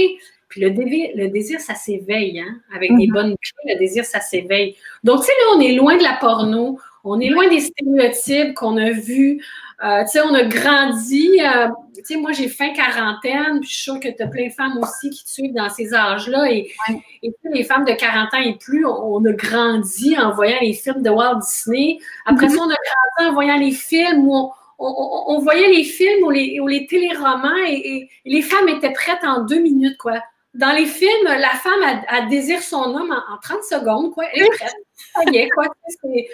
Puis 0.48 0.62
le, 0.62 0.70
désir, 0.70 1.10
le 1.14 1.28
désir, 1.28 1.60
ça 1.60 1.74
s'éveille, 1.74 2.40
hein? 2.40 2.56
Avec 2.74 2.90
des 2.96 3.06
Mhm. 3.06 3.12
bonnes 3.12 3.34
clés, 3.36 3.74
le 3.74 3.78
désir, 3.78 4.04
ça 4.04 4.20
s'éveille. 4.20 4.76
Donc, 5.04 5.20
tu 5.20 5.26
sais, 5.26 5.32
là, 5.32 5.56
on 5.56 5.60
est 5.60 5.72
loin 5.72 5.96
de 5.98 6.02
la 6.02 6.16
porno. 6.20 6.78
On 7.04 7.20
est 7.20 7.28
loin 7.28 7.48
des 7.48 7.60
stéréotypes 7.60 8.54
qu'on 8.54 8.76
a 8.78 8.90
vus. 8.90 9.44
Euh, 9.84 10.02
tu 10.04 10.08
sais, 10.12 10.20
on 10.22 10.32
a 10.34 10.42
grandi. 10.44 11.28
euh, 11.40 11.68
tu 11.96 12.02
sais, 12.04 12.16
moi, 12.16 12.32
j'ai 12.32 12.48
fin 12.48 12.72
quarantaine, 12.72 13.60
puis 13.60 13.68
je 13.68 13.74
suis 13.74 13.82
sûre 13.84 14.00
que 14.00 14.08
tu 14.08 14.22
as 14.22 14.26
plein 14.26 14.46
de 14.48 14.52
femmes 14.52 14.78
aussi 14.82 15.10
qui 15.10 15.22
te 15.24 15.28
suivent 15.30 15.54
dans 15.54 15.68
ces 15.68 15.92
âges-là. 15.94 16.50
Et, 16.50 16.70
Ouais. 16.88 17.00
et 17.22 17.32
les 17.52 17.64
femmes 17.64 17.84
de 17.84 17.92
40 17.92 18.32
ans 18.34 18.40
et 18.42 18.54
plus, 18.56 18.86
on, 18.86 19.16
on 19.16 19.24
a 19.26 19.32
grandi 19.32 20.16
en 20.18 20.32
voyant 20.32 20.56
les 20.62 20.72
films 20.72 21.02
de 21.02 21.10
Walt 21.10 21.40
Disney. 21.40 21.98
Après 22.24 22.46
Mhm. 22.46 22.52
ça, 22.52 22.58
on 22.60 22.70
a 22.70 22.74
grandi 23.18 23.30
en 23.30 23.32
voyant 23.34 23.56
les 23.58 23.70
films 23.72 24.26
où 24.28 24.34
on, 24.34 24.50
on- 24.78 24.86
on- 24.86 25.34
on 25.36 25.38
voyait 25.40 25.68
les 25.68 25.84
films 25.84 26.24
ou 26.24 26.30
les, 26.30 26.60
ou 26.60 26.66
les 26.68 26.86
téléromans 26.86 27.56
et, 27.66 28.08
les 28.24 28.42
femmes 28.42 28.68
étaient 28.68 28.92
prêtes 28.92 29.22
en 29.24 29.44
deux 29.44 29.60
minutes, 29.60 29.98
quoi. 29.98 30.22
Dans 30.54 30.72
les 30.72 30.86
films, 30.86 31.24
la 31.24 31.50
femme, 31.50 31.80
elle, 31.86 32.04
elle 32.10 32.28
désire 32.28 32.62
son 32.62 32.82
homme 32.94 33.10
en, 33.12 33.34
en 33.34 33.38
30 33.38 33.62
secondes, 33.64 34.12
quoi. 34.14 34.24
Elle 34.32 34.42
est 34.44 34.48
prête. 34.50 34.74
Ça 35.14 35.22
y 35.30 35.36
est, 35.36 35.48
quoi. 35.50 35.66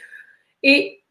Et, 0.67 1.03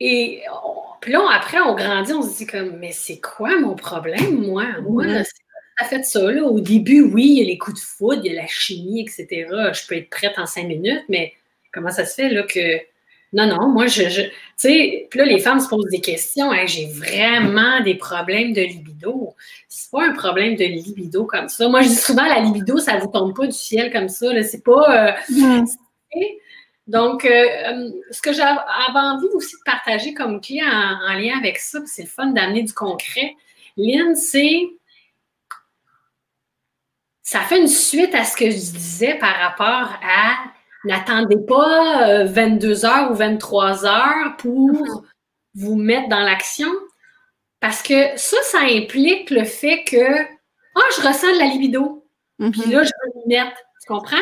et 0.00 0.42
on- 0.52 0.82
puis 1.00 1.12
là, 1.12 1.20
après, 1.32 1.58
on 1.60 1.74
grandit, 1.74 2.12
on 2.12 2.22
se 2.22 2.36
dit 2.38 2.46
comme, 2.46 2.76
mais 2.78 2.92
c'est 2.92 3.20
quoi 3.20 3.58
mon 3.60 3.74
problème, 3.76 4.40
moi? 4.46 4.64
Moi, 4.82 5.04
à 5.78 5.84
fait 5.84 6.02
ça, 6.04 6.30
là. 6.32 6.42
Au 6.42 6.60
début, 6.60 7.02
oui, 7.02 7.24
il 7.28 7.38
y 7.38 7.42
a 7.42 7.46
les 7.46 7.58
coups 7.58 7.80
de 7.80 7.86
foudre, 7.86 8.22
il 8.24 8.32
y 8.32 8.38
a 8.38 8.42
la 8.42 8.46
chimie, 8.48 9.00
etc. 9.02 9.26
Je 9.72 9.86
peux 9.86 9.94
être 9.96 10.10
prête 10.10 10.38
en 10.38 10.46
cinq 10.46 10.66
minutes, 10.66 11.04
mais 11.08 11.32
comment 11.72 11.90
ça 11.90 12.04
se 12.04 12.14
fait, 12.14 12.28
là, 12.28 12.42
que... 12.42 12.78
Non, 13.32 13.46
non, 13.46 13.68
moi, 13.68 13.86
je... 13.86 14.08
je- 14.08 14.22
tu 14.22 14.30
sais, 14.68 15.06
puis 15.10 15.18
là, 15.18 15.26
les 15.26 15.38
femmes 15.38 15.60
se 15.60 15.68
posent 15.68 15.90
des 15.90 16.00
questions. 16.00 16.52
Hey, 16.52 16.66
j'ai 16.66 16.86
vraiment 16.86 17.80
des 17.82 17.94
problèmes 17.94 18.52
de 18.54 18.62
libido. 18.62 19.34
C'est 19.68 19.90
pas 19.90 20.06
un 20.06 20.12
problème 20.12 20.54
de 20.56 20.64
libido 20.64 21.26
comme 21.26 21.48
ça. 21.48 21.68
Moi, 21.68 21.82
je 21.82 21.88
dis 21.88 21.96
souvent, 21.96 22.24
la 22.24 22.40
libido, 22.40 22.78
ça 22.78 22.96
vous 22.96 23.08
tombe 23.08 23.36
pas 23.36 23.46
du 23.46 23.52
ciel 23.52 23.92
comme 23.92 24.08
ça. 24.08 24.28
C'est 24.42 24.64
pas... 24.64 25.16
euh, 25.34 25.64
donc, 26.86 27.24
euh, 27.24 27.28
euh, 27.28 27.90
ce 28.12 28.22
que 28.22 28.32
j'avais 28.32 28.60
envie 28.94 29.26
aussi 29.34 29.56
de 29.56 29.62
partager 29.64 30.14
comme 30.14 30.40
clé 30.40 30.62
en, 30.62 31.10
en 31.10 31.14
lien 31.18 31.36
avec 31.36 31.58
ça, 31.58 31.80
puis 31.80 31.88
c'est 31.92 32.02
le 32.04 32.08
fun 32.08 32.26
d'amener 32.28 32.62
du 32.62 32.72
concret, 32.72 33.34
Lynn, 33.76 34.14
c'est. 34.14 34.60
Ça 37.22 37.40
fait 37.40 37.60
une 37.60 37.66
suite 37.66 38.14
à 38.14 38.24
ce 38.24 38.36
que 38.36 38.44
je 38.46 38.56
disais 38.56 39.16
par 39.18 39.34
rapport 39.34 39.98
à 40.00 40.36
n'attendez 40.86 41.36
pas 41.46 42.08
euh, 42.08 42.24
22 42.24 42.84
heures 42.86 43.10
ou 43.10 43.14
23 43.14 43.84
heures 43.86 44.36
pour 44.38 45.04
vous 45.54 45.76
mettre 45.76 46.08
dans 46.08 46.20
l'action. 46.20 46.68
Parce 47.60 47.82
que 47.82 48.16
ça, 48.16 48.36
ça 48.44 48.60
implique 48.60 49.30
le 49.30 49.44
fait 49.44 49.82
que 49.84 50.22
Ah, 50.78 50.80
je 50.96 51.06
ressens 51.08 51.32
de 51.32 51.38
la 51.38 51.46
libido. 51.46 52.04
Puis 52.38 52.48
Mhm. 52.66 52.70
là, 52.72 52.82
je 52.82 52.90
veux 53.04 53.12
m'y 53.26 53.34
mettre. 53.34 53.56
Tu 53.80 53.86
comprends? 53.88 54.16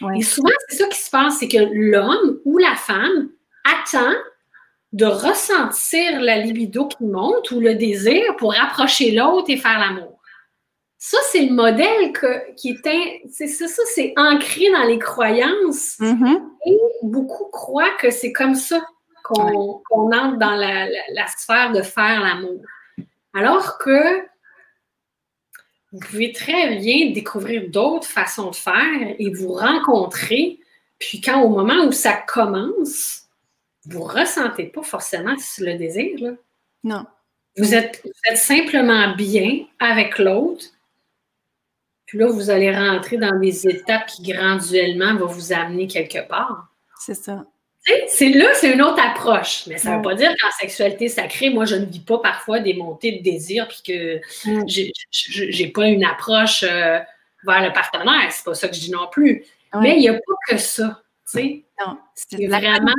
Ouais. 0.00 0.18
Et 0.18 0.22
souvent, 0.22 0.48
c'est 0.68 0.76
ça 0.76 0.86
qui 0.88 0.98
se 0.98 1.10
passe, 1.10 1.38
c'est 1.38 1.48
que 1.48 1.58
l'homme 1.72 2.40
ou 2.46 2.56
la 2.56 2.74
femme 2.74 3.28
attend 3.64 4.14
de 4.92 5.04
ressentir 5.04 6.20
la 6.22 6.38
libido 6.38 6.88
qui 6.88 7.04
monte 7.04 7.50
ou 7.50 7.60
le 7.60 7.74
désir 7.74 8.22
pour 8.38 8.54
approcher 8.58 9.10
l'autre 9.12 9.50
et 9.50 9.58
faire 9.58 9.78
l'amour. 9.78 10.19
Ça, 11.02 11.16
c'est 11.32 11.46
le 11.46 11.54
modèle 11.54 12.12
que- 12.12 12.52
qui 12.56 12.68
est, 12.72 12.86
in- 12.86 13.28
c'est 13.32 13.46
ça, 13.46 13.66
ça, 13.66 13.82
c'est 13.94 14.12
ancré 14.18 14.70
dans 14.70 14.82
les 14.84 14.98
croyances. 14.98 15.98
Mhm. 15.98 16.46
Beaucoup 17.02 17.46
croient 17.50 17.94
que 17.98 18.10
c'est 18.10 18.32
comme 18.32 18.54
ça 18.54 18.86
qu'on 19.24 19.80
qu'on 19.88 20.12
entre 20.12 20.36
dans 20.36 20.50
la, 20.56 20.86
la- 20.86 21.10
la 21.14 21.26
sphère 21.26 21.72
de 21.72 21.80
faire 21.80 22.20
l'amour. 22.20 22.60
Alors 23.32 23.78
que 23.78 24.20
vous 25.92 26.00
pouvez 26.00 26.32
très 26.32 26.76
bien 26.76 27.10
découvrir 27.12 27.70
d'autres 27.70 28.06
façons 28.06 28.50
de 28.50 28.54
faire 28.56 29.14
et 29.18 29.30
vous 29.32 29.52
rencontrer. 29.54 30.60
Puis 30.98 31.22
quand 31.22 31.40
au 31.42 31.48
moment 31.48 31.86
où 31.86 31.92
ça 31.92 32.12
commence, 32.12 33.22
vous 33.86 34.00
ne 34.00 34.04
ressentez 34.20 34.64
pas 34.66 34.82
forcément 34.82 35.34
le 35.60 35.74
désir. 35.78 36.10
là. 36.20 36.30
Non. 36.84 37.06
Vous 37.56 37.74
êtes, 37.74 38.02
vous 38.04 38.10
êtes 38.30 38.36
simplement 38.36 39.14
bien 39.16 39.64
avec 39.78 40.18
l'autre. 40.18 40.66
Puis 42.10 42.18
là, 42.18 42.26
vous 42.26 42.50
allez 42.50 42.74
rentrer 42.76 43.18
dans 43.18 43.38
des 43.38 43.68
étapes 43.68 44.06
qui 44.06 44.22
graduellement 44.32 45.14
vont 45.14 45.26
vous 45.26 45.52
amener 45.52 45.86
quelque 45.86 46.26
part. 46.26 46.66
C'est 46.98 47.14
ça. 47.14 47.44
Tu 47.86 47.92
sais, 47.92 48.04
C'est 48.08 48.28
là, 48.30 48.46
c'est 48.54 48.72
une 48.72 48.82
autre 48.82 49.00
approche. 49.00 49.62
Mais 49.68 49.78
ça 49.78 49.92
ne 49.92 49.96
veut 49.98 50.02
pas 50.02 50.16
dire 50.16 50.30
qu'en 50.40 50.50
sexualité 50.58 51.08
sacrée, 51.08 51.50
moi, 51.50 51.66
je 51.66 51.76
ne 51.76 51.84
vis 51.84 52.00
pas 52.00 52.18
parfois 52.18 52.58
des 52.58 52.74
montées 52.74 53.12
de 53.12 53.22
désir 53.22 53.68
puis 53.68 53.80
que 53.86 54.20
j'ai- 54.66 55.68
pas 55.68 55.86
une 55.86 56.02
approche 56.02 56.64
euh, 56.64 56.98
vers 57.46 57.62
le 57.62 57.72
partenaire. 57.72 58.26
C'est 58.32 58.44
pas 58.44 58.54
ça 58.54 58.66
que 58.66 58.74
je 58.74 58.80
dis 58.80 58.90
non 58.90 59.06
plus. 59.12 59.44
Ouais. 59.72 59.80
Mais 59.80 59.94
il 59.94 60.00
n'y 60.00 60.08
a 60.08 60.14
pas 60.14 60.34
que 60.48 60.56
ça. 60.56 61.00
C'est 62.14 62.46
vraiment. 62.48 62.92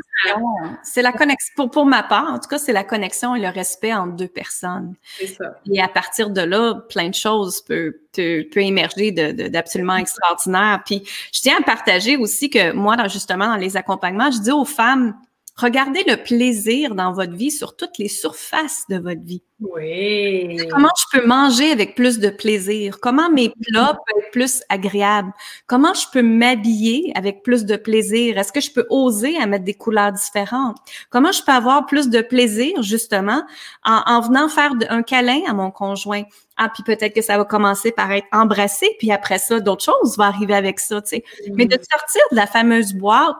C'est 0.84 1.02
la 1.02 1.12
connexion. 1.12 1.54
Pour, 1.56 1.70
pour 1.70 1.86
ma 1.86 2.02
part, 2.04 2.32
en 2.34 2.40
tout 2.40 2.48
cas, 2.50 2.58
c'est 2.58 2.74
la 2.74 2.84
connexion 2.84 3.36
et 3.36 3.40
le 3.42 3.50
respect 3.50 3.94
entre 3.94 4.16
deux 4.16 4.28
personnes. 4.28 4.96
C'est 5.20 5.28
ça. 5.28 5.60
Et 5.72 5.82
à 5.82 5.88
partir 5.88 6.30
de 6.32 6.42
là, 6.42 6.76
plein 6.90 7.10
de 7.10 7.14
choses 7.16 7.62
peuvent 7.62 7.94
peut, 8.14 8.46
peut 8.52 8.62
émerger 8.62 9.12
de- 9.12 9.32
de- 9.32 9.48
d'absolument 9.48 9.96
extraordinaire. 9.96 10.82
Puis 10.86 11.04
je 11.34 11.42
tiens 11.42 11.58
à 11.60 11.64
partager 11.64 12.18
aussi 12.18 12.50
que 12.50 12.72
moi, 12.74 12.96
dans- 12.98 13.08
justement, 13.08 13.48
dans 13.48 13.56
les 13.58 13.78
accompagnements, 13.78 14.32
je 14.32 14.40
dis 14.40 14.52
aux 14.52 14.66
femmes, 14.66 15.16
regardez 15.56 16.04
le 16.08 16.18
plaisir 16.18 16.96
dans 16.96 17.14
votre 17.14 17.34
vie 17.34 17.52
sur 17.52 17.76
toutes 17.76 17.98
les 17.98 18.08
surfaces 18.08 18.86
de 18.90 18.98
votre 18.98 19.22
vie. 19.22 19.44
Oui. 19.60 20.58
Comment 20.72 20.90
je 20.98 21.20
peux 21.20 21.28
manger 21.28 21.72
avec 21.72 21.94
plus 21.96 22.18
de 22.18 22.30
plaisir? 22.30 23.00
Comment 23.00 23.30
mes 23.30 23.50
plats 23.68 23.94
peuvent 23.94 24.24
être 24.24 24.32
plus 24.32 24.64
agréables? 24.70 25.32
Comment 25.68 25.94
je 25.94 26.06
peux 26.12 26.24
m'habiller 26.24 27.12
avec 27.16 27.44
plus 27.44 27.66
de 27.66 27.76
plaisir? 27.76 28.38
Est-ce 28.38 28.52
que 28.52 28.62
je 28.62 28.72
peux 28.72 28.88
oser 28.90 29.38
à 29.38 29.46
mettre 29.46 29.64
des 29.64 29.76
couleurs 29.76 30.14
différentes? 30.14 30.78
Comment 31.12 31.32
je 31.32 31.44
peux 31.44 31.52
avoir 31.52 31.86
plus 31.86 32.10
de 32.10 32.22
plaisir, 32.22 32.82
justement, 32.82 33.44
en, 33.86 34.02
en 34.08 34.22
venant 34.22 34.50
faire 34.50 34.72
un 34.90 35.04
câlin 35.04 35.42
à 35.48 35.54
mon 35.54 35.70
conjoint? 35.70 36.24
Ah, 36.58 36.70
puis 36.74 36.84
peut-être 36.84 37.14
que 37.14 37.22
ça 37.22 37.38
va 37.38 37.46
commencer 37.46 37.92
par 37.92 38.12
être 38.12 38.28
embrassé, 38.32 38.96
puis 39.00 39.12
après 39.12 39.38
ça, 39.40 39.60
d'autres 39.60 39.84
choses 39.84 40.18
vont 40.18 40.24
arriver 40.24 40.56
avec 40.56 40.80
ça, 40.80 41.02
tu 41.02 41.10
sais. 41.10 41.24
Mais 41.54 41.66
de 41.66 41.74
sortir 41.74 42.22
de 42.32 42.36
la 42.36 42.48
fameuse 42.48 42.94
boîte 42.94 43.36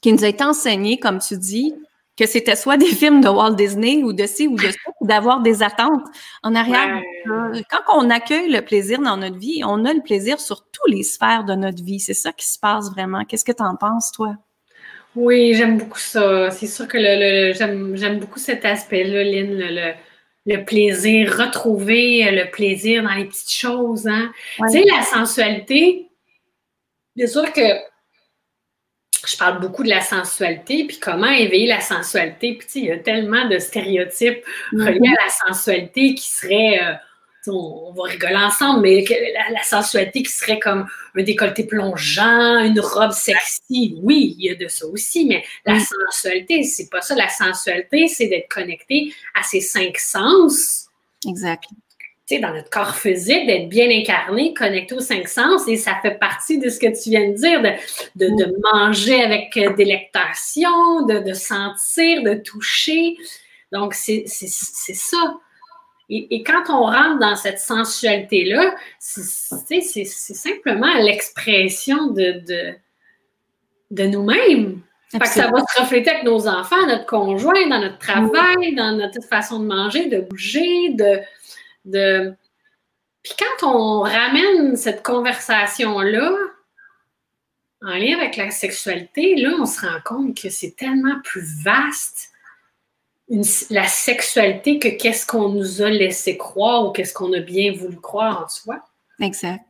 qui 0.00 0.12
nous 0.12 0.24
a 0.24 0.28
été 0.28 0.44
enseignée, 0.44 0.98
comme 0.98 1.18
tu 1.18 1.36
dis, 1.36 1.74
que 2.16 2.26
c'était 2.26 2.56
soit 2.56 2.76
des 2.76 2.86
films 2.86 3.22
de 3.22 3.28
Walt 3.28 3.54
Disney 3.54 4.02
ou 4.02 4.12
de 4.12 4.26
ci 4.26 4.46
ou 4.46 4.56
de 4.56 4.70
ça, 4.70 4.90
ou 5.00 5.06
d'avoir 5.06 5.40
des 5.40 5.62
attentes 5.62 6.04
en 6.42 6.54
arrière. 6.54 7.00
Ouais. 7.26 7.62
Quand 7.70 7.98
on 7.98 8.10
accueille 8.10 8.50
le 8.50 8.60
plaisir 8.60 9.00
dans 9.00 9.16
notre 9.16 9.38
vie, 9.38 9.62
on 9.64 9.84
a 9.86 9.94
le 9.94 10.02
plaisir 10.02 10.38
sur 10.38 10.66
tous 10.70 10.90
les 10.90 11.02
sphères 11.02 11.44
de 11.44 11.54
notre 11.54 11.82
vie. 11.82 11.98
C'est 11.98 12.14
ça 12.14 12.32
qui 12.32 12.46
se 12.46 12.58
passe 12.58 12.90
vraiment. 12.90 13.24
Qu'est-ce 13.24 13.44
que 13.44 13.52
tu 13.52 13.62
en 13.62 13.74
penses, 13.76 14.12
toi? 14.12 14.36
Oui, 15.16 15.54
j'aime 15.54 15.78
beaucoup 15.78 15.98
ça. 15.98 16.50
C'est 16.50 16.66
sûr 16.66 16.86
que 16.86 16.98
le, 16.98 17.48
le- 17.48 17.54
j'aime, 17.54 17.96
j'aime 17.96 18.18
beaucoup 18.18 18.38
cet 18.38 18.64
aspect-là, 18.64 19.24
Lynn, 19.24 19.56
le, 19.56 19.68
le- 19.74 19.94
le 20.46 20.64
plaisir, 20.64 21.36
retrouver 21.38 22.30
le 22.30 22.50
plaisir 22.50 23.02
dans 23.02 23.14
les 23.14 23.24
petites 23.26 23.52
choses. 23.52 24.06
Hein? 24.06 24.30
Ouais. 24.58 24.68
Tu 24.70 24.78
sais, 24.78 24.84
la 24.84 25.02
sensualité, 25.02 26.08
bien 27.16 27.26
sûr 27.26 27.50
que 27.52 27.60
je 29.30 29.36
parle 29.36 29.60
beaucoup 29.60 29.82
de 29.82 29.88
la 29.88 30.00
sensualité, 30.00 30.84
puis 30.86 30.98
comment 30.98 31.30
éveiller 31.30 31.66
la 31.66 31.80
sensualité. 31.80 32.58
Puis 32.58 32.68
il 32.74 32.84
y 32.84 32.90
a 32.90 32.98
tellement 32.98 33.48
de 33.48 33.58
stéréotypes 33.58 34.44
reliés 34.72 35.08
à 35.08 35.24
la 35.24 35.52
sensualité 35.52 36.14
qui 36.14 36.30
seraient, 36.30 36.80
euh, 36.82 36.94
on, 37.52 37.92
va 37.92 38.04
rigoler 38.04 38.36
ensemble, 38.36 38.82
mais 38.82 39.04
la, 39.08 39.52
la 39.52 39.62
sensualité 39.62 40.22
qui 40.22 40.32
serait 40.32 40.58
comme 40.58 40.86
un 41.16 41.22
décolleté 41.22 41.64
plongeant, 41.66 42.58
une 42.64 42.80
robe 42.80 43.12
sexy. 43.12 43.98
Oui, 44.02 44.36
il 44.38 44.46
y 44.46 44.50
a 44.50 44.54
de 44.54 44.68
ça 44.68 44.86
aussi, 44.86 45.26
mais 45.26 45.44
la 45.64 45.74
Mm. 45.74 45.80
sensualité, 45.80 46.62
c'est 46.64 46.90
pas 46.90 47.00
ça. 47.00 47.14
La 47.14 47.28
sensualité, 47.28 48.08
c'est 48.08 48.26
d'être 48.26 48.48
connecté 48.48 49.12
à 49.34 49.42
ses 49.42 49.60
cinq 49.60 49.98
sens 49.98 50.86
Exact. 51.28 51.64
Dans 52.38 52.54
notre 52.54 52.70
corps 52.70 52.94
physique, 52.94 53.46
d'être 53.46 53.68
bien 53.68 53.90
incarné, 53.90 54.54
connecté 54.54 54.94
aux 54.94 55.00
cinq 55.00 55.28
sens, 55.28 55.66
et 55.68 55.76
ça 55.76 55.96
fait 56.00 56.18
partie 56.18 56.58
de 56.58 56.68
ce 56.68 56.78
que 56.78 56.86
tu 56.86 57.10
viens 57.10 57.30
de 57.30 57.34
dire, 57.34 57.62
de, 58.16 58.26
de, 58.28 58.56
manger 58.72 59.22
avec 59.22 59.56
euh, 59.56 59.74
délectation, 59.74 61.06
de, 61.06 61.18
de 61.18 61.32
sentir, 61.32 62.22
de 62.22 62.34
toucher. 62.34 63.16
Donc, 63.72 63.94
c'est 63.94 64.24
ça. 64.26 65.38
Et, 66.12 66.42
quand 66.42 66.64
on 66.68 66.86
rentre 66.86 67.20
dans 67.20 67.36
cette 67.36 67.60
sensualité-là, 67.60 68.74
c'est 68.98 70.04
simplement 70.04 70.92
l'expression 70.94 72.08
de, 72.08 72.42
de, 73.90 74.04
nous-mêmes. 74.06 74.80
Ça 75.24 75.48
va 75.48 75.60
se 75.60 75.80
refléter 75.80 76.10
avec 76.10 76.24
nos 76.24 76.48
enfants, 76.48 76.84
notre 76.86 77.06
conjoint, 77.06 77.68
dans 77.68 77.80
notre 77.80 77.98
travail, 77.98 78.74
dans 78.74 78.96
notre 78.96 79.22
façon 79.22 79.60
de 79.60 79.66
manger, 79.66 80.06
de 80.06 80.20
bouger, 80.20 80.90
de, 80.94 81.20
de 81.84 82.34
Puis 83.22 83.34
quand 83.38 83.66
on 83.66 84.00
ramène 84.00 84.76
cette 84.76 85.02
conversation-là 85.02 86.36
en 87.82 87.94
lien 87.94 88.18
avec 88.18 88.36
la 88.36 88.50
sexualité, 88.50 89.36
là, 89.36 89.56
on 89.58 89.66
se 89.66 89.80
rend 89.80 90.00
compte 90.04 90.36
que 90.36 90.50
c'est 90.50 90.76
tellement 90.76 91.20
plus 91.22 91.62
vaste 91.62 92.30
la 93.70 93.86
sexualité 93.86 94.78
que 94.78 94.88
qu'est-ce 94.88 95.24
qu'on 95.24 95.50
nous 95.50 95.82
a 95.82 95.88
laissé 95.88 96.36
croire 96.36 96.88
ou 96.88 96.90
qu'est-ce 96.90 97.14
qu'on 97.14 97.32
a 97.32 97.38
bien 97.38 97.72
voulu 97.72 97.96
croire 97.96 98.44
en 98.44 98.48
soi. 98.48 98.84
Exact. 99.20 99.64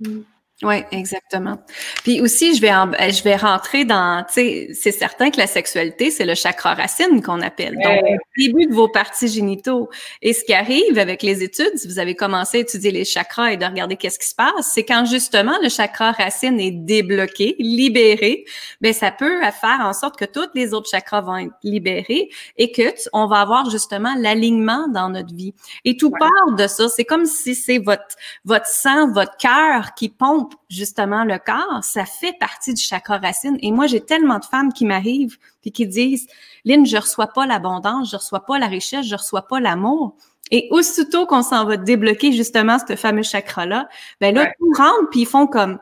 Mm. 0.00 0.20
Oui, 0.64 0.76
exactement. 0.92 1.58
Puis 2.02 2.20
aussi, 2.22 2.54
je 2.56 2.60
vais, 2.60 2.72
euh, 2.72 3.10
je 3.10 3.22
vais 3.22 3.36
rentrer 3.36 3.84
dans, 3.84 4.24
tu 4.26 4.34
sais, 4.34 4.68
c'est 4.72 4.92
certain 4.92 5.30
que 5.30 5.38
la 5.38 5.46
sexualité, 5.46 6.10
c'est 6.10 6.24
le 6.24 6.34
chakra 6.34 6.74
racine 6.74 7.22
qu'on 7.22 7.42
appelle. 7.42 7.74
Donc, 7.74 8.02
au 8.02 8.40
début 8.40 8.66
de 8.66 8.74
vos 8.74 8.88
parties 8.88 9.28
génitaux. 9.28 9.90
Et 10.22 10.32
ce 10.32 10.42
qui 10.42 10.54
arrive 10.54 10.98
avec 10.98 11.22
les 11.22 11.42
études, 11.42 11.76
si 11.76 11.86
vous 11.86 11.98
avez 11.98 12.14
commencé 12.14 12.58
à 12.58 12.60
étudier 12.60 12.90
les 12.90 13.04
chakras 13.04 13.52
et 13.52 13.56
de 13.58 13.64
regarder 13.64 13.96
qu'est-ce 13.96 14.18
qui 14.18 14.26
se 14.26 14.34
passe, 14.34 14.72
c'est 14.72 14.84
quand 14.84 15.04
justement 15.04 15.54
le 15.62 15.68
chakra 15.68 16.12
racine 16.12 16.58
est 16.58 16.70
débloqué, 16.70 17.56
libéré, 17.58 18.44
ben 18.80 18.92
ça 18.94 19.10
peut 19.10 19.40
faire 19.40 19.80
en 19.80 19.92
sorte 19.92 20.18
que 20.18 20.24
tous 20.24 20.48
les 20.54 20.72
autres 20.72 20.88
chakras 20.88 21.20
vont 21.20 21.36
être 21.36 21.54
libérés 21.62 22.30
et 22.56 22.72
que 22.72 22.94
on 23.12 23.26
va 23.26 23.40
avoir 23.40 23.68
justement 23.70 24.14
l'alignement 24.18 24.88
dans 24.88 25.10
notre 25.10 25.34
vie. 25.34 25.52
Et 25.84 25.96
tout 25.96 26.10
part 26.10 26.56
de 26.56 26.66
ça. 26.66 26.88
C'est 26.88 27.04
comme 27.04 27.26
si 27.26 27.54
c'est 27.54 27.78
votre 27.78 28.16
votre 28.44 28.66
sang, 28.66 29.12
votre 29.12 29.36
cœur 29.36 29.94
qui 29.94 30.08
pompe 30.08 30.53
justement 30.68 31.24
le 31.24 31.38
corps, 31.38 31.82
ça 31.82 32.04
fait 32.04 32.34
partie 32.38 32.74
du 32.74 32.82
chakra 32.82 33.18
racine. 33.18 33.56
Et 33.60 33.72
moi, 33.72 33.86
j'ai 33.86 34.00
tellement 34.00 34.38
de 34.38 34.44
femmes 34.44 34.72
qui 34.72 34.84
m'arrivent 34.84 35.38
puis 35.62 35.72
qui 35.72 35.86
disent, 35.86 36.26
Lynn, 36.64 36.86
je 36.86 36.96
reçois 36.96 37.28
pas 37.28 37.46
l'abondance, 37.46 38.10
je 38.10 38.16
reçois 38.16 38.44
pas 38.44 38.58
la 38.58 38.66
richesse, 38.66 39.06
je 39.06 39.16
reçois 39.16 39.46
pas 39.46 39.60
l'amour. 39.60 40.16
Et 40.50 40.68
aussitôt 40.70 41.26
qu'on 41.26 41.42
s'en 41.42 41.64
va 41.64 41.76
débloquer 41.76 42.32
justement 42.32 42.76
ce 42.78 42.96
fameux 42.96 43.22
chakra-là, 43.22 43.88
ben 44.20 44.34
là, 44.34 44.52
tout 44.58 44.72
rentre 44.76 45.10
puis 45.10 45.20
ils 45.20 45.26
font 45.26 45.46
comme, 45.46 45.78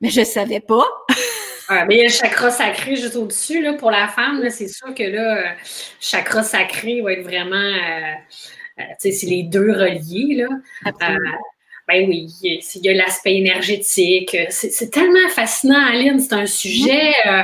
mais 0.00 0.10
je 0.10 0.24
savais 0.24 0.60
pas. 0.60 0.84
mais 1.86 1.96
il 1.96 1.98
y 1.98 2.00
a 2.00 2.04
le 2.04 2.10
chakra 2.10 2.50
sacré 2.50 2.96
juste 2.96 3.16
au-dessus, 3.16 3.62
là, 3.62 3.74
pour 3.74 3.90
la 3.90 4.08
femme, 4.08 4.42
c'est 4.50 4.68
sûr 4.68 4.94
que 4.94 5.02
là, 5.02 5.34
le 5.34 5.46
euh, 5.46 5.52
chakra 6.00 6.42
sacré 6.42 7.00
va 7.00 7.12
être 7.12 7.22
vraiment, 7.22 7.56
euh, 7.56 8.14
euh, 8.80 8.82
tu 9.00 9.10
sais, 9.10 9.12
c'est 9.12 9.26
les 9.26 9.44
deux 9.44 9.70
reliés, 9.70 10.34
là. 10.36 10.48
Ben 11.88 12.08
oui, 12.08 12.28
il 12.42 12.84
y 12.84 12.88
a 12.88 12.94
l'aspect 12.94 13.36
énergétique. 13.36 14.36
C'est 14.50 14.90
tellement 14.90 15.28
fascinant, 15.30 15.84
Aline. 15.86 16.20
C'est 16.20 16.34
un 16.34 16.46
sujet. 16.46 17.12
Euh, 17.26 17.42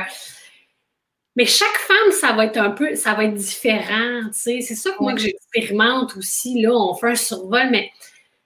mais 1.35 1.45
chaque 1.45 1.77
femme, 1.77 2.11
ça 2.11 2.33
va 2.33 2.45
être 2.45 2.57
un 2.57 2.71
peu, 2.71 2.95
ça 2.95 3.13
va 3.13 3.25
être 3.25 3.33
différent. 3.33 4.21
C'est 4.31 4.61
ça 4.61 4.91
que 4.91 5.01
moi 5.01 5.13
que 5.13 5.21
j'expérimente 5.21 6.15
aussi. 6.17 6.61
Là, 6.61 6.71
on 6.73 6.95
fait 6.95 7.11
un 7.11 7.15
survol, 7.15 7.69
mais 7.71 7.91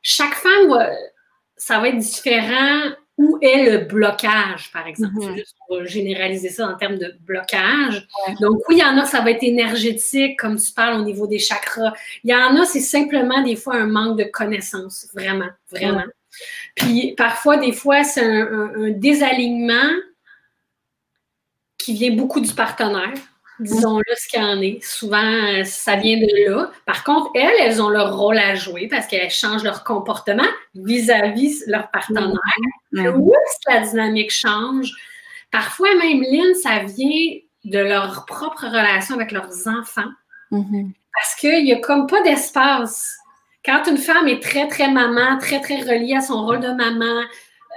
chaque 0.02 0.36
femme 0.36 0.90
ça 1.56 1.80
va 1.80 1.90
être 1.90 1.98
différent 1.98 2.92
où 3.18 3.38
est 3.42 3.70
le 3.70 3.86
blocage, 3.86 4.72
par 4.72 4.88
exemple? 4.88 5.16
Mm-hmm. 5.18 5.44
On 5.70 5.78
va 5.78 5.86
généraliser 5.86 6.50
ça 6.50 6.68
en 6.68 6.76
termes 6.76 6.98
de 6.98 7.14
blocage. 7.22 8.08
Donc, 8.42 8.62
oui, 8.68 8.78
il 8.78 8.80
y 8.80 8.84
en 8.84 8.98
a, 8.98 9.06
ça 9.06 9.22
va 9.22 9.32
être 9.32 9.44
énergétique, 9.44 10.40
comme 10.40 10.58
tu 10.58 10.72
parles 10.72 11.00
au 11.00 11.04
niveau 11.04 11.28
des 11.28 11.40
chakras. 11.40 11.94
Il 12.24 12.32
y 12.32 12.36
en 12.36 12.56
a, 12.60 12.66
c'est 12.66 12.80
simplement 12.80 13.44
des 13.44 13.56
fois 13.56 13.76
un 13.76 13.86
manque 13.86 14.18
de 14.18 14.24
connaissance, 14.24 15.08
vraiment, 15.14 15.50
vraiment. 15.72 16.06
Puis 16.76 17.14
parfois, 17.16 17.58
des 17.58 17.72
fois, 17.74 18.04
c'est 18.04 18.26
un 18.26 18.90
désalignement 18.90 19.92
qui 21.78 21.94
vient 21.94 22.16
beaucoup 22.16 22.40
du 22.40 22.54
partenaire 22.54 23.14
disons-le 23.60 24.16
ce 24.16 24.28
qu'il 24.28 24.42
en 24.42 24.62
est. 24.62 24.84
Souvent, 24.84 25.64
ça 25.64 25.96
vient 25.96 26.18
de 26.18 26.50
là. 26.50 26.72
Par 26.86 27.04
contre, 27.04 27.32
elles, 27.36 27.56
elles 27.60 27.82
ont 27.82 27.90
leur 27.90 28.18
rôle 28.18 28.38
à 28.38 28.56
jouer 28.56 28.88
parce 28.88 29.08
qu'elles 29.08 29.30
changent 29.30 29.64
leur 29.64 29.84
comportement 29.84 30.48
vis-à-vis 30.76 31.64
leur 31.68 31.90
partenaire. 31.92 32.32
Mm 32.92 33.08
la 33.70 33.80
dynamique 33.80 34.32
change. 34.32 34.92
Parfois, 35.52 35.96
même, 35.96 36.22
Lynn, 36.22 36.54
ça 36.56 36.80
vient 36.80 37.38
de 37.64 37.80
leur 37.80 38.26
propre 38.26 38.66
relation 38.66 39.16
avec 39.16 39.32
leurs 39.32 39.68
enfants. 39.68 40.12
Mm-hmm. 40.52 40.92
Parce 41.14 41.36
qu'il 41.36 41.64
n'y 41.64 41.74
a 41.74 41.80
comme 41.80 42.08
pas 42.08 42.22
d'espace. 42.22 43.16
Quand 43.64 43.84
une 43.88 43.98
femme 43.98 44.28
est 44.28 44.42
très, 44.42 44.68
très 44.68 44.92
maman, 44.92 45.38
très, 45.38 45.62
très 45.62 45.82
reliée 45.82 46.16
à 46.16 46.22
son 46.22 46.46
rôle 46.46 46.60
de 46.60 46.72
maman, 46.72 47.22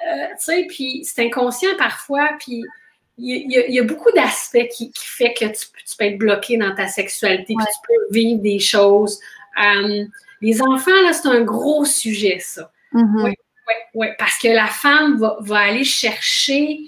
euh, 0.09 0.27
tu 0.31 0.35
sais, 0.39 0.67
puis 0.69 1.05
c'est 1.05 1.27
inconscient 1.27 1.77
parfois, 1.79 2.31
puis 2.39 2.65
il 3.19 3.51
y, 3.51 3.79
a, 3.79 3.83
beaucoup 3.83 4.13
d'aspects 4.13 4.69
qui, 4.77 4.91
qui, 4.91 5.07
fait 5.07 5.33
que 5.33 5.47
tu, 5.47 5.97
peux 5.99 6.05
être 6.05 6.19
bloqué 6.19 6.59
dans 6.59 6.75
ta 6.75 6.87
sexualité, 6.87 7.55
que 7.55 7.63
tu 7.63 7.89
peux 7.89 8.15
vivre 8.15 8.43
des 8.43 8.59
choses. 8.59 9.19
Euh, 9.63 10.05
les 10.43 10.61
enfants, 10.61 11.03
là, 11.03 11.13
c'est 11.15 11.29
un 11.29 11.43
gros 11.43 11.85
sujet, 11.87 12.39
ça. 12.41 12.71
Mm-hmm. 12.93 13.25
Oui, 13.25 13.31
oui, 13.69 13.75
oui, 13.95 14.07
parce 14.19 14.39
que 14.39 14.49
la 14.49 14.67
femme 14.67 15.19
va, 15.19 15.39
va, 15.41 15.59
aller 15.61 15.85
chercher 15.85 16.79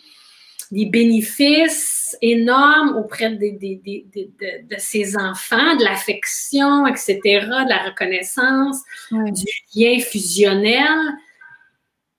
des 0.70 0.84
bénéfices 0.84 2.16
énormes 2.20 2.96
auprès 2.96 3.30
de 3.30 4.76
ses 4.76 5.16
enfants, 5.16 5.76
de 5.76 5.84
l'affection, 5.84 6.86
etc., 6.86 7.18
de 7.22 7.68
la 7.68 7.84
reconnaissance, 7.84 8.82
du 9.10 9.46
lien 9.74 9.98
fusionnel. 10.00 10.98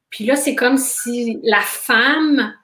Puis 0.10 0.26
là, 0.26 0.36
c'est 0.36 0.56
comme 0.56 0.78
si 0.78 1.40
la 1.44 1.62
femme 1.62 2.56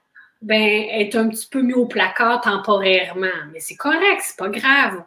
ben, 0.42 0.86
est 0.90 1.14
un 1.14 1.28
petit 1.28 1.46
peu 1.46 1.62
mis 1.62 1.74
au 1.74 1.86
placard 1.86 2.40
temporairement. 2.40 3.26
Mais 3.52 3.60
c'est 3.60 3.76
correct, 3.76 4.22
c'est 4.22 4.36
pas 4.36 4.48
grave. 4.48 5.02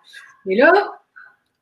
Mais 0.45 0.55
là, 0.55 0.71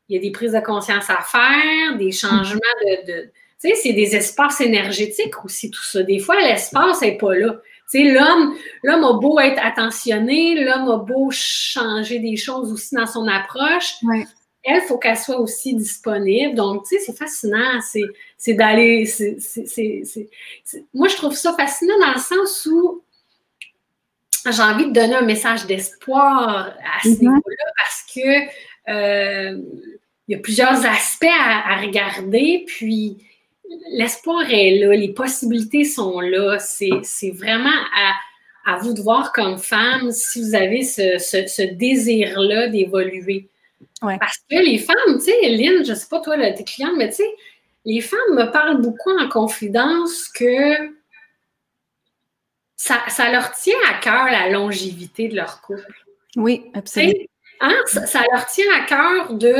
il 0.09 0.15
y 0.15 0.19
a 0.19 0.21
des 0.21 0.31
prises 0.31 0.53
de 0.53 0.59
conscience 0.59 1.09
à 1.09 1.21
faire, 1.21 1.97
des 1.97 2.11
changements 2.11 2.59
de. 2.85 3.23
tu 3.61 3.69
sais, 3.69 3.75
c'est 3.75 3.93
des 3.93 4.15
espaces 4.15 4.61
énergétiques 4.61 5.43
aussi, 5.43 5.69
tout 5.69 5.83
ça. 5.83 6.03
Des 6.03 6.19
fois, 6.19 6.39
l'espace 6.39 7.01
n'est 7.01 7.17
pas 7.17 7.35
là. 7.35 7.59
Tu 7.91 7.99
sais, 7.99 8.11
l'homme, 8.11 8.55
l'homme 8.83 9.03
a 9.03 9.13
beau 9.13 9.39
être 9.39 9.63
attentionné, 9.63 10.63
l'homme 10.63 10.89
a 10.89 10.97
beau 10.97 11.29
changer 11.31 12.19
des 12.19 12.35
choses 12.35 12.71
aussi 12.71 12.95
dans 12.95 13.07
son 13.07 13.27
approche. 13.27 13.95
Elle, 14.63 14.81
il 14.83 14.87
faut 14.87 14.97
qu'elle 14.97 15.17
soit 15.17 15.39
aussi 15.39 15.75
disponible. 15.75 16.55
Donc, 16.55 16.83
tu 16.85 16.97
sais, 16.97 17.03
c'est 17.05 17.17
fascinant. 17.17 17.79
C'est, 18.37 18.53
d'aller. 18.53 19.09
moi, 20.93 21.07
je 21.07 21.15
trouve 21.15 21.35
ça 21.35 21.53
fascinant 21.53 21.97
dans 21.99 22.13
le 22.13 22.19
sens 22.19 22.67
où 22.69 23.01
j'ai 24.51 24.61
envie 24.61 24.85
de 24.87 24.91
donner 24.91 25.15
un 25.15 25.21
message 25.21 25.65
d'espoir 25.65 26.73
à 26.79 27.03
ce 27.03 27.09
mhm. 27.09 27.17
niveau-là 27.19 27.65
parce 27.77 28.05
que 28.13 28.47
euh, 28.89 29.61
il 30.27 30.35
y 30.35 30.35
a 30.35 30.39
plusieurs 30.39 30.85
aspects 30.85 31.25
à, 31.25 31.77
regarder, 31.81 32.65
puis 32.67 33.17
l'espoir 33.91 34.43
est 34.49 34.77
là, 34.79 34.93
les 34.93 35.13
possibilités 35.13 35.85
sont 35.85 36.19
là. 36.19 36.57
C'est 36.59 37.31
vraiment 37.31 37.69
à, 38.65 38.77
vous 38.79 38.93
de 38.93 39.01
voir 39.01 39.31
comme 39.31 39.57
femme 39.57 40.11
si 40.11 40.41
vous 40.41 40.55
avez 40.55 40.83
ce, 40.83 41.73
désir-là 41.73 42.67
d'évoluer. 42.67 43.47
Parce 44.01 44.37
que 44.49 44.57
les 44.57 44.77
femmes, 44.77 45.17
tu 45.17 45.31
sais, 45.31 45.49
Lynn, 45.49 45.85
je 45.85 45.91
ne 45.91 45.95
sais 45.95 46.07
pas 46.09 46.19
toi, 46.19 46.35
tes 46.51 46.63
clientes, 46.63 46.95
mais 46.97 47.09
tu 47.09 47.15
sais, 47.15 47.35
les 47.85 48.01
femmes 48.01 48.35
me 48.35 48.51
parlent 48.51 48.81
beaucoup 48.81 49.11
en 49.17 49.29
confidence 49.29 50.27
que 50.27 50.96
ça, 52.77 53.31
leur 53.31 53.51
tient 53.51 53.75
à 53.89 53.95
cœur 53.95 54.25
la 54.25 54.49
longévité 54.49 55.27
de 55.27 55.35
leur 55.35 55.61
couple. 55.61 56.05
Oui, 56.35 56.65
absolument. 56.73 57.13
Hein? 57.59 57.75
Ça, 57.87 58.21
leur 58.31 58.45
tient 58.45 58.65
à 58.75 58.85
cœur 58.85 59.33
de 59.33 59.57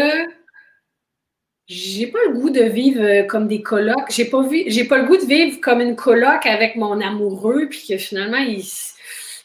j'ai 1.66 2.08
pas 2.08 2.20
le 2.28 2.34
goût 2.34 2.50
de 2.50 2.62
vivre 2.62 3.02
euh, 3.04 3.24
comme 3.24 3.48
des 3.48 3.62
colocs. 3.62 4.10
J'ai 4.10 4.26
pas 4.26 4.42
j'ai 4.68 4.86
pas 4.86 5.00
le 5.00 5.06
goût 5.06 5.18
de 5.18 5.26
vivre 5.26 5.60
comme 5.60 5.82
une 5.82 5.98
coloc 5.98 6.46
avec 6.46 6.78
mon 6.78 7.02
amoureux, 7.02 7.68
puis 7.70 7.88
que 7.90 7.98
finalement, 7.98 8.38
il, 8.38 8.64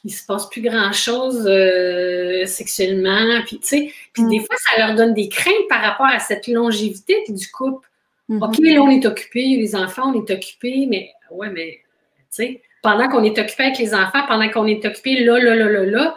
il 0.04 0.10
se 0.10 0.24
passe 0.24 0.48
plus 0.48 0.62
grand 0.62 0.92
chose 0.92 1.44
euh, 1.48 2.46
sexuellement. 2.46 3.42
Puis, 3.46 3.58
tu 3.58 3.66
sais, 3.66 3.92
puis 4.12 4.22
des 4.24 4.38
mm. 4.38 4.44
fois, 4.44 4.56
ça 4.58 4.86
leur 4.86 4.94
donne 4.94 5.14
des 5.14 5.28
craintes 5.28 5.68
par 5.68 5.80
rapport 5.80 6.06
à 6.06 6.20
cette 6.20 6.46
longévité 6.46 7.24
du 7.28 7.50
couple. 7.50 7.88
Mm-hmm. 8.28 8.48
OK, 8.48 8.58
là, 8.60 8.82
on 8.82 8.90
est 8.90 9.06
occupé, 9.06 9.56
les 9.56 9.74
enfants, 9.74 10.12
on 10.14 10.24
est 10.24 10.30
occupé, 10.30 10.86
mais 10.88 11.10
ouais, 11.30 11.50
mais, 11.50 11.80
tu 12.18 12.24
sais, 12.30 12.62
pendant 12.82 13.08
qu'on 13.08 13.22
est 13.22 13.38
occupé 13.38 13.64
avec 13.64 13.78
les 13.78 13.94
enfants, 13.94 14.26
pendant 14.26 14.48
qu'on 14.50 14.66
est 14.66 14.84
occupé 14.84 15.24
là, 15.24 15.38
là, 15.38 15.54
là, 15.54 15.68
là, 15.68 15.84
là, 15.84 16.16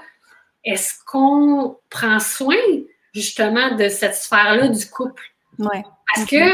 est-ce 0.64 0.96
qu'on 1.06 1.78
prend 1.90 2.20
soin 2.20 2.56
justement 3.14 3.76
de 3.76 3.88
cette 3.88 4.16
sphère-là 4.16 4.68
du 4.68 4.86
couple? 4.90 5.24
Ouais. 5.60 5.84
Parce 6.14 6.28
que 6.28 6.52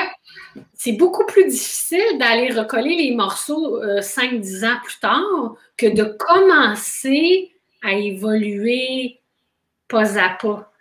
c'est 0.73 0.93
beaucoup 0.93 1.25
plus 1.25 1.45
difficile 1.45 2.17
d'aller 2.19 2.51
recoller 2.53 2.95
les 2.95 3.15
morceaux 3.15 3.81
5-10 3.81 4.63
euh, 4.63 4.67
ans 4.67 4.77
plus 4.83 4.99
tard 4.99 5.55
que 5.77 5.87
de 5.87 6.03
commencer 6.03 7.51
à 7.83 7.93
évoluer 7.93 9.19
pas 9.87 10.17
à 10.17 10.29
pas. 10.29 10.71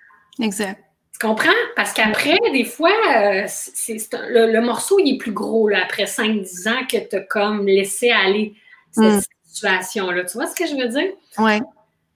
Exact. 0.41 0.81
Tu 1.13 1.27
comprends? 1.27 1.51
Parce 1.77 1.93
qu'après, 1.93 2.39
des 2.53 2.65
fois, 2.65 2.93
euh, 3.17 3.47
le, 4.31 4.61
morceau 4.61 4.99
il 4.99 5.15
est 5.15 5.19
plus 5.19 5.33
gros 5.33 5.69
là, 5.69 5.83
après 5.85 6.05
5-10 6.05 6.69
ans 6.69 6.87
que 6.91 6.97
tu 6.97 7.17
as 7.17 7.21
comme 7.21 7.67
laissé 7.67 8.11
aller 8.11 8.55
cette 8.91 9.05
hmm. 9.05 9.21
situation-là. 9.47 10.25
Tu 10.25 10.35
vois 10.35 10.47
ce 10.47 10.55
que 10.55 10.67
je 10.67 10.75
veux 10.75 10.89
dire? 10.89 11.13
Oui. 11.39 11.61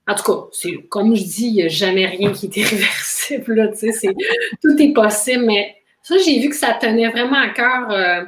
En 0.07 0.13
tout 0.13 0.23
cas, 0.23 0.47
c'est 0.51 0.73
comme 0.89 1.15
je 1.15 1.23
dis, 1.23 1.47
il 1.47 1.53
n'y 1.53 1.63
a 1.63 1.67
jamais 1.67 2.05
rien 2.05 2.31
qui 2.31 2.45
est 2.45 2.57
irréversible. 2.57 3.55
Là, 3.55 3.67
tu 3.69 3.91
sais, 3.91 4.15
tout 4.61 4.79
est 4.79 4.93
possible, 4.93 5.45
mais 5.45 5.75
ça, 6.03 6.15
j'ai 6.17 6.39
vu 6.39 6.49
que 6.49 6.55
ça 6.55 6.73
tenait 6.73 7.09
vraiment 7.09 7.39
à 7.39 7.49
cœur 7.49 7.89
euh, 7.91 8.23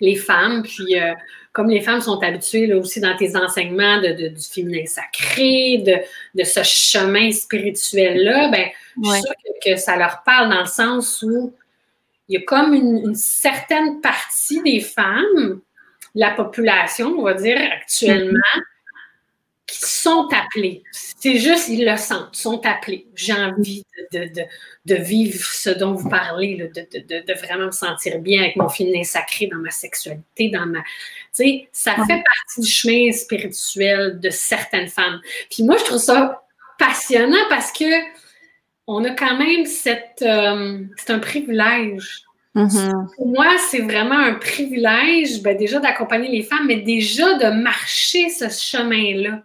les 0.00 0.16
femmes. 0.16 0.62
Puis, 0.62 0.98
euh, 0.98 1.12
comme 1.52 1.68
les 1.68 1.80
femmes 1.80 2.00
sont 2.00 2.20
habituées 2.20 2.66
là, 2.66 2.76
aussi 2.76 3.00
dans 3.00 3.16
tes 3.16 3.36
enseignements 3.36 4.00
de, 4.00 4.28
du 4.28 4.42
féminin 4.42 4.86
sacré, 4.86 5.78
de, 5.78 5.96
de 6.40 6.44
ce 6.44 6.62
chemin 6.62 7.30
spirituel-là, 7.30 8.48
ben, 8.48 8.68
je 9.02 9.10
suis 9.10 9.20
sûre 9.22 9.34
que, 9.64 9.76
ça 9.76 9.96
leur 9.96 10.22
parle 10.24 10.50
dans 10.50 10.60
le 10.60 10.66
sens 10.66 11.22
où 11.22 11.52
il 12.28 12.38
y 12.38 12.42
a 12.42 12.44
comme 12.44 12.74
une, 12.74 13.14
certaine 13.14 14.00
partie 14.00 14.62
des 14.62 14.80
femmes, 14.80 15.60
la 16.14 16.30
population, 16.30 17.14
on 17.18 17.22
va 17.22 17.34
dire, 17.34 17.58
actuellement, 17.72 18.40
qui 19.66 19.80
sont 19.80 20.28
appelées. 20.30 20.82
C'est 20.92 21.38
juste, 21.38 21.68
ils 21.68 21.84
le 21.84 21.96
sentent, 21.96 22.36
sont 22.36 22.64
appelés. 22.66 23.06
J'ai 23.14 23.32
envie 23.32 23.84
de, 24.12 24.26
de, 24.26 24.42
de, 24.84 24.94
vivre 24.94 25.42
ce 25.42 25.70
dont 25.70 25.94
vous 25.94 26.08
parlez, 26.08 26.56
de, 26.56 27.46
vraiment 27.46 27.66
me 27.66 27.70
sentir 27.70 28.18
bien 28.18 28.42
avec 28.42 28.56
mon 28.56 28.68
féminin 28.68 29.04
sacré 29.04 29.46
dans 29.46 29.58
ma 29.58 29.70
sexualité, 29.70 30.50
dans 30.50 30.66
ma. 30.66 30.80
Tu 30.80 30.84
sais, 31.32 31.68
ça 31.72 31.94
fait 31.94 32.22
partie 32.22 32.60
du 32.60 32.68
chemin 32.68 33.10
spirituel 33.12 34.20
de 34.20 34.30
certaines 34.30 34.88
femmes. 34.88 35.20
Puis 35.50 35.62
moi, 35.62 35.76
je 35.78 35.84
trouve 35.84 35.98
ça 35.98 36.44
passionnant 36.78 37.48
parce 37.48 37.72
que 37.72 37.84
on 38.86 39.02
a 39.04 39.10
quand 39.10 39.38
même 39.38 39.64
cette. 39.64 40.22
Euh, 40.22 40.82
c'est 40.96 41.10
un 41.10 41.18
privilège. 41.20 42.23
Mm-hmm. 42.54 43.14
Pour 43.16 43.28
moi, 43.28 43.46
c'est 43.70 43.80
vraiment 43.80 44.18
un 44.18 44.34
privilège, 44.34 45.42
ben, 45.42 45.56
déjà 45.56 45.80
d'accompagner 45.80 46.28
les 46.28 46.42
femmes, 46.42 46.66
mais 46.66 46.76
déjà 46.76 47.34
de 47.34 47.50
marcher 47.60 48.28
ce 48.28 48.48
chemin-là. 48.48 49.42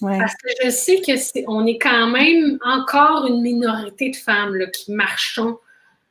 Parce 0.00 0.34
que 0.34 0.48
je 0.64 0.70
sais 0.70 1.00
que 1.00 1.12
est, 1.12 1.44
on 1.46 1.64
est 1.64 1.78
quand 1.78 2.08
même 2.08 2.58
encore 2.64 3.26
une 3.26 3.40
minorité 3.40 4.10
de 4.10 4.16
femmes 4.16 4.56
là, 4.56 4.66
qui 4.66 4.90
marchons 4.90 5.58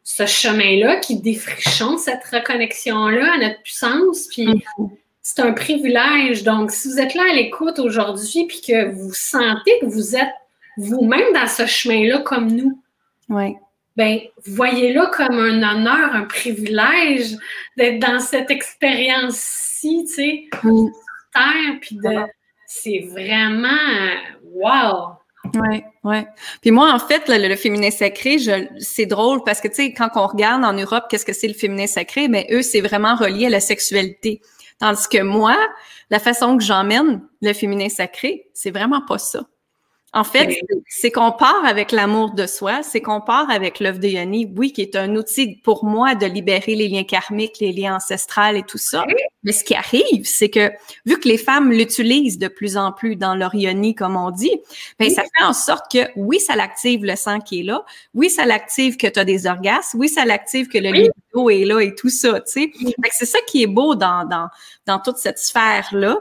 ce 0.04 0.26
chemin-là, 0.26 0.96
qui 0.98 1.20
défrichons 1.20 1.98
cette 1.98 2.24
reconnexion-là 2.24 3.34
à 3.34 3.38
notre 3.38 3.62
puissance. 3.64 4.28
Puis 4.32 4.48
mm-hmm. 4.48 4.90
c'est 5.22 5.42
un 5.42 5.52
privilège. 5.52 6.44
Donc, 6.44 6.72
si 6.72 6.88
vous 6.88 7.00
êtes 7.00 7.16
là 7.16 7.24
à 7.30 7.34
l'écoute 7.34 7.80
aujourd'hui, 7.80 8.46
puis 8.48 8.62
que 8.62 8.92
vous 8.92 9.14
sentez 9.14 9.78
que 9.82 9.88
vous 9.88 10.16
êtes 10.16 10.34
vous-même 10.78 11.34
dans 11.34 11.48
ce 11.48 11.66
chemin-là 11.66 12.20
comme 12.20 12.50
nous, 12.50 12.82
ouais. 13.30 13.58
Ben, 13.96 14.20
voyez-le 14.46 15.06
comme 15.12 15.38
un 15.38 15.62
honneur, 15.64 16.16
un 16.16 16.24
privilège 16.24 17.36
d'être 17.78 18.00
dans 18.00 18.20
cette 18.20 18.50
expérience-ci, 18.50 20.06
tu 20.08 20.14
sais, 20.14 20.44
mm. 20.64 20.88
terre, 21.34 21.80
puis 21.82 21.98
de 21.98 22.26
c'est 22.68 23.06
vraiment 23.12 23.68
wow! 24.54 25.16
Oui, 25.56 25.84
oui. 26.04 26.18
Puis 26.62 26.72
moi, 26.72 26.94
en 26.94 27.00
fait, 27.00 27.24
le, 27.28 27.56
féminin 27.56 27.90
sacré, 27.90 28.38
c'est 28.80 29.08
drôle 29.08 29.44
parce 29.44 29.60
que, 29.60 29.68
tu 29.68 29.76
sais, 29.76 29.94
quand 29.94 30.10
on 30.16 30.28
regarde 30.28 30.64
en 30.64 30.74
Europe, 30.74 31.06
qu'est-ce 31.10 31.26
que 31.26 31.34
c'est 31.34 31.48
le 31.48 31.54
féminin 31.54 31.88
sacré? 31.88 32.28
Mais 32.28 32.48
eux, 32.52 32.62
c'est 32.62 32.82
vraiment 32.82 33.16
relié 33.16 33.48
à 33.48 33.50
la 33.50 33.60
sexualité. 33.60 34.42
Tandis 34.80 35.08
que 35.10 35.22
moi, 35.22 35.58
la 36.10 36.20
façon 36.20 36.58
que 36.58 36.64
j'emmène 36.64 37.22
le 37.42 37.54
féminin 37.54 37.90
sacré, 37.90 38.48
c'est 38.54 38.72
vraiment 38.72 39.02
pas 39.02 39.18
ça. 39.18 39.42
En 40.14 40.26
fait, 40.26 40.60
c'est 40.90 41.10
qu'on 41.10 41.32
part 41.32 41.64
avec 41.66 41.94
l'amour 41.94 42.34
de 42.34 42.46
soi, 42.46 42.84
c'est 42.84 43.00
qu'on 43.00 43.22
part 43.22 43.50
avec 43.50 43.80
l'œuvre 43.80 44.00
de 44.00 44.10
Yoni, 44.10 44.52
oui, 44.58 44.74
qui 44.74 44.82
est 44.82 44.98
un 44.98 45.16
outil 45.16 45.56
pour 45.64 45.86
moi 45.86 46.16
de 46.16 46.26
libérer 46.26 46.76
les 46.76 46.90
liens 46.90 47.06
karmiques, 47.06 47.60
les 47.62 47.72
liens 47.72 47.96
ancestrales 47.96 48.58
et 48.58 48.64
tout 48.64 48.78
ça. 48.78 49.06
Mais 49.44 49.54
ce 49.54 49.64
qui 49.64 49.74
arrive, 49.74 50.26
c'est 50.26 50.50
que 50.50 50.70
vu 51.06 51.18
que 51.18 51.30
les 51.30 51.38
femmes 51.38 51.72
l'utilisent 51.72 52.40
de 52.40 52.50
plus 52.50 52.76
en 52.76 52.92
plus 52.92 53.16
dans 53.16 53.36
leur 53.36 53.56
Yoni, 53.56 53.96
comme 53.96 54.18
on 54.18 54.32
dit, 54.32 54.52
ben 55.00 55.10
ça 55.10 55.22
fait 55.24 55.46
en 55.46 55.54
sorte 55.54 55.90
que 55.90 56.10
oui, 56.18 56.42
ça 56.42 56.58
l'active 56.58 57.06
le 57.06 57.16
sang 57.16 57.40
qui 57.40 57.62
est 57.62 57.64
là, 57.64 57.86
oui, 58.14 58.30
ça 58.30 58.46
l'active 58.46 58.98
que 58.98 59.08
tu 59.08 59.18
as 59.18 59.24
des 59.24 59.48
orgasmes, 59.48 59.98
oui, 59.98 60.10
ça 60.10 60.26
l'active 60.26 60.68
que 60.68 60.78
le 60.78 60.92
libido 60.92 61.50
est 61.50 61.64
là 61.64 61.80
et 61.80 61.96
tout 61.96 62.10
ça, 62.10 62.42
tu 62.42 62.52
sais. 62.52 62.72
C'est 63.12 63.26
ça 63.26 63.40
qui 63.48 63.64
est 63.64 63.68
beau 63.68 63.96
dans, 63.96 64.26
dans, 64.26 64.50
dans 64.86 65.00
toute 65.00 65.18
cette 65.18 65.40
sphère-là. 65.40 66.18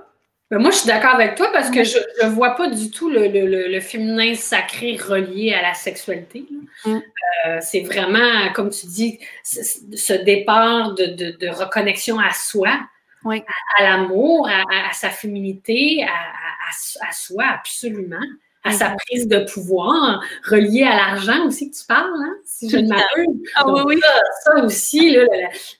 Ben, 0.50 0.58
moi, 0.58 0.72
je 0.72 0.78
suis 0.78 0.88
d'accord 0.88 1.14
avec 1.14 1.36
toi 1.36 1.48
parce 1.52 1.70
que 1.70 1.84
je 1.84 1.98
ne 2.24 2.28
vois 2.30 2.56
pas 2.56 2.68
du 2.68 2.90
tout 2.90 3.08
le, 3.08 3.28
le, 3.28 3.68
le, 3.68 3.80
féminin 3.80 4.34
sacré 4.34 4.96
relié 4.96 5.54
à 5.54 5.62
la 5.62 5.74
sexualité. 5.74 6.44
Mm. 6.84 6.98
Euh, 7.46 7.58
c'est 7.60 7.82
vraiment, 7.82 8.52
comme 8.52 8.70
tu 8.70 8.86
dis, 8.86 9.20
ce 9.44 10.12
départ 10.24 10.94
de, 10.94 11.06
de, 11.06 11.30
de, 11.30 11.48
reconnexion 11.48 12.18
à 12.18 12.32
soi, 12.32 12.80
à, 13.24 13.82
l'amour, 13.82 14.48
à, 14.48 14.92
sa 14.92 15.10
féminité, 15.10 16.04
à, 16.04 17.08
à, 17.08 17.12
soi, 17.12 17.44
absolument, 17.44 18.16
à 18.64 18.72
sa 18.72 18.90
prise 18.90 19.28
de 19.28 19.38
pouvoir, 19.38 20.20
relié 20.48 20.82
à 20.82 20.96
l'argent 20.96 21.46
aussi 21.46 21.70
que 21.70 21.76
tu 21.76 21.86
parles, 21.86 22.10
hein, 22.12 22.36
si 22.44 22.68
je 22.68 22.76
ne 22.76 22.88
m'abuse. 22.88 23.50
Ah, 23.54 23.84
oui, 23.84 24.00
ça, 24.42 24.64
aussi, 24.64 25.12
là, 25.12 25.24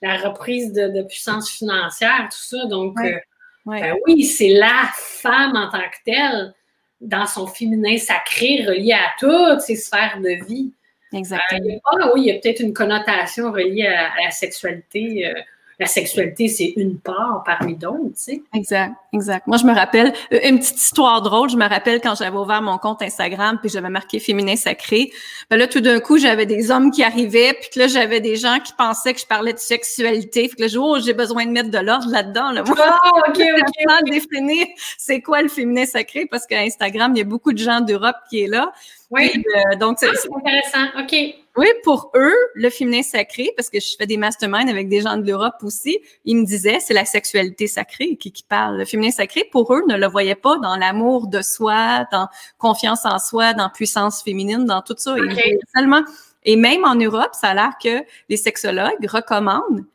la, 0.01 0.17
reprise 0.17 0.71
de, 0.71 1.03
puissance 1.03 1.49
financière, 1.49 2.29
tout 2.31 2.37
ça. 2.37 2.65
Donc, 2.67 2.97
euh, 2.99 3.17
ben 3.65 3.95
oui, 4.07 4.23
c'est 4.23 4.49
la 4.49 4.89
femme 4.93 5.55
en 5.55 5.69
tant 5.69 5.79
que 5.79 5.97
telle, 6.05 6.53
dans 6.99 7.25
son 7.25 7.47
féminin 7.47 7.97
sacré, 7.97 8.63
relié 8.65 8.93
à 8.93 9.11
toutes 9.19 9.61
ses 9.61 9.75
sphères 9.75 10.19
de 10.19 10.45
vie. 10.45 10.71
Exactement. 11.13 11.79
Euh, 11.93 12.11
oui, 12.13 12.21
il 12.21 12.25
y 12.27 12.31
a 12.31 12.39
peut-être 12.39 12.61
une 12.61 12.73
connotation 12.73 13.51
reliée 13.51 13.87
à, 13.87 14.11
la 14.23 14.31
sexualité. 14.31 15.27
Euh, 15.27 15.33
la 15.81 15.87
sexualité, 15.87 16.47
c'est 16.47 16.73
une 16.77 16.99
part 16.99 17.41
parmi 17.43 17.75
d'autres, 17.75 18.09
tu 18.09 18.11
sais. 18.15 18.43
Exact, 18.53 18.93
exact. 19.13 19.47
Moi, 19.47 19.57
je 19.57 19.65
me 19.65 19.73
rappelle, 19.73 20.13
euh, 20.31 20.39
une 20.43 20.59
petite 20.59 20.77
histoire 20.77 21.23
drôle, 21.23 21.49
je 21.49 21.57
me 21.57 21.67
rappelle 21.67 21.99
quand 21.99 22.13
j'avais 22.13 22.37
ouvert 22.37 22.61
mon 22.61 22.77
compte 22.77 23.01
Instagram, 23.01 23.57
puis 23.59 23.67
j'avais 23.71 23.89
marqué 23.89 24.19
féminin 24.19 24.55
sacré. 24.55 25.11
Ben 25.49 25.57
là, 25.57 25.65
tout 25.65 25.81
d'un 25.81 25.99
coup, 25.99 26.19
j'avais 26.19 26.45
des 26.45 26.69
hommes 26.69 26.91
qui 26.91 27.03
arrivaient, 27.03 27.53
puis 27.59 27.71
que 27.73 27.79
là, 27.79 27.87
j'avais 27.87 28.19
des 28.19 28.35
gens 28.35 28.59
qui 28.63 28.73
pensaient 28.73 29.15
que 29.15 29.21
je 29.21 29.25
parlais 29.25 29.53
de 29.53 29.57
sexualité. 29.57 30.49
Puis 30.49 30.57
que 30.57 30.61
là, 30.61 30.67
je 30.67 30.77
oh, 30.77 30.99
j'ai 30.99 31.13
besoin 31.13 31.47
de 31.47 31.51
mettre 31.51 31.71
de 31.71 31.79
l'ordre 31.79 32.11
là-dedans. 32.11 32.51
Là. 32.51 32.63
Oh, 32.67 32.71
OK, 33.27 33.41
OK. 33.41 34.09
définir 34.11 34.67
c'est 34.99 35.19
quoi 35.21 35.41
le 35.41 35.49
féminin 35.49 35.87
sacré, 35.87 36.27
parce 36.27 36.45
qu'Instagram, 36.45 37.11
il 37.15 37.17
y 37.17 37.21
a 37.21 37.25
beaucoup 37.25 37.53
de 37.53 37.57
gens 37.57 37.81
d'Europe 37.81 38.17
qui 38.29 38.43
est 38.43 38.47
là. 38.47 38.71
Oui. 39.09 39.31
Euh, 39.35 39.77
donc, 39.77 39.97
c'est 39.99 40.09
ah, 40.09 40.37
intéressant. 40.37 40.99
OK. 40.99 41.40
Oui, 41.57 41.67
pour 41.83 42.11
eux, 42.15 42.35
le 42.55 42.69
féminin 42.69 43.01
sacré, 43.03 43.51
parce 43.57 43.69
que 43.69 43.79
je 43.79 43.95
fais 43.97 44.05
des 44.05 44.17
masterminds 44.17 44.69
avec 44.69 44.87
des 44.87 45.01
gens 45.01 45.17
de 45.17 45.27
l'Europe 45.27 45.55
aussi, 45.63 45.99
ils 46.23 46.37
me 46.37 46.45
disaient 46.45 46.79
c'est 46.79 46.93
la 46.93 47.03
sexualité 47.03 47.67
sacrée 47.67 48.15
qui, 48.15 48.31
qui 48.31 48.43
parle. 48.43 48.77
Le 48.77 48.85
féminin 48.85 49.11
sacré, 49.11 49.43
pour 49.51 49.73
eux, 49.73 49.83
ne 49.87 49.97
le 49.97 50.07
voyaient 50.07 50.35
pas 50.35 50.57
dans 50.59 50.77
l'amour 50.77 51.27
de 51.27 51.41
soi, 51.41 52.05
dans 52.11 52.29
confiance 52.57 53.05
en 53.05 53.19
soi, 53.19 53.53
dans 53.53 53.69
puissance 53.69 54.23
féminine, 54.23 54.65
dans 54.65 54.81
tout 54.81 54.95
ça. 54.97 55.15
Et, 55.17 55.59
seulement, 55.75 56.03
et 56.43 56.55
même 56.55 56.85
en 56.85 56.95
Europe, 56.95 57.31
ça 57.33 57.49
a 57.49 57.53
l'air 57.53 57.73
que 57.83 58.03
les 58.29 58.37
sexologues 58.37 59.05
recommandent 59.07 59.85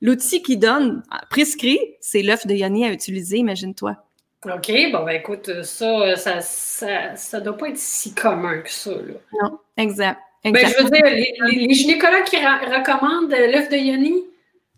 l'outil 0.00 0.42
qu'ils 0.42 0.58
donnent, 0.58 1.02
prescrit, 1.30 1.78
c'est 2.00 2.22
l'œuf 2.22 2.46
de 2.46 2.54
Yoni 2.54 2.84
à 2.84 2.92
utiliser, 2.92 3.36
imagine-toi. 3.36 3.96
OK, 4.44 4.72
bon, 4.90 5.04
ben 5.04 5.10
écoute, 5.10 5.62
ça, 5.62 6.16
ça, 6.16 6.40
ça, 6.40 7.14
ça 7.14 7.40
doit 7.40 7.56
pas 7.56 7.68
être 7.68 7.78
si 7.78 8.12
commun 8.12 8.58
que 8.58 8.70
ça. 8.70 8.90
Là. 8.90 9.14
Non, 9.40 9.58
exact. 9.76 10.18
Ben, 10.44 10.56
je 10.56 10.82
veux 10.82 10.90
dire, 10.90 11.04
les, 11.46 11.74
gynécologues 11.74 12.24
qui 12.24 12.36
recommandent 12.36 13.30
l'œuf 13.30 13.68
de 13.68 13.76
Yoni, 13.76 14.24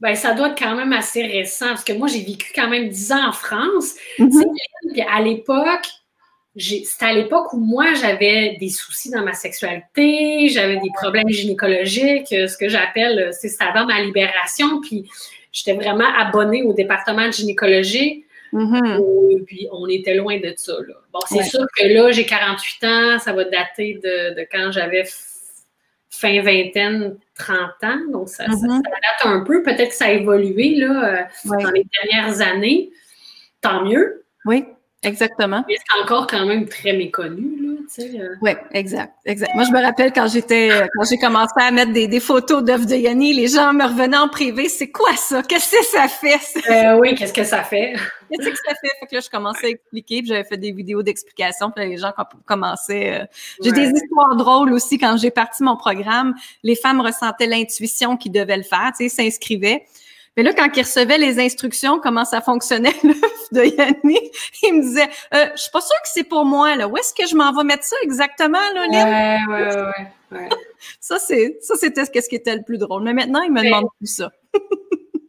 ben, 0.00 0.14
ça 0.14 0.34
doit 0.34 0.48
être 0.48 0.58
quand 0.58 0.74
même 0.74 0.92
assez 0.92 1.22
récent, 1.22 1.68
parce 1.68 1.84
que 1.84 1.94
moi, 1.94 2.08
j'ai 2.08 2.22
vécu 2.22 2.52
quand 2.54 2.68
même 2.68 2.88
10 2.88 3.12
ans 3.12 3.28
en 3.28 3.32
France. 3.32 3.94
Mm-hmm. 4.18 5.06
À 5.10 5.22
l'époque, 5.22 5.86
c'était 6.56 7.06
à 7.06 7.12
l'époque 7.14 7.52
où 7.54 7.58
moi, 7.58 7.94
j'avais 7.94 8.56
des 8.60 8.68
soucis 8.68 9.10
dans 9.10 9.22
ma 9.22 9.32
sexualité, 9.32 10.48
j'avais 10.48 10.76
des 10.76 10.90
problèmes 10.94 11.28
gynécologiques, 11.28 12.28
ce 12.28 12.56
que 12.58 12.68
j'appelle, 12.68 13.30
c'est 13.32 13.50
avant 13.62 13.86
ma 13.86 14.00
libération, 14.02 14.80
puis 14.82 15.08
j'étais 15.50 15.72
vraiment 15.72 16.12
abonnée 16.18 16.62
au 16.62 16.74
département 16.74 17.26
de 17.26 17.32
gynécologie. 17.32 18.24
Mm-hmm. 18.52 19.44
puis 19.46 19.66
on 19.72 19.88
était 19.88 20.14
loin 20.14 20.38
de 20.38 20.54
ça. 20.56 20.74
Bon, 21.12 21.18
c'est 21.26 21.42
sûr 21.42 21.66
que 21.76 21.88
là, 21.88 22.12
j'ai 22.12 22.24
48 22.24 22.84
ans, 22.84 23.18
ça 23.18 23.32
va 23.32 23.42
dater 23.42 23.94
de, 23.94 24.36
de 24.36 24.46
quand 24.48 24.70
j'avais 24.70 25.02
fin 26.18 26.42
vingtaine, 26.42 27.16
30 27.38 27.58
ans. 27.82 27.98
Donc, 28.12 28.28
ça, 28.28 28.46
mm-hmm. 28.46 28.82
date 28.82 29.24
un 29.24 29.40
peu. 29.40 29.62
Peut-être 29.62 29.90
que 29.90 29.94
ça 29.94 30.06
a 30.06 30.10
évolué 30.10 30.76
là, 30.76 31.28
euh, 31.44 31.58
dans 31.62 31.70
les 31.70 31.86
dernières 32.02 32.40
années. 32.40 32.90
Tant 33.60 33.84
mieux. 33.84 34.24
Oui, 34.44 34.66
exactement. 35.05 35.64
Mais 35.68 35.76
c'est 35.76 36.02
encore 36.02 36.26
quand 36.26 36.46
même 36.46 36.68
très 36.68 36.92
méconnu. 36.92 37.57
Là, 37.61 37.76
tu 37.94 38.02
sais, 38.02 38.20
euh. 38.20 38.34
Oui, 38.40 38.52
exact, 38.72 39.12
exact. 39.24 39.55
Moi, 39.55 39.64
je 39.64 39.72
me 39.72 39.82
rappelle 39.82 40.12
quand 40.12 40.28
j'étais, 40.28 40.70
euh, 40.70 40.86
quand 40.94 41.05
j'ai 41.09 41.18
commencé 41.18 41.55
à 41.57 41.70
mettre 41.70 41.92
des, 41.92 42.09
des 42.09 42.20
photos 42.20 42.62
d'œuvres 42.62 42.86
de 42.86 42.94
Yanni, 42.94 43.32
les 43.32 43.48
gens 43.48 43.72
me 43.72 43.84
revenaient 43.84 44.16
en 44.16 44.28
privé. 44.28 44.68
C'est 44.68 44.90
quoi 44.90 45.14
ça? 45.16 45.42
Qu'est-ce 45.42 45.70
que 45.76 45.84
ça 45.84 46.09
fait? 46.09 46.98
oui, 46.98 47.14
qu'est-ce 47.14 47.32
que 47.32 47.44
ça 47.44 47.62
fait? 47.62 47.94
Qu'est-ce 48.30 48.50
que 48.50 48.57
ça 48.57 48.74
fait? 48.80 48.90
Fait 49.00 49.07
que 49.07 49.14
là, 49.14 49.20
je 49.20 49.30
commençais 49.30 49.66
à 49.66 49.68
expliquer, 49.70 50.20
puis 50.20 50.28
j'avais 50.28 50.44
fait 50.44 50.57
des 50.57 50.72
vidéos 50.72 51.02
d'explication, 51.02 51.70
puis 51.70 51.88
les 51.88 51.96
gens 51.98 52.12
commençaient. 52.46 53.22
Euh, 53.22 53.26
j'ai 53.62 53.72
des 53.72 53.90
histoires 53.90 54.34
drôles 54.36 54.72
aussi. 54.72 54.98
Quand 54.98 55.16
j'ai 55.16 55.30
parti 55.30 55.62
mon 55.62 55.76
programme, 55.76 56.34
les 56.62 56.74
femmes 56.74 57.00
ressentaient 57.00 57.46
l'intuition 57.46 58.16
qu'ils 58.16 58.32
devaient 58.32 58.57
le 58.57 58.62
faire, 58.62 58.92
tu 58.96 59.09
sais, 59.09 59.22
s'inscrivaient. 59.22 59.84
Mais 60.37 60.43
là, 60.43 60.53
quand 60.53 60.68
ils 60.76 60.82
recevaient 60.82 61.18
les 61.18 61.39
instructions, 61.39 62.01
comment 62.01 62.24
ça 62.24 62.41
fonctionnait, 62.41 62.95
de 63.53 63.64
Yannick, 63.64 64.35
il 64.62 64.74
me 64.74 64.82
disait 64.82 65.09
euh, 65.32 65.47
Je 65.55 65.62
suis 65.62 65.70
pas 65.70 65.80
sûre 65.80 65.97
que 66.03 66.09
c'est 66.12 66.24
pour 66.24 66.45
moi, 66.45 66.74
là. 66.74 66.89
Où 66.89 66.97
est-ce 66.97 67.14
que 67.14 67.26
je 67.26 67.37
m'en 67.37 67.53
vais 67.53 67.64
mettre 67.64 67.85
ça 67.85 67.97
exactement, 68.03 68.59
là, 68.74 68.87
Lynn? 68.87 69.49
Ouais, 69.49 69.57
ouais, 69.57 70.39
ouais. 70.39 70.49
ça, 71.01 71.18
c'est, 71.18 71.59
ça, 71.61 71.74
c'était 71.76 72.05
ce 72.05 72.11
qui 72.28 72.35
était 72.35 72.57
le 72.57 72.62
plus 72.62 72.78
drôle. 72.78 73.05
Mais 73.05 73.14
maintenant, 73.14 73.43
il 73.43 73.53
me 73.53 73.62
demande 73.62 73.87
plus 73.99 74.09
ça. 74.09 74.30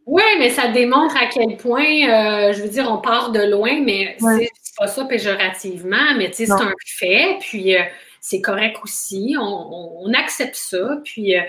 Oui, 0.06 0.22
mais 0.38 0.50
ça 0.50 0.68
démontre 0.68 1.16
à 1.16 1.26
quel 1.26 1.56
point, 1.56 1.82
euh, 1.82 2.52
je 2.52 2.62
veux 2.62 2.68
dire, 2.68 2.88
on 2.88 2.98
part 2.98 3.32
de 3.32 3.40
loin, 3.40 3.80
mais 3.80 4.16
c'est 4.20 4.48
pas 4.78 4.86
ça 4.86 5.04
péjorativement, 5.04 6.14
mais 6.16 6.30
tu 6.30 6.36
sais, 6.36 6.46
c'est 6.46 6.52
un 6.52 6.72
fait, 6.86 7.38
puis 7.40 7.76
euh, 7.76 7.82
c'est 8.28 8.40
correct 8.40 8.78
aussi, 8.82 9.36
on, 9.38 10.12
accepte 10.12 10.56
ça, 10.56 10.98
puis 11.04 11.36
euh, 11.36 11.42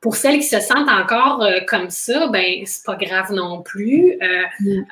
pour 0.00 0.16
celles 0.16 0.38
qui 0.38 0.46
se 0.46 0.58
sentent 0.58 0.88
encore 0.88 1.46
comme 1.68 1.90
ça, 1.90 2.28
ben 2.28 2.64
c'est 2.64 2.86
pas 2.86 2.96
grave 2.96 3.30
non 3.32 3.60
plus. 3.60 4.18
Mm. 4.60 4.82
tu 4.82 4.84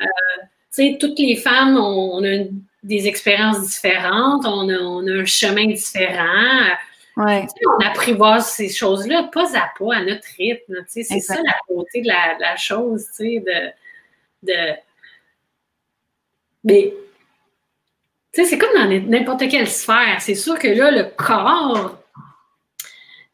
sais, 0.70 0.98
toutes 1.00 1.18
les 1.18 1.36
femmes, 1.36 1.78
on, 1.78 2.22
a 2.22 2.44
des 2.82 3.08
expériences 3.08 3.66
différentes, 3.66 4.44
on 4.44 4.68
a, 4.68 4.78
on 4.80 5.06
a 5.06 5.22
un 5.22 5.24
chemin 5.24 5.66
différent. 5.66 6.76
Ouais. 7.16 7.46
on 7.66 7.86
apprivoise 7.86 8.48
ces 8.48 8.68
choses-là 8.68 9.30
pas 9.32 9.56
à 9.56 9.72
pas, 9.78 9.96
à 9.96 10.04
notre 10.04 10.28
rythme. 10.36 10.74
C'est 10.88 11.04
ça 11.04 11.36
la 11.36 11.54
beauté 11.74 12.02
de 12.02 12.08
la, 12.08 12.56
chose, 12.56 13.06
de, 13.18 13.70
de... 14.42 14.74
Mais 16.64 16.92
c'est 18.32 18.58
comme 18.58 18.74
dans 18.74 18.88
n'importe 19.08 19.48
quelle 19.48 19.68
sphère. 19.68 20.16
C'est 20.20 20.34
sûr 20.34 20.58
que 20.58 20.68
là, 20.68 20.90
le 20.90 21.04
corps, 21.16 21.98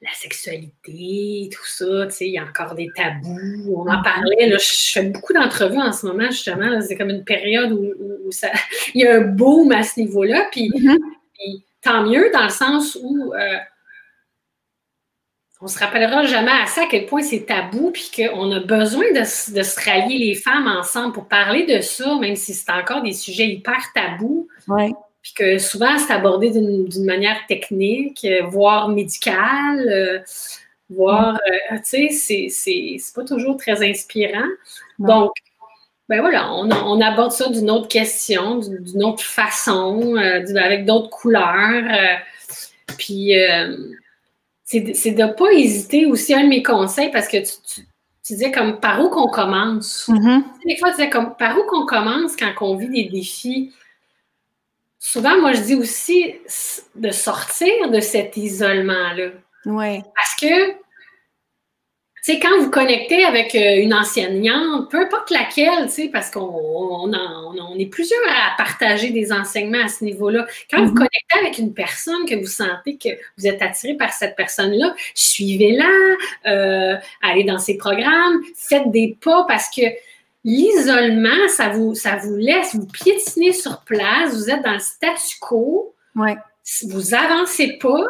la 0.01 0.13
sexualité, 0.15 1.51
tout 1.53 1.67
ça, 1.67 2.09
il 2.21 2.33
y 2.33 2.39
a 2.39 2.45
encore 2.45 2.75
des 2.75 2.89
tabous. 2.95 3.75
On 3.77 3.89
en 3.89 4.03
parlait. 4.03 4.49
Là, 4.49 4.57
je 4.59 4.93
fais 4.93 5.05
beaucoup 5.05 5.33
d'entrevues 5.33 5.79
en 5.79 5.93
ce 5.93 6.07
moment, 6.07 6.31
justement. 6.31 6.81
C'est 6.81 6.97
comme 6.97 7.11
une 7.11 7.25
période 7.25 7.73
où, 7.73 8.31
ça, 8.31 8.49
il 8.95 9.03
y 9.03 9.07
a 9.07 9.17
un 9.17 9.21
boom 9.21 9.73
à 9.73 9.83
ce 9.83 10.01
niveau-là. 10.01 10.49
Puis, 10.53 10.69
mm-hmm 10.71 10.99
tant 11.83 12.03
mieux 12.05 12.31
dans 12.33 12.45
le 12.45 12.51
sens 12.51 12.99
où 13.01 13.33
euh, 13.33 13.57
on 15.61 15.67
se 15.67 15.79
rappellera 15.79 16.25
jamais 16.25 16.53
assez 16.63 16.81
à 16.81 16.87
quel 16.87 17.07
point 17.07 17.23
c'est 17.23 17.47
tabou, 17.47 17.91
puis 17.91 18.11
qu'on 18.15 18.53
a 18.53 18.61
besoin 18.61 19.05
de, 19.13 19.25
se 19.25 19.85
rallier 19.85 20.19
les 20.19 20.35
femmes 20.35 20.69
ensemble 20.69 21.13
pour 21.13 21.27
parler 21.27 21.67
de 21.67 21.81
ça, 21.81 22.17
même 22.19 22.37
si 22.37 22.55
c'est 22.55 22.71
encore 22.71 23.03
des 23.03 23.13
sujets 23.13 23.49
hyper 23.49 23.81
tabous. 23.95 24.49
Puis 25.21 25.33
que 25.35 25.59
souvent, 25.59 25.99
c'est 25.99 26.13
abordé 26.13 26.51
d'une 26.51 27.05
manière 27.05 27.39
technique, 27.49 28.25
euh, 28.25 28.45
voire 28.47 28.89
médicale, 28.89 29.81
euh, 29.89 30.19
voire, 30.89 31.39
tu 31.91 32.09
sais, 32.11 32.47
c'est 32.49 32.97
pas 33.15 33.25
toujours 33.25 33.57
très 33.57 33.83
inspirant. 33.87 34.47
Donc, 35.01 35.33
ben 36.09 36.23
voilà, 36.23 36.51
on, 36.55 37.01
aborde 37.03 37.33
ça 37.33 37.51
d'une 37.51 37.71
autre 37.71 37.89
question, 37.89 38.61
d'une 38.61 39.05
autre 39.05 39.23
façon, 39.23 40.17
euh, 40.17 40.43
avec 40.57 40.87
d'autres 40.87 41.11
couleurs. 41.11 41.85
Euh, 41.85 42.17
puis, 42.97 43.39
euh, 43.39 43.77
c'est 44.69 45.13
de 45.13 45.23
ne 45.23 45.33
pas 45.33 45.51
hésiter 45.53 46.05
aussi, 46.05 46.35
un 46.35 46.45
de 46.45 46.49
mes 46.49 46.63
conseils, 46.63 47.11
parce 47.11 47.27
que 47.27 47.39
tu, 47.39 47.87
disais 48.23 48.53
comme 48.53 48.79
par 48.81 49.01
où 49.03 49.09
qu'on 49.09 49.29
commence. 49.29 50.07
Mm-hmm. 50.09 50.43
Des 50.67 50.77
fois, 50.77 50.91
tu 50.91 50.97
disais 50.97 51.11
comme 51.11 51.35
par 51.37 51.59
où 51.59 51.63
qu'on 51.63 51.87
commence 51.87 52.37
quand 52.37 52.53
on 52.61 52.77
vit 52.77 52.89
des 52.89 53.05
défis. 53.05 53.73
Souvent, 54.99 55.41
moi, 55.41 55.55
je 55.55 55.63
dis 55.63 55.75
aussi 55.75 56.35
de 56.95 57.11
sortir 57.11 57.91
de 57.91 58.01
cet 58.01 58.37
isolement-là. 58.37 59.31
Oui. 59.65 60.03
Parce 60.15 60.35
que 60.39 60.75
sais, 62.33 62.39
quand 62.39 62.61
vous 62.61 62.71
connectez 62.71 63.25
avec 63.25 63.55
euh, 63.55 63.83
une 63.83 63.95
enseignante, 63.95 64.91
peu 64.91 65.01
importe 65.01 65.31
laquelle, 65.31 65.89
parce 66.13 66.31
qu'on 66.31 66.41
on, 66.41 67.79
est 67.79 67.87
plusieurs 67.87 68.21
à 68.29 68.57
partager 68.57 69.11
des 69.11 69.33
enseignements 69.33 69.85
à 69.85 69.89
ce 69.89 70.05
niveau-là. 70.05 70.47
Quand 70.71 70.85
vous 70.85 70.91
mhm. 70.91 70.95
connectez 70.95 71.39
avec 71.41 71.59
une 71.59 71.73
personne 71.73 72.25
que 72.27 72.35
vous 72.35 72.47
sentez 72.47 72.99
que 72.99 73.09
vous 73.37 73.47
êtes 73.47 73.63
attiré 73.63 73.95
par 73.95 74.13
cette 74.13 74.37
personne-là, 74.37 74.95
suivez-la, 75.15 76.51
euh, 76.51 76.97
allez 77.23 77.45
dans 77.45 77.59
ses 77.59 77.77
programmes, 77.79 78.43
faites 78.57 78.91
des 78.91 79.17
pas 79.21 79.45
parce 79.49 79.69
que 79.75 79.83
l'isolement, 80.45 81.49
ça 81.49 81.71
vous, 81.71 81.95
ça 81.95 82.17
vous 82.17 82.37
laisse 82.37 82.75
vous 82.75 82.87
piétiner 82.87 83.53
sur 83.53 83.81
place, 83.83 84.35
vous 84.35 84.51
êtes 84.51 84.65
dans 84.65 84.75
le 84.75 84.81
statu 84.81 85.37
quo, 85.41 85.95
ouais. 86.17 86.37
vous 86.89 87.15
avancez 87.15 87.79
pas, 87.81 88.05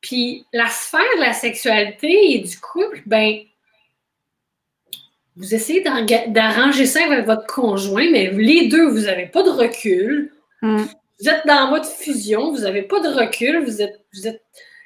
puis 0.00 0.44
la 0.52 0.68
sphère 0.68 1.00
de 1.16 1.22
la 1.22 1.32
sexualité 1.32 2.34
et 2.34 2.38
du 2.40 2.58
couple, 2.60 3.02
ben, 3.06 3.40
vous 5.36 5.54
essayez 5.54 5.82
d'arranger 5.82 6.86
ça 6.86 7.04
avec 7.04 7.24
votre 7.24 7.46
conjoint, 7.46 8.10
mais 8.10 8.30
les 8.32 8.68
deux, 8.68 8.88
vous 8.88 9.02
n'avez 9.02 9.26
pas 9.26 9.42
de 9.42 9.50
recul. 9.50 10.32
Mm. 10.62 10.84
Vous 11.20 11.28
êtes 11.28 11.46
dans 11.46 11.70
votre 11.70 11.88
fusion, 11.88 12.50
vous 12.52 12.60
n'avez 12.60 12.82
pas 12.82 13.00
de 13.00 13.08
recul, 13.08 13.64
vous 13.64 13.82
êtes, 13.82 14.00
vous 14.12 14.26
êtes. 14.26 14.42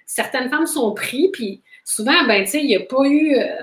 Certaines 0.06 0.50
femmes 0.50 0.66
sont 0.66 0.92
prises, 0.92 1.30
puis 1.32 1.62
souvent, 1.84 2.24
ben, 2.26 2.44
tu 2.44 2.50
sais, 2.50 2.60
il 2.60 2.66
n'y 2.66 2.76
a 2.76 2.80
pas 2.80 3.04
eu. 3.04 3.36
Euh, 3.36 3.62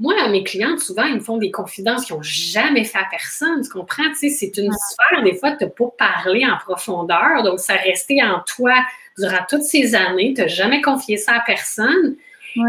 moi, 0.00 0.14
à 0.18 0.28
mes 0.28 0.42
clientes, 0.42 0.80
souvent, 0.80 1.04
ils 1.04 1.16
me 1.16 1.20
font 1.20 1.36
des 1.36 1.50
confidences 1.50 2.06
qu'ils 2.06 2.16
n'ont 2.16 2.22
jamais 2.22 2.84
fait 2.84 2.98
à 2.98 3.06
personne. 3.10 3.62
Tu 3.62 3.68
comprends? 3.68 4.08
Tu 4.08 4.16
sais, 4.16 4.28
c'est 4.30 4.56
une 4.56 4.72
sphère, 4.72 5.22
des 5.22 5.34
fois, 5.34 5.52
tu 5.52 5.64
n'as 5.64 5.70
pas 5.70 5.94
parlé 5.98 6.46
en 6.46 6.56
profondeur, 6.56 7.42
donc 7.44 7.60
ça 7.60 7.74
restait 7.74 8.22
en 8.22 8.40
toi 8.40 8.74
durant 9.18 9.44
toutes 9.46 9.62
ces 9.62 9.94
années, 9.94 10.32
tu 10.34 10.40
n'as 10.40 10.48
jamais 10.48 10.80
confié 10.80 11.18
ça 11.18 11.34
à 11.34 11.40
personne. 11.40 12.16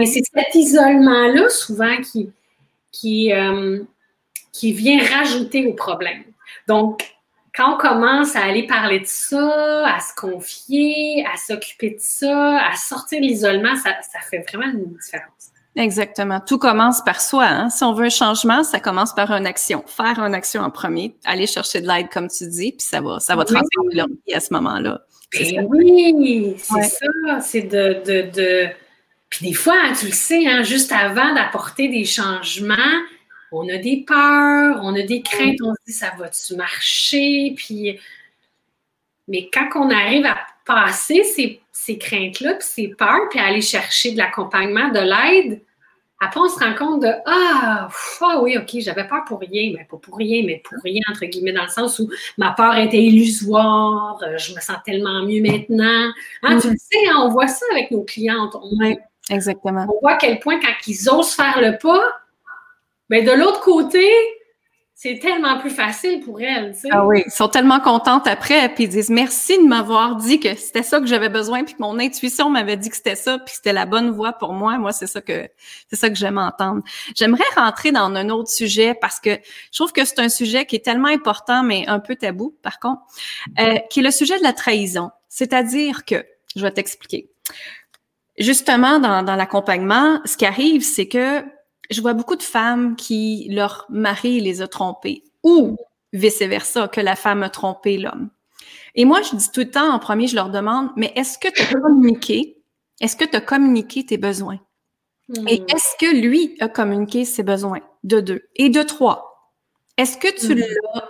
Et 0.02 0.06
c'est 0.06 0.22
cet 0.24 0.54
isolement-là, 0.54 1.50
souvent, 1.50 1.96
qui, 2.02 2.30
qui, 2.92 3.32
euh, 3.32 3.80
qui 4.52 4.74
vient 4.74 5.02
rajouter 5.02 5.66
au 5.68 5.74
problème. 5.74 6.24
Donc, 6.68 7.16
quand 7.56 7.76
on 7.76 7.78
commence 7.78 8.36
à 8.36 8.44
aller 8.44 8.68
parler 8.68 9.00
de 9.00 9.06
ça, 9.06 9.88
à 9.88 10.00
se 10.02 10.14
confier, 10.16 11.26
à 11.34 11.38
s'occuper 11.38 11.92
de 11.92 12.00
ça, 12.00 12.62
à 12.66 12.76
sortir 12.76 13.22
de 13.22 13.26
l'isolement, 13.26 13.76
ça, 13.78 13.96
ça, 14.02 14.20
fait 14.20 14.44
vraiment 14.50 14.72
une 14.72 14.94
différence. 14.94 15.51
Exactement. 15.76 16.42
Tout 16.42 16.58
commence 16.58 17.02
par 17.02 17.22
soi. 17.22 17.46
Hein. 17.46 17.70
Si 17.70 17.84
on 17.84 17.94
veut 17.94 18.06
un 18.06 18.10
changement, 18.10 18.64
ça 18.64 18.80
commence 18.80 19.14
par 19.14 19.32
une 19.32 19.46
action. 19.46 19.84
Faire 19.88 20.20
une 20.20 20.34
action 20.34 20.62
en 20.62 20.70
premier, 20.70 21.16
aller 21.24 21.48
chercher 21.48 21.80
de 21.82 21.88
l'aide, 21.88 22.10
comme 22.10 22.28
tu 22.28 22.48
dis, 22.48 22.74
puis 22.74 22.86
ça 22.86 23.00
va, 23.00 23.20
ça 23.20 23.36
va 23.36 23.46
transformer 23.46 23.96
leur 23.96 24.08
vie 24.08 24.34
à 24.34 24.42
ce 24.42 24.54
moment-là. 24.54 25.02
Ben 25.34 25.66
oui, 25.70 26.56
c'est 26.58 26.84
ça. 26.84 27.40
C'est 27.42 27.62
de, 27.62 28.02
de, 28.06 28.30
de, 28.32 28.68
Puis 29.30 29.48
des 29.48 29.54
fois, 29.54 29.76
hein, 29.82 29.94
tu 29.98 30.08
le 30.08 30.12
sais, 30.12 30.46
hein, 30.46 30.64
juste 30.64 30.92
avant 30.92 31.34
d'apporter 31.34 31.88
des 31.88 32.04
changements, 32.04 32.76
on 33.54 33.68
a 33.70 33.78
des 33.78 34.04
peurs, 34.06 34.82
on 34.84 34.94
a 34.96 35.04
des 35.04 35.22
craintes, 35.22 35.62
on 35.62 35.74
se 35.74 35.80
dit 35.88 35.94
ça 35.94 36.12
va-tu 36.18 36.56
marcher? 36.56 37.54
Puis. 37.56 37.98
Mais 39.30 39.50
quand 39.54 39.70
on 39.76 39.90
arrive 39.90 40.26
à 40.26 40.36
passer 40.66 41.24
ces, 41.24 41.62
ces 41.72 41.98
craintes-là, 41.98 42.56
puis 42.56 42.68
ces 42.68 42.88
peurs, 42.90 43.30
puis 43.30 43.40
aller 43.40 43.62
chercher 43.62 44.12
de 44.12 44.18
l'accompagnement, 44.18 44.90
de 44.90 45.00
l'aide, 45.00 45.62
après, 46.24 46.40
on 46.40 46.48
se 46.48 46.60
rend 46.60 46.76
compte 46.76 47.02
de 47.02 47.10
Ah, 47.26 47.90
ah 48.22 48.40
oui, 48.42 48.56
OK, 48.56 48.70
j'avais 48.80 49.08
peur 49.08 49.24
pour 49.26 49.40
rien, 49.40 49.74
mais 49.76 49.86
pas 49.90 49.98
pour 49.98 50.16
rien, 50.16 50.44
mais 50.46 50.62
pour 50.64 50.78
rien, 50.84 51.02
entre 51.10 51.26
guillemets, 51.26 51.52
dans 51.52 51.64
le 51.64 51.70
sens 51.70 51.98
où 51.98 52.10
ma 52.38 52.52
peur 52.52 52.78
était 52.78 53.02
illusoire, 53.02 54.22
euh, 54.22 54.38
je 54.38 54.54
me 54.54 54.60
sens 54.62 54.78
tellement 54.86 55.24
mieux 55.26 55.42
maintenant. 55.42 56.12
Hein, 56.44 56.60
Tu 56.60 56.70
le 56.70 56.78
sais, 56.78 57.08
hein, 57.10 57.22
on 57.24 57.30
voit 57.30 57.48
ça 57.48 57.66
avec 57.72 57.90
nos 57.90 58.04
clientes. 58.04 58.56
oui, 58.80 59.00
exactement. 59.32 59.88
On 59.90 60.00
voit 60.00 60.12
à 60.12 60.18
quel 60.18 60.40
point, 60.40 60.60
quand 60.60 60.74
ils 60.86 61.10
osent 61.10 61.34
faire 61.34 61.60
le 61.60 61.80
pas, 61.80 62.04
mais 63.10 63.24
ben, 63.24 63.34
de 63.34 63.42
l'autre 63.42 63.62
côté, 63.62 64.08
c'est 65.02 65.18
tellement 65.18 65.58
plus 65.58 65.72
facile 65.72 66.20
pour 66.20 66.40
elles. 66.42 66.76
Ah 66.92 67.08
oui, 67.08 67.24
ils 67.26 67.32
sont 67.32 67.48
tellement 67.48 67.80
contentes 67.80 68.28
après, 68.28 68.70
puis 68.70 68.84
ils 68.84 68.90
disent 68.90 69.10
merci 69.10 69.58
de 69.58 69.68
m'avoir 69.68 70.16
dit 70.18 70.40
que 70.40 70.54
c'était 70.54 70.84
ça 70.84 71.00
que 71.00 71.08
j'avais 71.08 71.30
besoin, 71.30 71.64
puis 71.64 71.74
que 71.74 71.82
mon 71.82 71.98
intuition 71.98 72.52
m'avait 72.52 72.78
dit 72.78 72.92
que 72.92 72.96
c'était 72.96 73.16
ça, 73.16 73.40
puis 73.40 73.56
c'était 73.56 73.74
la 73.74 73.88
bonne 73.88 74.12
voie 74.12 74.34
pour 74.34 74.54
moi. 74.54 74.78
Moi, 74.78 74.92
c'est 74.92 75.08
ça 75.08 75.20
que 75.20 75.50
c'est 75.90 75.96
ça 75.96 76.08
que 76.08 76.14
j'aime 76.14 76.38
entendre. 76.38 76.84
J'aimerais 77.16 77.44
rentrer 77.56 77.92
dans 77.92 78.14
un 78.14 78.30
autre 78.30 78.52
sujet 78.52 78.94
parce 78.94 79.20
que 79.20 79.32
je 79.72 79.80
trouve 79.80 79.92
que 79.92 80.06
c'est 80.06 80.20
un 80.20 80.30
sujet 80.30 80.68
qui 80.68 80.76
est 80.76 80.86
tellement 80.86 81.08
important, 81.08 81.64
mais 81.64 81.84
un 81.88 82.00
peu 82.00 82.16
tabou, 82.16 82.56
par 82.62 82.78
contre, 82.78 83.02
euh, 83.60 83.80
qui 83.90 84.02
est 84.02 84.04
le 84.04 84.12
sujet 84.12 84.38
de 84.38 84.44
la 84.44 84.54
trahison. 84.54 85.10
C'est-à-dire 85.30 86.06
que, 86.06 86.24
je 86.56 86.62
vais 86.62 86.72
t'expliquer. 86.72 87.28
Justement, 88.38 89.00
dans 89.00 89.36
l'accompagnement, 89.36 90.22
ce 90.26 90.38
qui 90.38 90.46
arrive, 90.46 90.84
c'est 90.84 91.08
que 91.08 91.44
je 91.92 92.02
vois 92.02 92.14
beaucoup 92.14 92.36
de 92.36 92.44
femmes 92.44 92.96
qui 92.96 93.48
leur 93.50 93.86
mari 93.90 94.40
les 94.40 94.62
a 94.62 94.68
trompées 94.68 95.24
ou 95.44 95.78
vice-versa, 96.14 96.88
que 96.88 97.02
la 97.02 97.16
femme 97.16 97.44
a 97.44 97.50
trompé 97.50 97.98
l'homme. 97.98 98.30
Et 98.96 99.06
moi, 99.06 99.22
je 99.22 99.36
dis 99.36 99.52
tout 99.52 99.62
le 99.62 99.72
temps 99.72 99.92
en 99.92 100.00
premier, 100.00 100.28
je 100.28 100.36
leur 100.36 100.50
demande, 100.50 100.90
mais 100.98 101.14
est-ce 101.16 101.38
que 101.38 101.48
tu 101.48 101.62
as 101.62 101.80
communiqué? 101.80 102.58
Est-ce 103.00 103.16
que 103.16 103.26
tu 103.26 103.36
as 103.36 103.42
communiqué 103.42 104.06
tes 104.06 104.18
besoins? 104.18 104.60
Et 105.48 105.62
hmm. 105.62 105.66
est-ce 105.70 105.96
que 106.00 106.14
lui 106.14 106.58
a 106.60 106.68
communiqué 106.68 107.24
ses 107.26 107.44
besoins? 107.44 107.80
De 108.04 108.20
deux? 108.20 108.42
Et 108.56 108.70
de 108.70 108.84
trois, 108.84 109.54
est-ce 109.98 110.18
que 110.18 110.28
tu 110.28 110.56
hmm. 110.56 110.60
l'as 110.60 111.10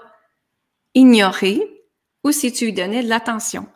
ignoré 0.94 1.84
ou 2.24 2.32
si 2.32 2.52
tu 2.52 2.66
lui 2.66 2.74
donnais 2.74 3.04
de 3.04 3.10
l'attention? 3.10 3.68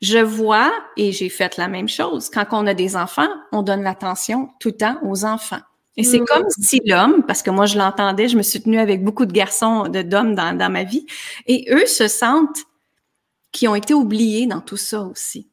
Je 0.00 0.18
vois, 0.18 0.72
et 0.96 1.12
j'ai 1.12 1.28
fait 1.28 1.56
la 1.56 1.68
même 1.68 1.88
chose, 1.88 2.30
quand 2.30 2.46
on 2.52 2.66
a 2.66 2.74
des 2.74 2.96
enfants, 2.96 3.28
on 3.52 3.62
donne 3.62 3.82
l'attention 3.82 4.50
tout 4.60 4.68
le 4.68 4.76
temps 4.76 4.98
aux 5.02 5.24
enfants. 5.24 5.60
Et 5.98 6.04
c'est 6.04 6.20
comme 6.20 6.44
mm. 6.44 6.62
si 6.62 6.80
l'homme, 6.86 7.24
parce 7.26 7.42
que 7.42 7.50
moi 7.50 7.66
je 7.66 7.76
l'entendais, 7.76 8.28
je 8.28 8.36
me 8.36 8.42
suis 8.42 8.62
tenue 8.62 8.78
avec 8.78 9.02
beaucoup 9.02 9.26
de 9.26 9.32
garçons, 9.32 9.88
d'hommes 9.88 10.36
dans, 10.36 10.56
dans 10.56 10.70
ma 10.70 10.84
vie, 10.84 11.04
et 11.46 11.66
eux 11.70 11.86
se 11.86 12.06
sentent 12.06 12.64
qui 13.50 13.66
ont 13.66 13.74
été 13.74 13.94
oubliés 13.94 14.46
dans 14.46 14.60
tout 14.60 14.76
ça 14.76 15.02
aussi. 15.02 15.50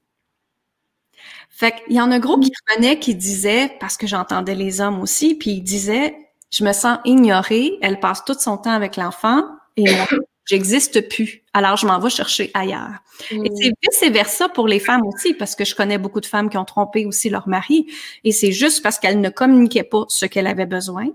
Fait 1.49 1.73
qu'il 1.73 1.95
y 1.95 2.01
en 2.01 2.11
a 2.11 2.15
un 2.15 2.19
gros 2.19 2.37
qui 2.37 2.51
revenait 2.69 2.99
qui 2.99 3.15
disait, 3.15 3.75
parce 3.79 3.97
que 3.97 4.05
j'entendais 4.05 4.55
les 4.55 4.81
hommes 4.81 4.99
aussi, 4.99 5.33
puis 5.33 5.51
ils 5.51 5.63
disaient, 5.63 6.15
je 6.51 6.63
me 6.63 6.73
sens 6.73 6.99
ignorée, 7.05 7.79
elle 7.81 7.99
passe 7.99 8.23
tout 8.23 8.35
son 8.37 8.57
temps 8.57 8.71
avec 8.71 8.97
l'enfant 8.97 9.43
et 9.77 9.91
moi, 9.95 10.05
j'existe 10.45 11.09
plus. 11.09 11.43
Alors, 11.53 11.77
je 11.77 11.85
m'en 11.85 11.99
vais 11.99 12.09
chercher 12.09 12.51
ailleurs. 12.53 12.99
Et 13.31 13.49
c'est 13.55 13.71
mm. 13.71 13.73
vice-versa 13.81 14.49
pour 14.49 14.67
les 14.67 14.79
femmes 14.79 15.05
aussi, 15.05 15.33
parce 15.33 15.55
que 15.55 15.65
je 15.65 15.75
connais 15.75 15.97
beaucoup 15.97 16.21
de 16.21 16.25
femmes 16.25 16.49
qui 16.49 16.57
ont 16.57 16.65
trompé 16.65 17.05
aussi 17.05 17.29
leur 17.29 17.47
mari. 17.47 17.87
Et 18.23 18.31
c'est 18.31 18.51
juste 18.51 18.83
parce 18.83 18.99
qu'elles 18.99 19.19
ne 19.19 19.29
communiquaient 19.29 19.83
pas 19.83 20.05
ce 20.07 20.25
qu'elle 20.25 20.47
avait 20.47 20.65
besoin. 20.65 21.07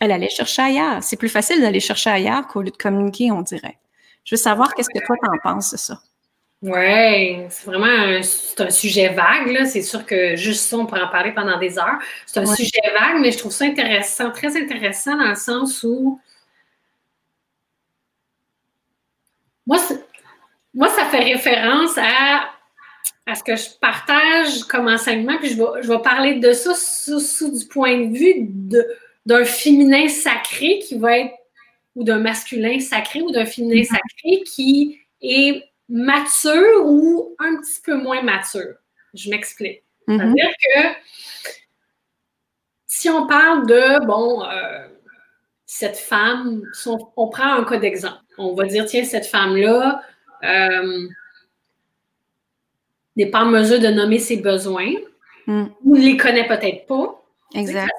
Elle 0.00 0.12
allait 0.12 0.30
chercher 0.30 0.62
ailleurs. 0.62 1.02
C'est 1.02 1.16
plus 1.16 1.28
facile 1.28 1.60
d'aller 1.60 1.80
chercher 1.80 2.10
ailleurs 2.10 2.46
qu'au 2.48 2.62
lieu 2.62 2.70
de 2.70 2.76
communiquer, 2.76 3.30
on 3.30 3.42
dirait. 3.42 3.78
Je 4.24 4.34
veux 4.34 4.40
savoir 4.40 4.74
qu'est-ce 4.74 4.88
que 4.88 5.04
toi 5.04 5.16
t'en 5.22 5.38
penses 5.42 5.72
de 5.72 5.76
ça. 5.76 6.00
Oui, 6.62 7.38
c'est 7.50 7.66
vraiment 7.66 7.86
un, 7.86 8.20
un 8.20 8.70
sujet 8.70 9.08
vague. 9.08 9.64
C'est 9.66 9.82
sûr 9.82 10.06
que 10.06 10.36
juste 10.36 10.68
ça, 10.68 10.76
on 10.76 10.86
pourrait 10.86 11.02
en 11.02 11.08
parler 11.08 11.32
pendant 11.32 11.58
des 11.58 11.76
heures. 11.76 11.98
C'est 12.24 12.38
un 12.38 12.46
sujet 12.46 12.80
vague, 12.94 13.20
mais 13.20 13.32
je 13.32 13.38
trouve 13.38 13.50
ça 13.50 13.64
intéressant, 13.64 14.30
très 14.30 14.56
intéressant 14.56 15.16
dans 15.16 15.28
le 15.28 15.34
sens 15.34 15.82
où 15.82 16.20
moi, 19.66 19.78
moi 20.74 20.88
ça 20.88 21.04
fait 21.06 21.20
référence 21.20 21.96
à, 21.98 22.50
à 23.26 23.34
ce 23.34 23.42
que 23.42 23.56
je 23.56 23.70
partage 23.80 24.64
comme 24.64 24.88
enseignement, 24.88 25.38
puis 25.38 25.50
je 25.50 25.56
vais, 25.56 25.82
je 25.82 25.88
vais 25.88 26.02
parler 26.02 26.34
de 26.34 26.52
ça 26.52 26.74
sous, 26.74 27.56
du 27.56 27.66
point 27.66 28.06
de 28.06 28.16
vue 28.16 28.48
d'un 29.26 29.44
féminin 29.44 30.08
sacré 30.08 30.80
qui 30.80 30.98
va 30.98 31.18
être, 31.18 31.34
ou 31.94 32.04
d'un 32.04 32.18
masculin 32.18 32.80
sacré, 32.80 33.22
ou 33.22 33.30
d'un 33.30 33.44
féminin 33.44 33.82
mm-hmm. 33.82 33.86
sacré 33.86 34.42
qui 34.44 35.00
est 35.20 35.62
mature 35.88 36.86
ou 36.86 37.36
un 37.38 37.56
petit 37.60 37.80
peu 37.84 37.94
moins 37.94 38.22
mature. 38.22 38.74
Je 39.14 39.28
m'explique. 39.30 39.82
Mm-hmm. 40.08 40.18
C'est-à-dire 40.18 40.50
que 40.64 40.98
si 42.86 43.10
on 43.10 43.26
parle 43.26 43.66
de, 43.66 44.06
bon, 44.06 44.44
euh, 44.44 44.86
cette 45.66 45.96
femme, 45.96 46.62
on, 47.16 47.28
prend 47.28 47.54
un 47.54 47.64
cas 47.64 47.78
d'exemple. 47.78 48.20
On 48.38 48.54
va 48.54 48.64
dire, 48.64 48.84
tiens, 48.86 49.04
cette 49.04 49.26
femme-là 49.26 50.02
euh, 50.44 51.08
n'est 53.16 53.30
pas 53.30 53.42
en 53.42 53.46
mesure 53.46 53.80
de 53.80 53.88
nommer 53.88 54.18
ses 54.18 54.36
besoins 54.36 54.92
mm. 55.46 55.64
ou 55.84 55.96
ne 55.96 56.02
les 56.02 56.16
connaît 56.16 56.46
peut-être 56.46 56.86
pas. 56.86 57.22
Exact. 57.54 57.90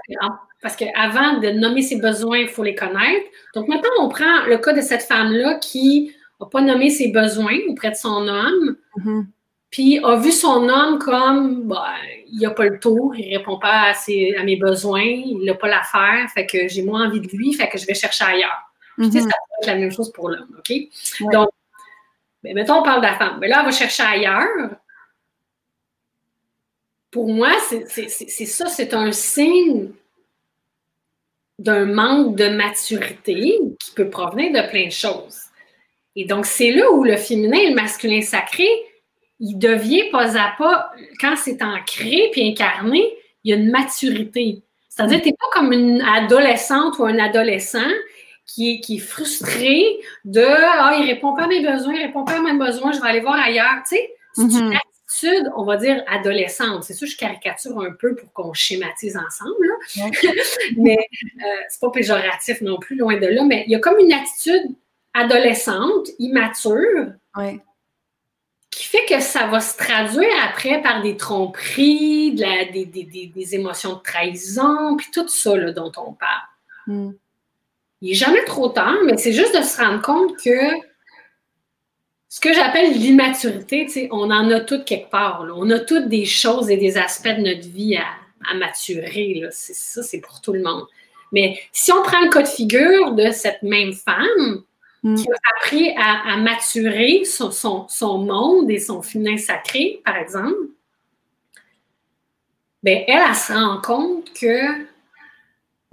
Parce 0.62 0.76
qu'avant 0.78 1.40
de 1.40 1.50
nommer 1.50 1.82
ses 1.82 1.98
besoins, 1.98 2.38
il 2.38 2.48
faut 2.48 2.64
les 2.64 2.76
connaître. 2.76 3.26
Donc 3.54 3.68
maintenant, 3.68 3.90
on 4.00 4.08
prend 4.08 4.46
le 4.48 4.58
cas 4.58 4.74
de 4.74 4.82
cette 4.82 5.04
femme-là 5.04 5.56
qui 5.56 6.14
n'a 6.40 6.48
pas 6.48 6.62
nommé 6.62 6.90
ses 6.90 7.10
besoins 7.10 7.58
auprès 7.68 7.92
de 7.92 7.96
son 7.96 8.28
homme, 8.28 8.78
mm-hmm. 8.98 9.26
puis 9.70 10.00
a 10.04 10.16
vu 10.16 10.32
son 10.32 10.70
homme 10.70 11.00
comme 11.00 11.68
bah, 11.68 11.96
il 12.32 12.40
n'a 12.40 12.52
pas 12.52 12.66
le 12.66 12.80
tour, 12.80 13.14
il 13.16 13.30
ne 13.30 13.38
répond 13.38 13.60
pas 13.60 13.92
à, 13.92 13.92
à, 13.92 14.44
mes 14.44 14.56
besoins, 14.56 15.04
il 15.04 15.44
n'a 15.44 15.54
pas 15.54 15.68
l'affaire, 15.68 16.30
fait 16.34 16.46
que 16.46 16.70
j'ai 16.70 16.82
moins 16.82 17.08
envie 17.08 17.20
de 17.20 17.28
lui, 17.28 17.54
fait 17.54 17.68
que 17.68 17.78
je 17.78 17.86
vais 17.86 17.94
chercher 17.94 18.24
ailleurs. 18.24 18.72
Ça 18.98 19.10
peut 19.10 19.18
être 19.18 19.68
la 19.68 19.76
même 19.76 19.92
chose 19.92 20.12
pour 20.14 20.30
l'homme, 20.30 20.56
OK? 20.58 20.74
Donc, 21.32 21.50
ben, 22.44 22.54
mettons, 22.56 22.80
on 22.80 22.84
parle 22.84 23.02
de 23.02 23.08
la 23.08 23.16
femme. 23.16 23.38
Mais 23.40 23.48
ben 23.48 23.52
là, 23.52 23.60
elle 23.60 23.66
va 23.66 23.72
chercher 23.72 24.04
ailleurs. 24.04 24.70
Pour 27.10 27.30
moi, 27.30 27.52
c'est 27.70 28.46
ça, 28.46 28.66
c'est 28.68 28.94
un 28.94 29.12
signe 29.12 29.92
d'un 31.60 31.86
manque 31.86 32.36
de 32.36 32.50
maturité 32.50 33.60
qui 33.80 33.92
peut 33.96 34.10
provenir 34.10 34.52
de 34.52 34.70
plein 34.70 34.88
de 34.88 34.92
choses. 34.92 35.44
Et 36.16 36.26
donc, 36.26 36.46
c'est 36.46 36.72
là 36.72 36.92
où 36.92 37.04
le 37.04 37.16
féminin 37.18 37.58
et 37.58 37.70
le 37.70 37.76
masculin 37.76 38.22
sacré, 38.22 38.68
il 39.40 39.58
devient 39.58 40.10
pas 40.12 40.38
à 40.38 40.54
pas, 40.58 40.92
quand 41.20 41.36
c'est 41.36 41.62
ancré 41.62 42.30
puis 42.32 42.50
incarné, 42.50 43.16
il 43.44 43.52
y 43.52 43.54
a 43.54 43.58
une 43.58 43.72
maturité. 43.72 44.62
C'est-à-dire, 44.90 45.22
tu 45.22 45.30
n'es 45.30 45.34
pas 45.34 45.48
comme 45.54 45.72
une 45.72 46.02
adolescente 46.02 47.00
ou 47.00 47.06
un 47.06 47.18
adolescent 47.20 47.90
qui 48.46 48.72
est, 48.72 48.80
qui 48.82 48.98
est 48.98 49.00
frustré 49.00 49.84
de 50.26 50.46
Ah, 50.46 50.96
il 51.00 51.06
répond 51.06 51.34
pas 51.36 51.44
à 51.44 51.48
mes 51.48 51.62
besoins, 51.62 51.94
il 51.94 52.06
répond 52.06 52.24
pas 52.24 52.38
à 52.38 52.42
mes 52.42 52.58
besoins, 52.58 52.92
je 52.92 53.02
vais 53.02 53.08
aller 53.08 53.22
voir 53.22 53.40
ailleurs. 53.40 53.84
Tu 53.88 53.96
sais, 53.96 54.14
c'est 54.34 54.42
une 54.42 54.50
mm-hmm. 54.50 54.78
attitude, 54.78 55.52
on 55.56 55.64
va 55.64 55.78
dire, 55.78 56.04
adolescente. 56.08 56.84
C'est 56.84 56.94
sûr, 56.94 57.08
je 57.08 57.18
caricature 57.18 57.80
un 57.80 57.92
peu 57.92 58.16
pour 58.16 58.32
qu'on 58.34 58.54
schématise 58.54 59.18
ensemble, 59.18 59.72
mais 60.78 60.98
euh, 60.98 61.46
c'est 61.70 61.80
pas 61.80 61.92
péjoratif 61.92 62.62
non 62.62 62.78
plus, 62.80 62.96
loin 62.96 63.18
de 63.18 63.28
là, 63.28 63.44
mais 63.44 63.64
il 63.68 63.72
y 63.72 63.76
a 63.76 63.80
comme 63.80 64.00
une 64.00 64.14
attitude 64.14 64.76
adolescente, 65.14 66.10
immature, 66.20 67.14
qui 68.72 68.86
fait 68.86 69.06
que 69.06 69.20
ça 69.20 69.46
va 69.48 69.60
se 69.60 69.78
traduire 69.78 70.34
après 70.50 70.82
par 70.82 71.04
des 71.04 71.16
tromperies, 71.16 72.34
de 72.34 72.42
la, 72.42 72.66
des, 72.66 72.86
des, 72.86 73.04
des, 73.04 73.56
émotions 73.56 73.94
de 73.94 74.02
trahison, 74.02 74.98
puis 74.98 75.08
tout 75.14 75.28
ça 75.28 75.56
dont 75.72 75.92
on 75.98 76.14
parle. 76.14 76.42
Hmm. 76.88 77.12
Il 78.04 78.10
n'est 78.10 78.14
jamais 78.14 78.44
trop 78.44 78.70
tard, 78.70 78.98
mais 79.06 79.18
c'est 79.18 79.34
juste 79.34 79.58
de 79.58 79.64
se 79.64 79.82
rendre 79.82 80.04
compte 80.04 80.38
que 80.38 80.60
ce 82.30 82.40
que 82.40 82.54
j'appelle 82.54 82.94
l'immaturité, 82.94 84.08
on 84.12 84.30
en 84.30 84.52
a 84.52 84.60
toutes 84.60 84.86
quelque 84.86 85.10
part. 85.10 85.48
On 85.56 85.72
a 85.72 85.80
toutes 85.80 86.10
des 86.10 86.26
choses 86.26 86.70
et 86.70 86.78
des 86.78 86.98
aspects 86.98 87.28
de 87.28 87.42
notre 87.42 87.68
vie 87.68 87.96
à, 87.96 88.06
à 88.52 88.54
maturer. 88.56 89.42
Ça, 89.50 90.04
c'est 90.04 90.20
pour 90.20 90.42
tout 90.42 90.54
le 90.54 90.62
monde. 90.62 90.86
Mais 91.32 91.60
si 91.72 91.92
on 91.92 92.04
prend 92.04 92.22
le 92.22 92.30
cas 92.30 92.44
de 92.44 92.48
figure 92.48 93.14
de 93.14 93.32
cette 93.32 93.64
même 93.64 93.94
femme, 93.94 94.64
Mm. 95.04 95.16
qui 95.16 95.28
a 95.30 95.36
appris 95.58 95.94
à, 95.98 96.38
maturer 96.38 97.26
son, 97.26 97.52
son, 97.52 98.18
monde 98.20 98.72
et 98.72 98.80
son 98.80 99.02
féminin 99.02 99.38
sacré, 99.38 100.02
par 100.06 100.16
exemple, 100.16 100.56
bien, 102.82 103.04
elle, 103.08 103.22
elle 103.28 103.36
se 103.36 103.52
rend 103.52 103.82
compte 103.82 104.32
que, 104.34 104.86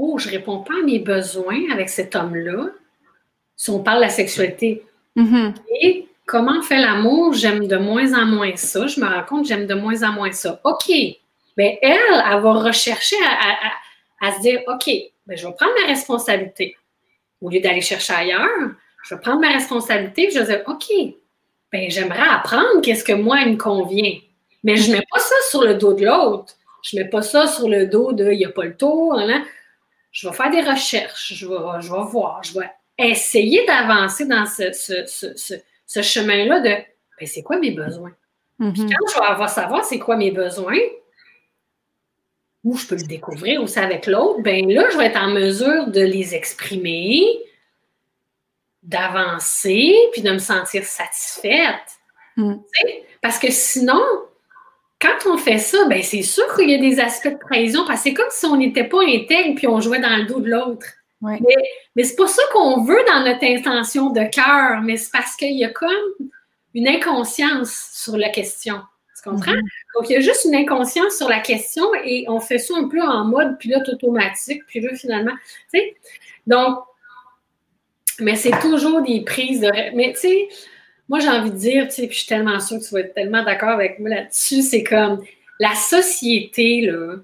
oh, 0.00 0.18
je 0.18 0.28
ne 0.28 0.32
réponds 0.32 0.58
pas 0.58 0.74
à 0.80 0.84
mes 0.84 0.98
besoins 0.98 1.70
avec 1.72 1.88
cet 1.88 2.16
homme-là, 2.16 2.68
si 3.54 3.70
on 3.70 3.82
parle 3.82 3.98
de 3.98 4.04
la 4.04 4.08
sexualité. 4.08 4.82
Mm-hmm. 5.16 5.54
Et 5.82 6.08
comment 6.26 6.62
fait 6.62 6.80
l'amour, 6.80 7.34
j'aime 7.34 7.66
de 7.66 7.76
moins 7.76 8.14
en 8.14 8.24
moins 8.24 8.56
ça. 8.56 8.86
Je 8.86 8.98
me 9.00 9.06
rends 9.06 9.24
compte, 9.24 9.46
j'aime 9.46 9.66
de 9.66 9.74
moins 9.74 10.02
en 10.02 10.12
moins 10.12 10.32
ça. 10.32 10.60
OK. 10.64 10.88
Bien, 11.56 11.74
elle, 11.82 11.98
elle 12.10 12.40
va 12.40 12.52
rechercher 12.54 13.16
à, 14.22 14.32
se 14.32 14.40
dire, 14.40 14.60
OK, 14.66 14.86
bien, 14.86 15.36
je 15.36 15.46
vais 15.46 15.54
prendre 15.54 15.72
ma 15.80 15.86
responsabilité. 15.86 16.76
Au 17.42 17.50
lieu 17.50 17.60
d'aller 17.60 17.80
chercher 17.80 18.14
ailleurs, 18.14 18.70
je 19.04 19.14
vais 19.14 19.20
prendre 19.20 19.40
ma 19.40 19.48
responsabilité 19.48 20.28
et 20.28 20.30
je 20.30 20.38
vais 20.38 20.46
dire, 20.46 20.62
OK, 20.66 20.88
ben, 21.72 21.90
j'aimerais 21.90 22.28
apprendre 22.28 22.80
qu'est-ce 22.82 23.04
que 23.04 23.12
moi, 23.12 23.40
il 23.40 23.52
me 23.52 23.58
convient. 23.58 24.12
Mais 24.64 24.76
je 24.76 24.90
ne 24.90 24.96
mets 24.96 25.06
pas 25.10 25.18
ça 25.18 25.34
sur 25.50 25.62
le 25.62 25.74
dos 25.74 25.94
de 25.94 26.06
l'autre. 26.06 26.54
Je 26.82 26.96
ne 26.96 27.02
mets 27.02 27.08
pas 27.08 27.22
ça 27.22 27.46
sur 27.46 27.68
le 27.68 27.86
dos 27.86 28.12
de 28.12 28.30
il 28.32 28.38
n'y 28.38 28.44
a 28.44 28.50
pas 28.50 28.64
le 28.64 28.76
tour. 28.76 29.18
Hein, 29.18 29.42
je 30.12 30.28
vais 30.28 30.34
faire 30.34 30.50
des 30.50 30.62
recherches, 30.62 31.34
je 31.34 31.46
vais, 31.46 31.80
je 31.80 31.92
vais 31.92 32.10
voir, 32.10 32.42
je 32.42 32.58
vais 32.58 32.70
essayer 32.98 33.64
d'avancer 33.66 34.26
dans 34.26 34.46
ce, 34.46 34.72
ce, 34.72 36.02
chemin-là 36.02 36.60
de 36.60 36.84
ben, 37.18 37.26
c'est 37.26 37.42
quoi 37.42 37.58
mes 37.58 37.70
besoins? 37.70 38.12
Puis 38.58 38.68
mm-hmm. 38.68 38.92
quand 38.92 39.14
je 39.14 39.20
vais 39.20 39.26
avoir 39.26 39.48
savoir 39.48 39.84
c'est 39.84 39.98
quoi 39.98 40.16
mes 40.16 40.30
besoins, 40.30 40.78
ou 42.64 42.76
je 42.76 42.86
peux 42.86 42.96
le 42.96 43.06
découvrir 43.06 43.62
aussi 43.62 43.78
avec 43.78 44.06
l'autre, 44.06 44.42
ben 44.42 44.70
là, 44.70 44.84
je 44.90 44.98
vais 44.98 45.06
être 45.06 45.20
en 45.20 45.30
mesure 45.30 45.86
de 45.86 46.00
les 46.00 46.34
exprimer, 46.34 47.22
d'avancer 48.82 49.94
puis 50.12 50.22
de 50.22 50.30
me 50.30 50.38
sentir 50.38 50.84
satisfaite. 50.84 51.98
Mm. 52.36 52.56
Parce 53.22 53.38
que 53.38 53.50
sinon, 53.50 54.02
quand 55.00 55.30
on 55.30 55.38
fait 55.38 55.58
ça, 55.58 55.86
ben 55.88 56.02
c'est 56.02 56.22
sûr 56.22 56.44
qu'il 56.54 56.70
y 56.70 56.74
a 56.74 56.78
des 56.78 57.00
aspects 57.00 57.28
de 57.28 57.38
trahison 57.38 57.84
parce 57.86 58.00
que 58.00 58.10
c'est 58.10 58.14
comme 58.14 58.30
si 58.30 58.46
on 58.46 58.56
n'était 58.56 58.84
pas 58.84 59.02
intègre 59.02 59.54
puis 59.56 59.66
on 59.66 59.80
jouait 59.80 60.00
dans 60.00 60.16
le 60.16 60.26
dos 60.26 60.40
de 60.40 60.50
l'autre. 60.50 60.86
Mais, 61.22 61.38
mais 61.96 62.04
c'est 62.04 62.16
pas 62.16 62.26
ça 62.26 62.42
qu'on 62.52 62.82
veut 62.82 63.02
dans 63.06 63.22
notre 63.24 63.44
intention 63.44 64.10
de 64.10 64.22
cœur, 64.30 64.80
mais 64.82 64.96
c'est 64.96 65.12
parce 65.12 65.36
qu'il 65.36 65.56
y 65.56 65.64
a 65.64 65.68
comme 65.68 65.90
une 66.74 66.88
inconscience 66.88 67.90
sur 67.92 68.16
la 68.16 68.30
question. 68.30 68.80
Tu 69.16 69.28
comprends? 69.28 69.52
Mm-hmm. 69.52 69.94
Donc, 69.94 70.08
il 70.08 70.12
y 70.12 70.16
a 70.16 70.20
juste 70.20 70.46
une 70.46 70.54
inconscience 70.54 71.16
sur 71.16 71.28
la 71.28 71.40
question 71.40 71.84
et 72.04 72.24
on 72.28 72.40
fait 72.40 72.58
ça 72.58 72.74
un 72.76 72.88
peu 72.88 73.02
en 73.02 73.26
mode 73.26 73.58
pilote 73.58 73.86
automatique, 73.90 74.62
puis 74.66 74.80
là, 74.80 74.94
finalement, 74.94 75.34
tu 75.72 75.80
sais. 75.80 75.94
Donc, 76.46 76.78
mais 78.18 78.36
c'est 78.36 78.58
toujours 78.60 79.02
des 79.02 79.22
prises 79.22 79.60
de. 79.60 79.94
Mais 79.94 80.12
tu 80.12 80.20
sais, 80.20 80.48
moi, 81.10 81.18
j'ai 81.18 81.28
envie 81.28 81.50
de 81.50 81.56
dire, 81.56 81.88
tu 81.88 81.94
sais, 81.94 82.06
puis 82.06 82.12
je 82.12 82.18
suis 82.20 82.28
tellement 82.28 82.60
sûre 82.60 82.78
que 82.78 82.84
tu 82.84 82.94
vas 82.94 83.00
être 83.00 83.14
tellement 83.14 83.42
d'accord 83.42 83.70
avec 83.70 83.98
moi 83.98 84.10
là-dessus, 84.10 84.62
c'est 84.62 84.84
comme 84.84 85.20
la 85.58 85.74
société, 85.74 86.82
là. 86.82 87.16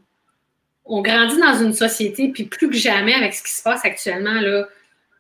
On 0.85 1.03
grandit 1.03 1.39
dans 1.39 1.63
une 1.63 1.73
société, 1.73 2.29
puis 2.33 2.45
plus 2.45 2.69
que 2.69 2.75
jamais 2.75 3.15
avec 3.15 3.33
ce 3.33 3.45
qui 3.45 3.53
se 3.53 3.63
passe 3.63 3.85
actuellement, 3.85 4.41
là, 4.41 4.67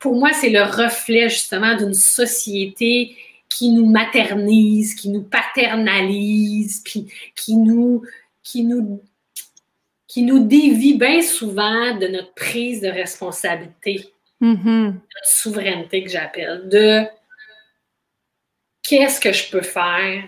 pour 0.00 0.16
moi, 0.16 0.32
c'est 0.32 0.50
le 0.50 0.62
reflet 0.62 1.28
justement 1.28 1.76
d'une 1.76 1.94
société 1.94 3.16
qui 3.48 3.70
nous 3.70 3.86
maternise, 3.86 4.96
qui 4.96 5.10
nous 5.10 5.22
paternalise, 5.22 6.82
puis 6.84 7.06
qui 7.36 7.54
nous, 7.54 8.02
qui 8.42 8.64
nous, 8.64 9.00
qui 10.08 10.22
nous 10.22 10.40
dévie 10.40 10.94
bien 10.94 11.22
souvent 11.22 11.96
de 11.96 12.08
notre 12.08 12.34
prise 12.34 12.80
de 12.80 12.88
responsabilité. 12.88 14.10
Mm-hmm. 14.42 14.92
souveraineté 15.24 16.02
que 16.02 16.10
j'appelle, 16.10 16.68
de 16.68 17.06
qu'est-ce 18.88 19.20
que 19.20 19.32
je 19.32 19.50
peux 19.50 19.62
faire 19.62 20.24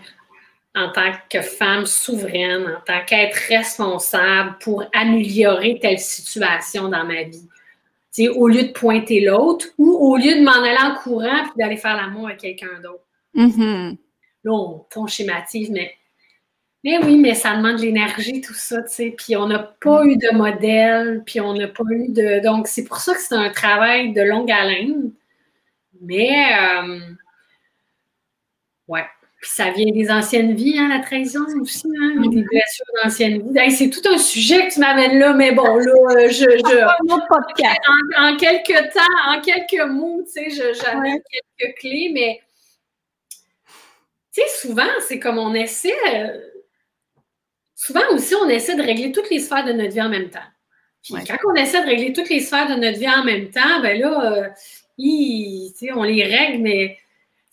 en 0.75 0.91
tant 0.91 1.13
que 1.31 1.41
femme 1.41 1.87
souveraine, 1.87 2.67
en 2.67 2.81
tant 2.85 3.05
qu'être 3.05 3.37
responsable 3.49 4.57
pour 4.61 4.85
améliorer 4.95 5.79
telle 5.81 5.99
situation 5.99 6.89
dans 6.89 7.05
ma 7.05 7.25
vie? 7.25 7.49
au 8.27 8.49
lieu 8.49 8.65
de 8.65 8.73
pointer 8.73 9.21
l'autre 9.21 9.67
ou 9.79 9.91
au 9.91 10.17
lieu 10.17 10.35
de 10.35 10.43
m'en 10.43 10.63
aller 10.63 10.77
en 10.83 10.97
courant 10.97 11.45
puis 11.45 11.53
d'aller 11.57 11.77
faire 11.77 11.97
l'amour 11.97 12.27
avec 12.27 12.41
quelqu'un 12.41 12.81
d'autre. 12.83 13.05
Mm-hmm. 13.37 13.97
Là, 14.45 14.53
on, 14.53 14.85
on, 14.97 15.07
schématise, 15.07 15.71
mais, 15.71 15.95
mais 16.83 16.99
oui, 17.05 17.17
mais 17.17 17.35
ça 17.35 17.57
demande 17.57 17.77
de 17.77 17.83
l'énergie, 17.83 18.41
tout 18.41 18.55
ça, 18.55 18.83
tu 18.83 18.95
sais. 18.95 19.15
Puis 19.17 19.37
on 19.37 19.47
n'a 19.47 19.59
pas 19.59 20.05
eu 20.05 20.17
de 20.17 20.35
modèle, 20.35 21.23
puis 21.25 21.41
on 21.41 21.55
n'a 21.55 21.69
pas 21.69 21.85
eu 21.91 22.09
de. 22.09 22.43
Donc, 22.43 22.67
c'est 22.67 22.85
pour 22.85 22.99
ça 22.99 23.15
que 23.15 23.21
c'est 23.21 23.35
un 23.35 23.51
travail 23.51 24.13
de 24.13 24.23
longue 24.23 24.51
haleine. 24.51 25.13
Mais, 26.01 26.53
euh, 26.61 26.99
ouais. 28.89 29.05
Puis 29.41 29.51
ça 29.51 29.71
vient 29.71 29.93
des 29.93 30.11
anciennes 30.11 30.55
vies, 30.57 30.77
hein, 30.79 30.89
la 30.89 30.99
trahison 30.99 31.45
aussi, 31.61 31.87
hein, 31.87 32.21
des 32.21 32.29
mm-hmm. 32.29 32.45
blessures 32.45 32.87
d'anciennes 33.03 33.53
vies. 33.53 33.71
c'est 33.71 33.89
tout 33.89 34.03
un 34.09 34.19
sujet 34.19 34.67
que 34.67 34.75
tu 34.75 34.81
m'amènes 34.81 35.17
là, 35.19 35.33
mais 35.33 35.53
bon, 35.53 35.77
là, 35.77 35.93
euh, 36.11 36.29
je. 36.29 36.45
je 36.51 36.85
en, 38.19 38.25
en, 38.25 38.37
quelques 38.37 38.93
temps, 38.93 39.29
en 39.29 39.41
quelques 39.41 39.89
mots, 39.89 40.23
tu 40.25 40.51
sais, 40.51 40.75
j'avais 40.75 41.23
quelques 41.31 41.79
clés, 41.79 42.11
mais. 42.13 42.41
Tu 44.35 44.43
sais, 44.43 44.67
souvent, 44.67 44.89
c'est 45.07 45.21
comme 45.21 45.39
on 45.39 45.55
essaie. 45.55 45.95
Euh, 46.13 46.41
souvent 47.77 48.09
aussi, 48.11 48.35
on 48.35 48.49
essaie 48.49 48.75
de 48.75 48.83
régler 48.83 49.13
toutes 49.13 49.31
les 49.31 49.39
sphères 49.39 49.65
de 49.65 49.73
notre 49.73 49.93
vie 49.93 50.03
en 50.03 50.09
même 50.09 50.31
temps. 50.31 50.41
Puis 51.03 51.15
quand 51.27 51.37
on 51.49 51.55
essaie 51.55 51.81
de 51.81 51.87
régler 51.87 52.13
toutes 52.13 52.29
les 52.29 52.41
sphères 52.41 52.69
de 52.69 52.75
notre 52.75 52.99
vie 52.99 53.09
en 53.09 53.25
même 53.25 53.51
temps, 53.51 53.81
ben 53.83 54.01
là, 54.01 54.33
euh, 54.33 54.49
on 55.95 56.03
les 56.03 56.25
règle, 56.25 56.59
mais 56.61 56.99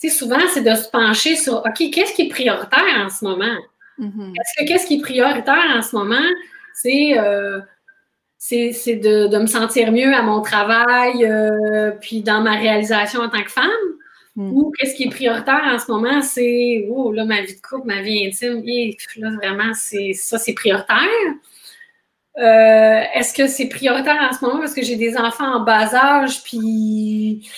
souvent, 0.09 0.39
c'est 0.53 0.63
de 0.63 0.75
se 0.75 0.89
pencher 0.89 1.35
sur 1.35 1.57
OK, 1.57 1.89
qu'est-ce 1.91 2.13
qui 2.13 2.23
est 2.23 2.29
prioritaire 2.29 3.05
en 3.05 3.09
ce 3.09 3.23
moment? 3.25 3.55
Mm-hmm. 3.99 4.31
Est-ce 4.31 4.63
que 4.63 4.67
qu'est-ce 4.67 4.87
qui 4.87 4.95
est 4.95 5.01
prioritaire 5.01 5.73
en 5.75 5.81
ce 5.81 5.95
moment? 5.95 6.15
C'est 6.73 7.17
euh, 7.17 7.59
de, 8.51 9.37
me 9.37 9.47
sentir 9.47 9.91
mieux 9.91 10.13
à 10.13 10.21
mon 10.21 10.41
travail, 10.41 11.25
euh, 11.25 11.91
puis 12.01 12.21
dans 12.21 12.41
ma 12.41 12.55
réalisation 12.55 13.21
en 13.21 13.29
tant 13.29 13.43
que 13.43 13.51
femme? 13.51 13.69
Mm. 14.35 14.51
Ou 14.51 14.71
qu'est-ce 14.77 14.95
qui 14.95 15.03
est 15.03 15.09
prioritaire 15.09 15.63
en 15.65 15.79
ce 15.79 15.89
moment? 15.91 16.21
C'est, 16.21 16.85
oh, 16.89 17.11
là, 17.11 17.25
ma 17.25 17.41
vie 17.41 17.55
de 17.55 17.61
couple, 17.61 17.87
ma 17.87 18.01
vie 18.01 18.27
intime, 18.27 18.63
là, 19.17 19.29
vraiment, 19.35 19.73
c'est 19.73 20.13
ça, 20.13 20.37
c'est 20.37 20.53
prioritaire. 20.53 21.07
Euh, 22.37 23.01
est-ce 23.13 23.33
que 23.33 23.47
c'est 23.47 23.69
prioritaire 23.69 24.27
en 24.29 24.33
ce 24.33 24.43
moment 24.43 24.59
parce 24.59 24.73
que 24.73 24.81
j'ai 24.81 24.97
des 24.97 25.15
enfants 25.15 25.55
en 25.55 25.59
bas 25.61 25.95
âge, 25.95 26.43
puis 26.43 27.49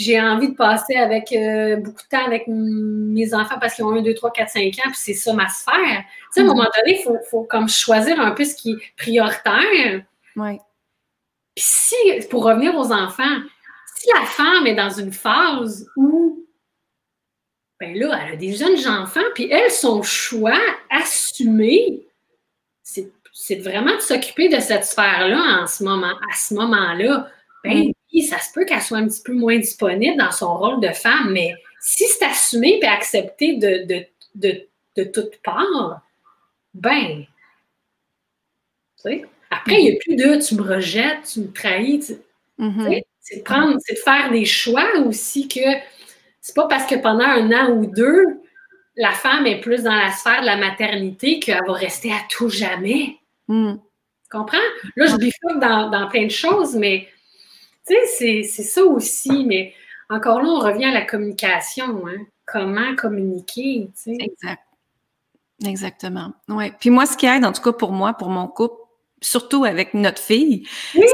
j'ai 0.00 0.18
envie 0.18 0.48
de 0.48 0.54
passer 0.54 0.96
avec 0.96 1.30
euh, 1.32 1.76
beaucoup 1.76 2.02
de 2.02 2.08
temps 2.08 2.24
avec 2.24 2.44
mes 2.46 3.34
enfants 3.34 3.58
parce 3.60 3.74
qu'ils 3.74 3.84
ont 3.84 3.94
1, 3.94 4.00
2, 4.00 4.14
3, 4.14 4.32
4, 4.32 4.48
5 4.48 4.62
ans, 4.62 4.70
puis 4.84 4.94
c'est 4.94 5.12
ça 5.12 5.34
ma 5.34 5.46
sphère. 5.48 5.74
Tu 5.74 6.26
sais, 6.32 6.40
à 6.40 6.44
un 6.44 6.46
moment 6.46 6.62
donné, 6.62 6.98
il 6.98 7.02
faut, 7.02 7.18
faut, 7.30 7.44
comme 7.44 7.68
choisir 7.68 8.18
un 8.18 8.30
peu 8.30 8.44
ce 8.44 8.54
qui 8.54 8.72
est 8.72 8.96
prioritaire. 8.96 10.02
Oui. 10.36 10.58
Puis 11.54 11.64
si, 11.66 11.96
pour 12.30 12.44
revenir 12.44 12.74
aux 12.76 12.90
enfants, 12.92 13.40
si 13.94 14.08
la 14.14 14.24
femme 14.24 14.66
est 14.66 14.74
dans 14.74 14.88
une 14.88 15.12
phase 15.12 15.86
où, 15.96 16.46
ben 17.78 17.94
là, 17.94 18.18
elle 18.24 18.32
a 18.32 18.36
des 18.36 18.54
jeunes 18.54 18.88
enfants, 18.88 19.20
puis 19.34 19.50
elle, 19.50 19.70
son 19.70 20.02
choix 20.02 20.58
assumé, 20.88 22.06
c'est 22.82 23.56
vraiment 23.56 23.94
de 23.94 24.00
s'occuper 24.00 24.48
de 24.48 24.60
cette 24.60 24.86
sphère-là 24.86 25.62
en 25.62 25.66
ce 25.66 25.84
moment, 25.84 26.14
à 26.30 26.36
ce 26.36 26.54
moment-là. 26.54 27.28
Ben, 27.64 27.92
ça 28.18 28.38
se 28.38 28.52
peut 28.52 28.64
qu'elle 28.64 28.82
soit 28.82 28.98
un 28.98 29.06
petit 29.06 29.22
peu 29.22 29.32
moins 29.32 29.58
disponible 29.58 30.16
dans 30.16 30.32
son 30.32 30.56
rôle 30.56 30.80
de 30.80 30.88
femme, 30.88 31.30
mais 31.32 31.54
si 31.80 32.04
c'est 32.06 32.24
assumé 32.24 32.78
et 32.82 32.86
accepté 32.86 33.56
de, 33.56 33.86
de, 33.86 34.04
de, 34.34 34.66
de 34.96 35.04
toutes 35.04 35.40
parts, 35.42 36.02
ben, 36.74 37.24
tu 39.02 39.02
sais, 39.02 39.24
après, 39.50 39.82
il 39.82 39.90
n'y 39.90 39.96
a 39.96 39.98
plus 39.98 40.16
de 40.16 40.46
tu 40.46 40.54
me 40.54 40.62
rejettes, 40.62 41.32
tu 41.32 41.40
me 41.40 41.52
trahis. 41.52 42.18
Mm-hmm. 42.58 43.02
C'est 43.20 43.38
de 43.38 43.42
prendre, 43.42 43.76
c'est 43.84 43.94
de 43.94 43.98
faire 43.98 44.30
des 44.30 44.44
choix 44.44 44.98
aussi 45.06 45.48
que 45.48 45.60
c'est 46.40 46.54
pas 46.54 46.68
parce 46.68 46.86
que 46.86 46.94
pendant 46.96 47.24
un 47.24 47.50
an 47.52 47.72
ou 47.72 47.86
deux, 47.86 48.40
la 48.96 49.12
femme 49.12 49.46
est 49.46 49.60
plus 49.60 49.82
dans 49.82 49.94
la 49.94 50.10
sphère 50.12 50.40
de 50.40 50.46
la 50.46 50.56
maternité 50.56 51.38
qu'elle 51.38 51.60
va 51.66 51.72
rester 51.72 52.12
à 52.12 52.20
tout 52.28 52.48
jamais. 52.48 53.16
Mm. 53.48 53.74
Tu 53.74 54.38
comprends? 54.38 54.58
Là, 54.96 55.06
je 55.06 55.16
bifurque 55.16 55.60
dans, 55.60 55.90
dans 55.90 56.08
plein 56.08 56.24
de 56.26 56.30
choses, 56.30 56.74
mais 56.74 57.08
tu 57.86 57.94
sais, 58.06 58.42
c'est 58.42 58.62
ça 58.62 58.84
aussi, 58.84 59.44
mais 59.44 59.74
encore 60.08 60.42
là, 60.42 60.48
on 60.48 60.58
revient 60.58 60.86
à 60.86 60.92
la 60.92 61.02
communication. 61.02 62.06
Hein? 62.06 62.26
Comment 62.46 62.94
communiquer, 62.96 63.90
tu 63.94 64.02
sais? 64.02 64.16
Exact. 64.18 64.62
Exactement. 65.64 66.32
Ouais. 66.48 66.72
Puis 66.80 66.90
moi, 66.90 67.06
ce 67.06 67.16
qui 67.16 67.26
aide, 67.26 67.44
en 67.44 67.52
tout 67.52 67.62
cas 67.62 67.72
pour 67.72 67.92
moi, 67.92 68.14
pour 68.14 68.28
mon 68.28 68.48
couple, 68.48 68.76
surtout 69.20 69.64
avec 69.64 69.92
notre 69.94 70.20
fille, 70.20 70.66
oui. 70.94 71.04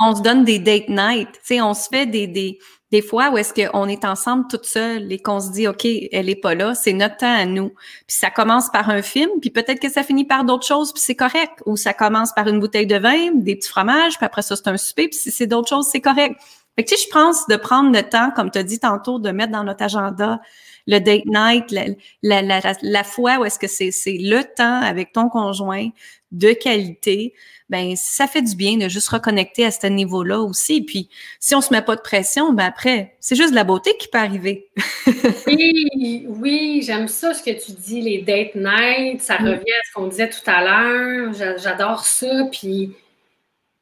on 0.00 0.16
se 0.16 0.22
donne 0.22 0.44
des 0.44 0.58
date 0.58 0.88
night. 0.88 1.30
Tu 1.32 1.40
sais, 1.42 1.60
on 1.60 1.74
se 1.74 1.88
fait 1.88 2.06
des, 2.06 2.26
des, 2.26 2.58
des 2.92 3.00
fois 3.00 3.30
où 3.30 3.38
est-ce 3.38 3.54
qu'on 3.54 3.88
est 3.88 4.04
ensemble 4.04 4.44
toute 4.48 4.66
seule 4.66 5.10
et 5.10 5.18
qu'on 5.18 5.40
se 5.40 5.50
dit, 5.50 5.66
OK, 5.66 5.86
elle 5.86 6.28
est 6.28 6.36
pas 6.36 6.54
là, 6.54 6.74
c'est 6.74 6.92
notre 6.92 7.16
temps 7.16 7.34
à 7.34 7.46
nous. 7.46 7.70
Puis 8.06 8.18
ça 8.18 8.30
commence 8.30 8.68
par 8.70 8.90
un 8.90 9.00
film, 9.00 9.30
puis 9.40 9.48
peut-être 9.48 9.80
que 9.80 9.90
ça 9.90 10.02
finit 10.02 10.26
par 10.26 10.44
d'autres 10.44 10.66
choses, 10.66 10.92
puis 10.92 11.02
c'est 11.02 11.16
correct. 11.16 11.62
Ou 11.64 11.78
ça 11.78 11.94
commence 11.94 12.32
par 12.34 12.46
une 12.48 12.60
bouteille 12.60 12.86
de 12.86 12.98
vin, 12.98 13.32
des 13.34 13.56
petits 13.56 13.70
fromages, 13.70 14.18
puis 14.18 14.26
après 14.26 14.42
ça, 14.42 14.56
c'est 14.56 14.68
un 14.68 14.76
souper, 14.76 15.08
puis 15.08 15.18
si 15.18 15.30
c'est 15.30 15.46
d'autres 15.46 15.70
choses, 15.70 15.88
c'est 15.90 16.02
correct. 16.02 16.38
Fait 16.76 16.84
que 16.84 16.88
tu 16.88 16.96
sais, 16.96 17.06
je 17.06 17.12
pense 17.12 17.46
de 17.48 17.56
prendre 17.56 17.92
le 17.92 18.02
temps, 18.02 18.30
comme 18.34 18.50
tu 18.50 18.58
as 18.58 18.62
dit 18.62 18.78
tantôt, 18.78 19.18
de 19.18 19.30
mettre 19.30 19.52
dans 19.52 19.64
notre 19.64 19.84
agenda 19.84 20.40
le 20.86 20.98
date 20.98 21.26
night, 21.26 21.70
la, 21.70 21.84
la, 22.22 22.42
la, 22.42 22.74
la 22.82 23.04
fois 23.04 23.38
où 23.38 23.44
est-ce 23.44 23.58
que 23.58 23.68
c'est 23.68 23.92
le 24.18 24.42
temps 24.42 24.80
avec 24.80 25.12
ton 25.12 25.28
conjoint 25.28 25.88
de 26.32 26.52
qualité, 26.52 27.34
ben 27.68 27.94
ça 27.94 28.26
fait 28.26 28.42
du 28.42 28.56
bien 28.56 28.76
de 28.78 28.88
juste 28.88 29.08
reconnecter 29.10 29.64
à 29.64 29.70
ce 29.70 29.86
niveau-là 29.86 30.40
aussi. 30.40 30.82
Puis 30.82 31.08
si 31.40 31.54
on 31.54 31.60
se 31.60 31.72
met 31.72 31.82
pas 31.82 31.94
de 31.94 32.00
pression, 32.00 32.52
ben 32.52 32.64
après, 32.64 33.16
c'est 33.20 33.36
juste 33.36 33.50
de 33.50 33.54
la 33.54 33.64
beauté 33.64 33.92
qui 33.98 34.08
peut 34.08 34.18
arriver. 34.18 34.68
oui, 35.46 36.26
oui, 36.28 36.82
j'aime 36.84 37.08
ça 37.08 37.34
ce 37.34 37.42
que 37.42 37.50
tu 37.50 37.72
dis, 37.72 38.00
les 38.00 38.22
date 38.22 38.54
night, 38.54 39.20
ça 39.20 39.38
mm. 39.38 39.46
revient 39.46 39.72
à 39.72 39.82
ce 39.88 39.92
qu'on 39.94 40.06
disait 40.06 40.30
tout 40.30 40.50
à 40.50 40.64
l'heure. 40.64 41.32
J'adore 41.58 42.04
ça. 42.04 42.44
Puis 42.50 42.92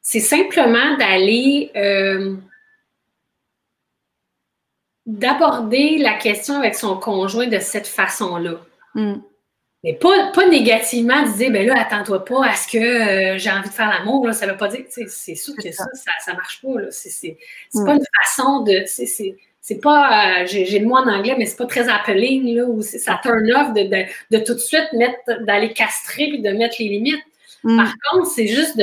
c'est 0.01 0.19
simplement 0.19 0.97
d'aller 0.97 1.71
euh, 1.75 2.35
d'aborder 5.05 5.97
la 5.97 6.13
question 6.13 6.55
avec 6.55 6.75
son 6.75 6.97
conjoint 6.97 7.47
de 7.47 7.59
cette 7.59 7.87
façon-là. 7.87 8.59
Mm. 8.95 9.15
Mais 9.83 9.93
pas, 9.95 10.31
pas 10.31 10.47
négativement 10.47 11.23
de 11.23 11.37
dire, 11.37 11.51
ben 11.51 11.65
là, 11.65 11.81
attends-toi 11.81 12.23
pas 12.23 12.45
à 12.45 12.55
ce 12.55 12.67
que 12.67 12.77
euh, 12.77 13.37
j'ai 13.39 13.49
envie 13.49 13.69
de 13.69 13.73
faire 13.73 13.89
l'amour, 13.89 14.27
là, 14.27 14.33
ça 14.33 14.45
veut 14.45 14.57
pas 14.57 14.67
dire, 14.67 14.85
c'est 14.89 15.35
sûr 15.35 15.55
que 15.55 15.71
ça, 15.71 15.85
ça, 15.93 16.11
ça 16.23 16.33
marche 16.33 16.61
pas, 16.61 16.79
là. 16.79 16.87
C'est 16.91 17.37
mm. 17.73 17.85
pas 17.85 17.93
une 17.95 18.05
façon 18.23 18.61
de, 18.61 18.83
c'est 18.85 19.79
pas, 19.81 20.41
euh, 20.41 20.45
j'ai 20.45 20.79
le 20.79 20.85
mot 20.85 20.97
en 20.97 21.07
anglais, 21.07 21.35
mais 21.37 21.47
c'est 21.47 21.57
pas 21.57 21.65
très 21.65 21.89
appealing, 21.89 22.55
là, 22.55 22.65
où 22.65 22.83
ça 22.83 23.19
turn 23.23 23.51
off 23.53 23.73
de, 23.73 23.83
de, 23.83 24.37
de, 24.37 24.43
tout 24.43 24.53
de 24.53 24.59
suite 24.59 24.87
mettre, 24.93 25.43
d'aller 25.45 25.73
castrer 25.73 26.27
puis 26.27 26.41
de 26.41 26.51
mettre 26.51 26.75
les 26.77 26.89
limites. 26.89 27.23
Mm. 27.63 27.77
Par 27.77 27.93
contre, 28.11 28.27
c'est 28.27 28.47
juste 28.47 28.79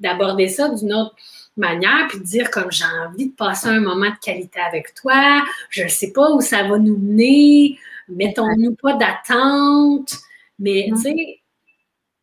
d'aborder 0.00 0.48
ça 0.48 0.68
d'une 0.68 0.94
autre 0.94 1.14
manière, 1.60 2.06
puis 2.08 2.18
de 2.18 2.24
dire 2.24 2.50
comme 2.50 2.70
j'ai 2.70 2.84
envie 2.84 3.28
de 3.28 3.34
passer 3.34 3.68
un 3.68 3.80
moment 3.80 4.10
de 4.10 4.18
qualité 4.20 4.60
avec 4.60 4.94
toi, 4.94 5.42
je 5.68 5.84
ne 5.84 5.88
sais 5.88 6.12
pas 6.12 6.30
où 6.32 6.40
ça 6.40 6.64
va 6.64 6.78
nous 6.78 6.96
mener, 6.96 7.78
mettons-nous 8.08 8.74
pas 8.74 8.94
d'attente, 8.94 10.14
mais 10.58 10.90
tu 10.94 11.02
sais, 11.02 11.40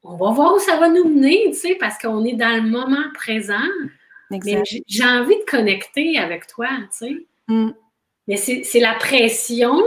on 0.04 0.16
va 0.16 0.32
voir 0.32 0.56
où 0.56 0.60
ça 0.60 0.78
va 0.78 0.90
nous 0.90 1.08
mener, 1.10 1.46
tu 1.52 1.58
sais, 1.58 1.76
parce 1.80 1.98
qu'on 1.98 2.24
est 2.26 2.34
dans 2.34 2.56
le 2.56 2.70
moment 2.70 3.04
présent. 3.14 3.56
Mais 4.30 4.40
j'ai 4.88 5.06
envie 5.06 5.36
de 5.36 5.50
connecter 5.50 6.18
avec 6.18 6.48
toi, 6.48 6.68
tu 6.92 7.08
sais. 7.08 7.26
Mm. 7.48 7.72
Mais 8.28 8.36
c'est 8.36 8.80
la 8.80 8.94
pression 8.94 9.82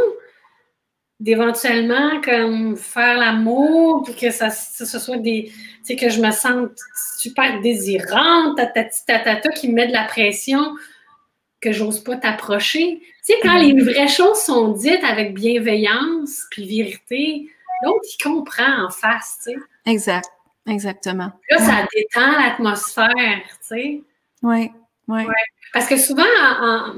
d'éventuellement 1.20 2.20
comme 2.22 2.76
faire 2.76 3.18
l'amour, 3.18 4.02
puis 4.04 4.14
que 4.14 4.30
ça, 4.30 4.50
ce 4.50 4.98
soit 4.98 5.18
des. 5.18 5.52
Sais, 5.82 5.96
que 5.96 6.08
je 6.08 6.20
me 6.20 6.30
sente 6.30 6.72
super 7.18 7.60
désirante, 7.60 8.56
ta 8.56 9.50
qui 9.50 9.68
me 9.68 9.74
met 9.74 9.86
de 9.86 9.92
la 9.92 10.04
pression, 10.04 10.74
que 11.60 11.72
j'ose 11.72 12.00
pas 12.00 12.16
t'approcher. 12.16 13.00
Tu 13.00 13.34
sais, 13.34 13.34
quand 13.42 13.58
les 13.58 13.80
vraies 13.80 14.08
choses 14.08 14.38
sont 14.38 14.68
dites 14.72 15.04
avec 15.04 15.34
bienveillance 15.34 16.44
puis 16.50 16.66
vérité, 16.66 17.48
l'autre, 17.82 18.06
il 18.14 18.22
comprend 18.22 18.84
en 18.86 18.90
face, 18.90 19.40
tu 19.44 19.52
sais. 19.52 19.58
Exact, 19.86 20.30
exactement. 20.68 21.32
Là, 21.50 21.58
ça 21.58 21.86
détend 21.94 22.32
l'atmosphère, 22.38 23.08
tu 23.12 23.56
sais. 23.60 24.02
Oui, 24.42 24.70
oui. 25.08 25.22
Ouais. 25.24 25.34
Parce 25.72 25.86
que 25.86 25.96
souvent, 25.96 26.22
en, 26.60 26.94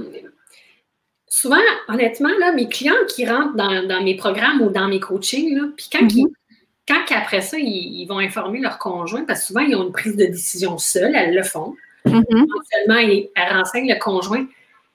souvent, 1.28 1.56
honnêtement, 1.88 2.30
là, 2.38 2.52
mes 2.52 2.68
clients 2.68 2.94
qui 3.08 3.26
rentrent 3.26 3.54
dans, 3.54 4.02
mes 4.02 4.16
programmes 4.16 4.60
ou 4.60 4.70
dans 4.70 4.88
mes 4.88 5.00
coachings, 5.00 5.56
là, 5.56 5.68
puis 5.76 5.88
quand, 5.90 6.02
mm-hmm. 6.02 6.32
Quand 6.88 7.04
après 7.10 7.40
ça, 7.40 7.58
ils, 7.58 8.06
vont 8.06 8.18
informer 8.18 8.60
leur 8.60 8.78
conjoint, 8.78 9.24
parce 9.24 9.40
que 9.40 9.46
souvent, 9.46 9.60
ils 9.60 9.76
ont 9.76 9.84
une 9.84 9.92
prise 9.92 10.16
de 10.16 10.26
décision 10.26 10.78
seule, 10.78 11.14
elles 11.14 11.34
le 11.34 11.42
font. 11.42 11.74
Mm 12.04 12.22
elles 13.34 13.56
renseignent 13.56 13.92
le 13.92 13.98
conjoint. 13.98 14.46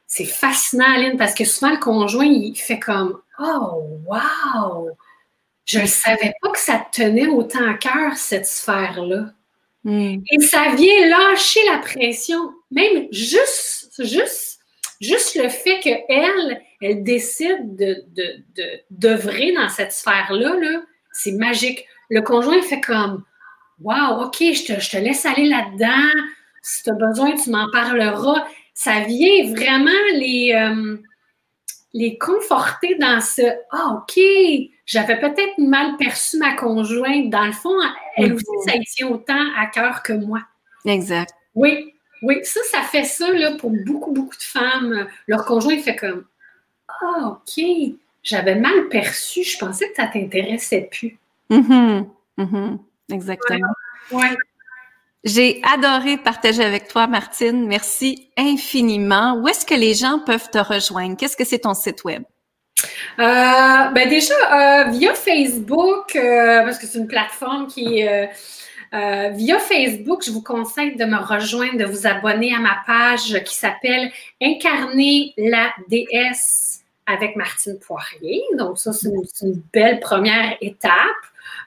C'est 0.08 0.26
fascinant, 0.26 0.92
Aline, 0.96 1.18
parce 1.18 1.34
que 1.34 1.46
souvent, 1.46 1.72
le 1.72 1.80
conjoint, 1.80 2.26
il 2.26 2.56
fait 2.56 2.80
comme 2.80 3.20
Oh, 3.40 3.84
wow! 4.06 4.90
Je 5.66 5.80
ne 5.80 5.86
savais 5.86 6.34
pas 6.42 6.50
que 6.50 6.60
ça 6.60 6.86
tenait 6.92 7.28
autant 7.28 7.70
à 7.70 7.74
cœur, 7.76 8.16
cette 8.16 8.48
sphère-là. 8.48 9.34
Mm. 9.84 10.22
Et 10.32 10.40
ça 10.42 10.74
vient 10.76 11.08
lâcher 11.08 11.60
la 11.72 11.80
pression. 11.80 12.52
Même 12.72 13.08
juste, 13.12 13.94
juste, 14.00 14.60
juste 15.02 15.36
le 15.36 15.50
fait 15.50 15.80
qu'elle, 15.80 16.62
elle 16.82 17.04
décide 17.04 17.76
de, 17.76 18.06
d'œuvrer 18.90 19.54
dans 19.54 19.70
cette 19.70 19.92
sphère-là, 19.92 20.56
-là, 20.56 20.82
c'est 21.18 21.32
magique. 21.34 21.86
Le 22.10 22.22
conjoint 22.22 22.62
fait 22.62 22.82
comme 22.82 23.24
Wow, 23.82 24.24
OK, 24.24 24.38
je 24.40 24.66
te, 24.66 24.80
je 24.80 24.90
te 24.90 24.98
laisse 24.98 25.26
aller 25.26 25.48
là-dedans. 25.48 26.22
Si 26.62 26.84
tu 26.84 26.90
as 26.90 26.94
besoin, 26.94 27.36
tu 27.36 27.50
m'en 27.52 27.70
parleras. 27.72 28.46
Ça 28.74 29.02
vient 29.02 29.54
vraiment 29.54 29.92
les, 30.14 30.54
euh, 30.54 30.98
les 31.94 32.18
conforter 32.18 32.96
dans 32.96 33.22
ce 33.22 33.42
Ah, 33.72 33.98
OK, 34.02 34.20
j'avais 34.86 35.20
peut-être 35.20 35.58
mal 35.58 35.96
perçu 35.98 36.38
ma 36.38 36.56
conjointe. 36.56 37.30
Dans 37.30 37.46
le 37.46 37.52
fond, 37.52 37.76
elle 38.16 38.34
aussi, 38.34 38.46
ça 38.66 38.76
y 38.76 38.84
tient 38.86 39.10
autant 39.10 39.46
à 39.58 39.68
cœur 39.68 40.02
que 40.02 40.14
moi. 40.14 40.42
Exact. 40.86 41.34
Oui, 41.56 41.94
oui. 42.24 42.40
Ça, 42.44 42.62
ça 42.72 42.82
fait 42.82 43.04
ça 43.04 43.32
là, 43.32 43.56
pour 43.58 43.72
beaucoup, 43.86 44.12
beaucoup 44.12 44.36
de 44.36 44.44
femmes. 44.44 45.08
Leur 45.28 45.46
conjoint 45.46 45.78
fait 45.78 45.96
comme 45.96 46.26
Ah, 47.02 47.38
OK, 47.38 47.64
j'avais 48.28 48.56
mal 48.56 48.90
perçu. 48.90 49.44
Je 49.44 49.58
pensais 49.58 49.90
que 49.90 49.96
ça 49.96 50.08
t'intéressait 50.08 50.90
plus. 50.92 51.18
Mm-hmm. 51.50 52.06
Mm-hmm. 52.38 52.78
Exactement. 53.14 53.74
Ouais. 54.12 54.36
J'ai 55.24 55.62
adoré 55.74 56.18
partager 56.18 56.64
avec 56.64 56.88
toi, 56.88 57.08
Martine. 57.08 57.68
Merci 57.68 58.30
infiniment. 58.38 59.40
Où 59.42 59.48
est-ce 59.48 59.66
que 59.66 59.74
les 59.74 59.94
gens 59.94 60.20
peuvent 60.20 60.50
te 60.52 60.58
rejoindre? 60.58 61.16
Qu'est-ce 61.18 61.38
que 61.38 61.46
c'est 61.46 61.60
ton 61.60 61.74
site 61.74 62.04
web? 62.04 62.24
Euh, 63.20 63.90
ben 63.96 64.10
déjà, 64.10 64.36
euh, 64.36 64.92
via 64.92 65.14
Facebook, 65.14 66.16
euh, 66.16 66.64
parce 66.64 66.78
que 66.78 66.86
c'est 66.86 67.00
une 67.00 67.08
plateforme 67.08 67.68
qui 67.68 68.04
via 68.92 69.60
Facebook, 69.60 70.24
je 70.26 70.32
vous 70.32 70.44
conseille 70.44 70.96
de 70.96 71.06
me 71.06 71.18
rejoindre, 71.18 71.78
de 71.78 71.86
vous 71.86 72.06
abonner 72.08 72.54
à 72.54 72.60
ma 72.60 72.78
page 72.86 73.42
qui 73.44 73.56
s'appelle 73.56 74.12
Incarner 74.42 75.34
la 75.38 75.74
déesse 75.88 76.77
avec 77.08 77.38
Martine 77.38 77.80
Poirier. 77.80 78.44
Donc, 78.58 78.78
ça, 78.78 78.92
c'est 78.94 79.10
une, 79.42 79.62
belle 79.74 80.00
première 80.02 80.58
étape. 80.62 80.92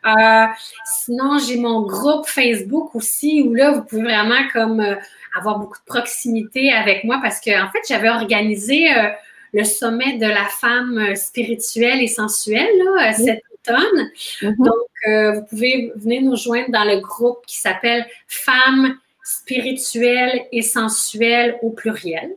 Euh, 0.06 0.46
sinon, 0.84 1.38
j'ai 1.38 1.56
mon 1.56 1.82
groupe 1.82 2.26
Facebook 2.26 2.94
aussi 2.94 3.42
où 3.42 3.54
là, 3.54 3.72
vous 3.72 3.82
pouvez 3.82 4.02
vraiment 4.02 4.46
comme 4.52 4.80
euh, 4.80 4.94
avoir 5.36 5.58
beaucoup 5.58 5.78
de 5.78 5.84
proximité 5.86 6.72
avec 6.72 7.04
moi 7.04 7.18
parce 7.22 7.40
que 7.40 7.50
en 7.50 7.70
fait, 7.70 7.80
j'avais 7.88 8.10
organisé 8.10 8.94
euh, 8.94 9.08
le 9.52 9.64
sommet 9.64 10.18
de 10.18 10.26
la 10.26 10.44
femme 10.44 11.16
spirituelle 11.16 12.02
et 12.02 12.06
sensuelle 12.06 12.68
là, 12.84 13.12
cet 13.14 13.42
automne. 13.52 14.10
Mm-hmm. 14.42 14.64
Donc, 14.64 15.34
vous 15.34 15.46
pouvez 15.46 15.92
venir 15.96 16.22
nous 16.22 16.36
joindre 16.36 16.70
dans 16.70 16.84
le 16.84 17.00
groupe 17.00 17.38
qui 17.46 17.58
s'appelle 17.58 18.06
Femmes 18.28 18.96
spirituelles 19.24 20.46
et 20.52 20.62
sensuelles 20.62 21.58
au 21.62 21.70
pluriel. 21.70 22.30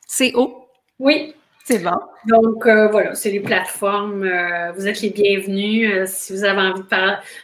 CO? 0.08 0.68
Oui. 1.00 1.34
C'est 1.66 1.80
bon. 1.80 1.92
Donc, 2.26 2.66
euh, 2.66 2.88
voilà, 2.88 3.14
c'est 3.14 3.30
les 3.30 3.42
plateformes. 3.42 4.24
Euh, 4.24 4.72
vous 4.72 4.88
êtes 4.88 5.02
les 5.02 5.10
bienvenus 5.10 5.92
euh, 5.92 6.06
si 6.08 6.32
vous 6.32 6.46
avez 6.46 6.62
envie 6.62 6.84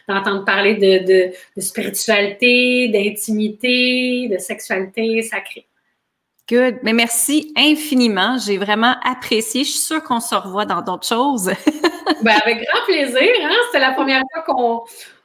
d'entendre 0.08 0.46
parler 0.46 0.76
de, 0.76 1.30
spiritualité, 1.60 2.88
d'intimité, 2.88 4.28
de 4.28 4.38
sexualité 4.38 5.20
sacrée. 5.20 5.66
Good. 6.50 6.80
Mais 6.82 6.92
merci 6.92 7.52
infiniment. 7.56 8.36
J'ai 8.38 8.58
vraiment 8.58 8.96
apprécié. 9.02 9.64
Je 9.64 9.70
suis 9.70 9.80
sûre 9.80 10.02
qu'on 10.02 10.20
se 10.20 10.34
revoit 10.34 10.66
dans 10.66 10.82
d'autres 10.82 11.06
choses. 11.06 11.46
ben, 12.22 12.38
avec 12.44 12.58
grand 12.58 12.84
plaisir. 12.86 13.30
Hein? 13.42 13.56
C'était 13.66 13.80
la 13.80 13.92
première 13.92 14.22
fois 14.32 14.42
qu'on 14.42 14.82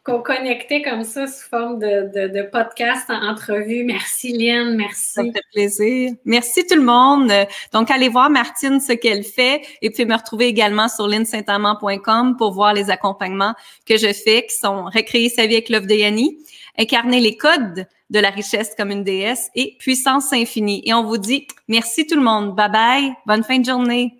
qu'on 0.09 0.21
connectait 0.21 0.81
comme 0.81 1.03
ça 1.03 1.27
sous 1.27 1.47
forme 1.49 1.79
de, 1.79 2.49
podcast 2.49 3.09
en 3.09 3.21
entrevue. 3.21 3.83
Merci 3.83 4.31
Lynn, 4.31 4.75
merci. 4.75 5.13
Ça 5.13 5.23
fait 5.23 5.43
plaisir. 5.53 6.11
Merci 6.25 6.65
tout 6.65 6.75
le 6.75 6.83
monde. 6.83 7.31
Donc, 7.73 7.91
allez 7.91 8.09
voir 8.09 8.29
Martine 8.29 8.79
ce 8.79 8.93
qu'elle 8.93 9.23
fait 9.23 9.61
et 9.81 9.89
puis 9.89 10.05
me 10.05 10.15
retrouver 10.15 10.47
également 10.47 10.87
sur 10.87 11.07
lynsaintamant.com 11.07 12.37
pour 12.37 12.53
voir 12.53 12.73
les 12.73 12.89
accompagnements 12.89 13.53
que 13.85 13.97
je 13.97 14.13
fais 14.13 14.45
qui 14.45 14.55
sont 14.55 14.85
Recréer 14.85 15.29
sa 15.29 15.45
vie 15.45 15.55
avec 15.55 15.69
l'œuvre 15.69 15.85
de 15.85 15.93
Yanni, 15.93 16.37
Incarner 16.77 17.19
les 17.19 17.37
codes 17.37 17.87
de 18.09 18.19
la 18.19 18.29
richesse 18.29 18.73
comme 18.77 18.91
une 18.91 19.03
déesse 19.03 19.49
et 19.55 19.75
Puissance 19.79 20.33
infinie. 20.33 20.81
Et 20.85 20.93
on 20.93 21.03
vous 21.03 21.17
dit 21.17 21.47
merci 21.67 22.07
tout 22.07 22.15
le 22.15 22.21
monde. 22.21 22.55
Bye 22.55 22.71
bye. 22.71 23.13
Bonne 23.25 23.43
fin 23.43 23.59
de 23.59 23.65
journée. 23.65 24.18